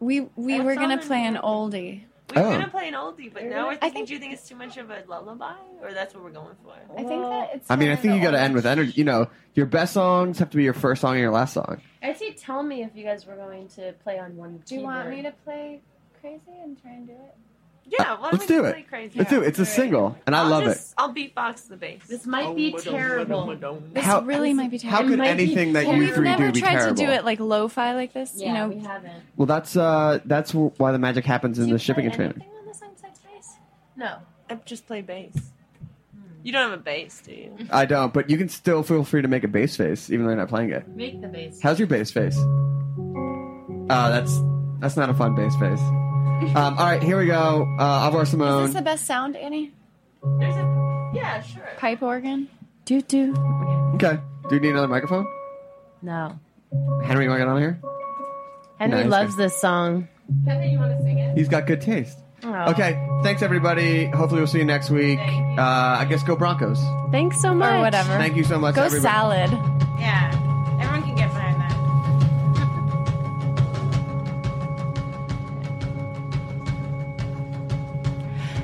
we 0.00 0.20
we 0.20 0.54
What's 0.54 0.64
were 0.64 0.74
gonna 0.76 0.98
play 0.98 1.24
an 1.26 1.36
oldie. 1.36 2.02
We 2.34 2.40
were 2.42 2.46
Oh. 2.46 2.50
gonna 2.52 2.68
play 2.68 2.88
an 2.88 2.94
oldie, 2.94 3.32
but 3.32 3.44
now 3.44 3.68
we're 3.68 3.76
thinking, 3.76 4.04
do 4.04 4.12
you 4.12 4.18
think 4.18 4.32
it's 4.34 4.46
too 4.48 4.54
much 4.54 4.76
of 4.76 4.90
a 4.90 5.02
lullaby, 5.08 5.54
or 5.82 5.92
that's 5.92 6.14
what 6.14 6.22
we're 6.22 6.30
going 6.30 6.54
for? 6.62 6.74
I 6.92 7.02
think 7.02 7.22
that 7.22 7.50
it's. 7.54 7.70
I 7.70 7.76
mean, 7.76 7.90
I 7.90 7.96
think 7.96 8.14
you 8.14 8.20
got 8.22 8.32
to 8.32 8.40
end 8.40 8.54
with 8.54 8.66
energy. 8.66 8.92
You 8.96 9.04
know, 9.04 9.28
your 9.54 9.66
best 9.66 9.94
songs 9.94 10.38
have 10.38 10.50
to 10.50 10.56
be 10.58 10.62
your 10.64 10.74
first 10.74 11.00
song 11.00 11.12
and 11.12 11.20
your 11.20 11.30
last 11.32 11.54
song. 11.54 11.80
I'd 12.02 12.18
say 12.18 12.32
tell 12.32 12.62
me 12.62 12.82
if 12.82 12.90
you 12.94 13.02
guys 13.04 13.26
were 13.26 13.34
going 13.36 13.68
to 13.68 13.92
play 14.04 14.18
on 14.18 14.36
one. 14.36 14.62
Do 14.66 14.74
you 14.74 14.82
want 14.82 15.08
me 15.08 15.22
to 15.22 15.32
play 15.44 15.80
crazy 16.20 16.42
and 16.62 16.80
try 16.80 16.92
and 16.92 17.06
do 17.06 17.14
it? 17.14 17.34
Yeah, 17.90 18.02
uh, 18.12 18.16
why 18.16 18.30
don't 18.30 18.32
Let's 18.34 18.46
do 18.46 18.64
it. 18.64 18.86
crazy? 18.88 19.18
Let's 19.18 19.30
do 19.30 19.42
it. 19.42 19.46
It's 19.46 19.58
a 19.58 19.64
single, 19.64 20.16
and 20.26 20.36
I 20.36 20.42
I'll 20.42 20.50
love 20.50 20.64
just, 20.64 20.92
I'll 20.98 21.14
beatbox 21.14 21.68
the 21.68 21.76
bass. 21.76 22.02
This 22.06 22.26
might 22.26 22.54
be 22.54 22.72
terrible. 22.72 23.46
This 23.94 24.04
How- 24.04 24.20
really 24.20 24.52
might 24.52 24.70
be 24.70 24.76
how 24.78 24.98
terrible. 24.98 25.16
could 25.16 25.20
anything 25.26 25.72
that 25.72 25.86
Well, 25.86 25.94
you 25.96 26.00
we've 26.02 26.14
three 26.14 26.24
never 26.28 26.46
do 26.48 26.52
be 26.52 26.60
tried 26.60 26.72
terrible? 26.72 26.96
to 26.96 27.06
do 27.06 27.10
it 27.10 27.24
like 27.24 27.40
lo-fi 27.40 27.94
like 27.94 28.12
this. 28.12 28.32
Yeah, 28.36 28.46
you 28.48 28.52
know, 28.54 28.68
we 28.68 28.78
haven't. 28.80 29.22
Well, 29.36 29.46
that's 29.46 29.74
uh, 29.76 30.20
that's 30.26 30.52
why 30.54 30.92
the 30.92 30.98
magic 30.98 31.24
happens 31.24 31.58
in 31.58 31.70
the 31.70 31.78
shipping 31.78 32.04
and 32.04 32.14
training. 32.14 32.42
No. 33.96 34.18
I 34.50 34.54
just 34.64 34.86
play 34.86 35.02
bass. 35.02 35.32
Hmm. 35.34 36.20
You 36.42 36.52
don't 36.52 36.70
have 36.70 36.78
a 36.78 36.82
bass, 36.82 37.20
do 37.24 37.32
you? 37.32 37.54
I 37.70 37.84
don't, 37.84 38.12
but 38.14 38.30
you 38.30 38.38
can 38.38 38.48
still 38.48 38.82
feel 38.82 39.02
free 39.04 39.22
to 39.22 39.28
make 39.28 39.44
a 39.44 39.48
bass 39.48 39.76
face, 39.76 40.08
even 40.10 40.24
though 40.24 40.30
you're 40.30 40.38
not 40.38 40.48
playing 40.48 40.70
it. 40.70 40.86
Make 40.88 41.20
the 41.20 41.28
bass. 41.28 41.60
How's 41.60 41.78
your 41.78 41.88
bass 41.88 42.10
face? 42.10 42.36
Oh, 42.38 43.86
that's 43.88 44.38
that's 44.80 44.96
not 44.96 45.10
a 45.10 45.14
fun 45.14 45.34
bass 45.34 45.54
face. 45.56 45.80
Um, 46.54 46.78
all 46.78 46.84
right, 46.86 47.02
here 47.02 47.18
we 47.18 47.26
go. 47.26 47.66
Uh, 47.78 48.02
Au 48.02 48.06
revoir, 48.06 48.22
is 48.22 48.30
Simone. 48.30 48.64
this 48.64 48.74
the 48.74 48.82
best 48.82 49.06
sound, 49.06 49.36
Annie? 49.36 49.72
There's 50.38 50.54
a 50.54 51.10
yeah, 51.14 51.40
sure. 51.42 51.62
Pipe 51.78 52.02
organ. 52.02 52.48
Do 52.84 53.00
do. 53.02 53.34
Okay. 53.94 54.18
Do 54.48 54.54
you 54.54 54.60
need 54.60 54.70
another 54.70 54.88
microphone? 54.88 55.26
No. 56.02 56.38
Henry, 57.04 57.24
you 57.24 57.30
want 57.30 57.40
to 57.40 57.44
get 57.44 57.48
on 57.48 57.58
here? 57.60 57.80
Henry 58.78 59.00
Nice. 59.02 59.10
loves 59.10 59.36
this 59.36 59.58
song. 59.60 60.08
Henry, 60.46 60.68
you 60.70 60.78
want 60.78 60.96
to 60.96 61.02
sing 61.02 61.18
it? 61.18 61.36
He's 61.36 61.48
got 61.48 61.66
good 61.66 61.80
taste. 61.80 62.18
Oh. 62.44 62.70
Okay. 62.70 63.04
Thanks, 63.22 63.42
everybody. 63.42 64.06
Hopefully, 64.06 64.40
we'll 64.40 64.46
see 64.46 64.58
you 64.58 64.64
next 64.64 64.90
week. 64.90 65.18
Uh, 65.18 65.60
I 65.62 66.06
guess 66.08 66.22
go 66.22 66.36
Broncos. 66.36 66.78
Thanks 67.10 67.40
so 67.40 67.52
much. 67.52 67.72
Or 67.74 67.80
whatever. 67.80 68.10
Thank 68.16 68.36
you 68.36 68.44
so 68.44 68.58
much, 68.58 68.74
Go 68.76 68.84
everybody. 68.84 69.02
salad. 69.02 69.50
Yeah. 69.98 70.30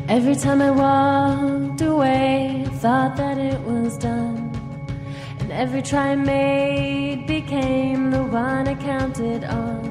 Every 0.07 0.35
time 0.37 0.61
I 0.61 0.71
walked 0.71 1.81
away, 1.81 2.67
thought 2.75 3.17
that 3.17 3.39
it 3.39 3.59
was 3.63 3.97
done. 3.97 4.53
And 5.41 5.51
every 5.51 5.81
try 5.81 6.09
I 6.11 6.15
made 6.15 7.27
became 7.27 8.11
the 8.11 8.23
one 8.23 8.69
I 8.69 8.75
counted 8.75 9.45
on. 9.45 9.83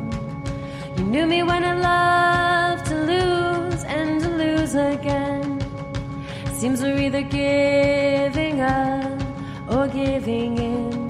You 0.98 1.04
knew 1.06 1.26
me 1.26 1.42
when 1.42 1.64
I 1.64 1.74
loved 1.74 2.86
to 2.90 2.96
lose 2.96 3.84
and 3.86 4.22
to 4.22 4.30
lose 4.30 4.76
again. 4.76 5.60
Seems 6.54 6.84
we're 6.84 6.96
either 6.96 7.24
giving 7.24 8.62
up 8.62 9.20
or 9.68 9.88
giving 9.88 10.60
in. 10.60 11.08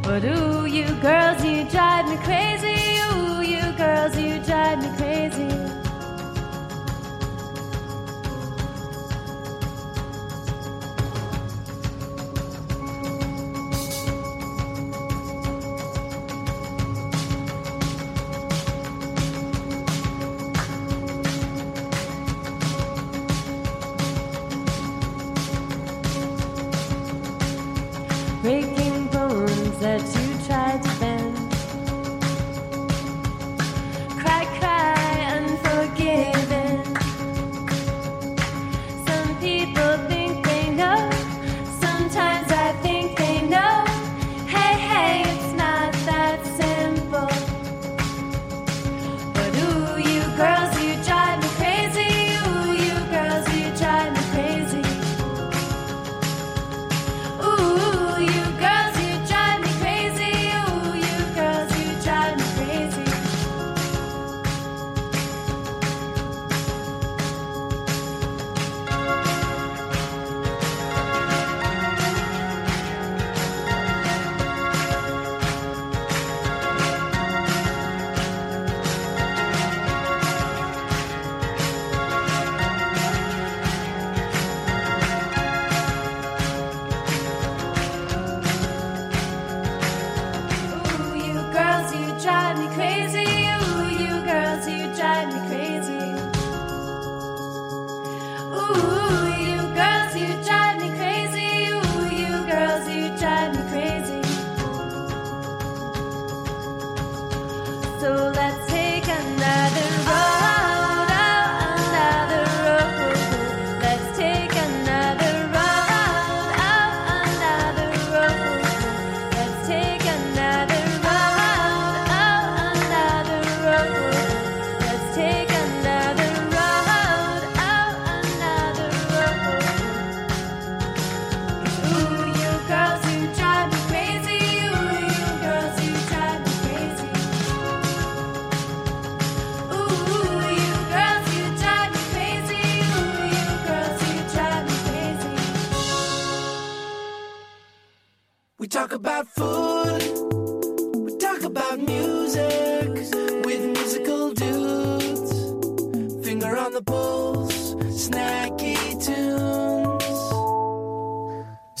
But 0.00 0.24
ooh, 0.24 0.66
you 0.66 0.86
girls, 1.02 1.44
you 1.44 1.64
drive 1.64 2.08
me 2.08 2.18
crazy. 2.18 2.78
Ooh, 3.10 3.42
you 3.42 3.72
girls, 3.76 4.16
you 4.16 4.38
drive 4.44 4.73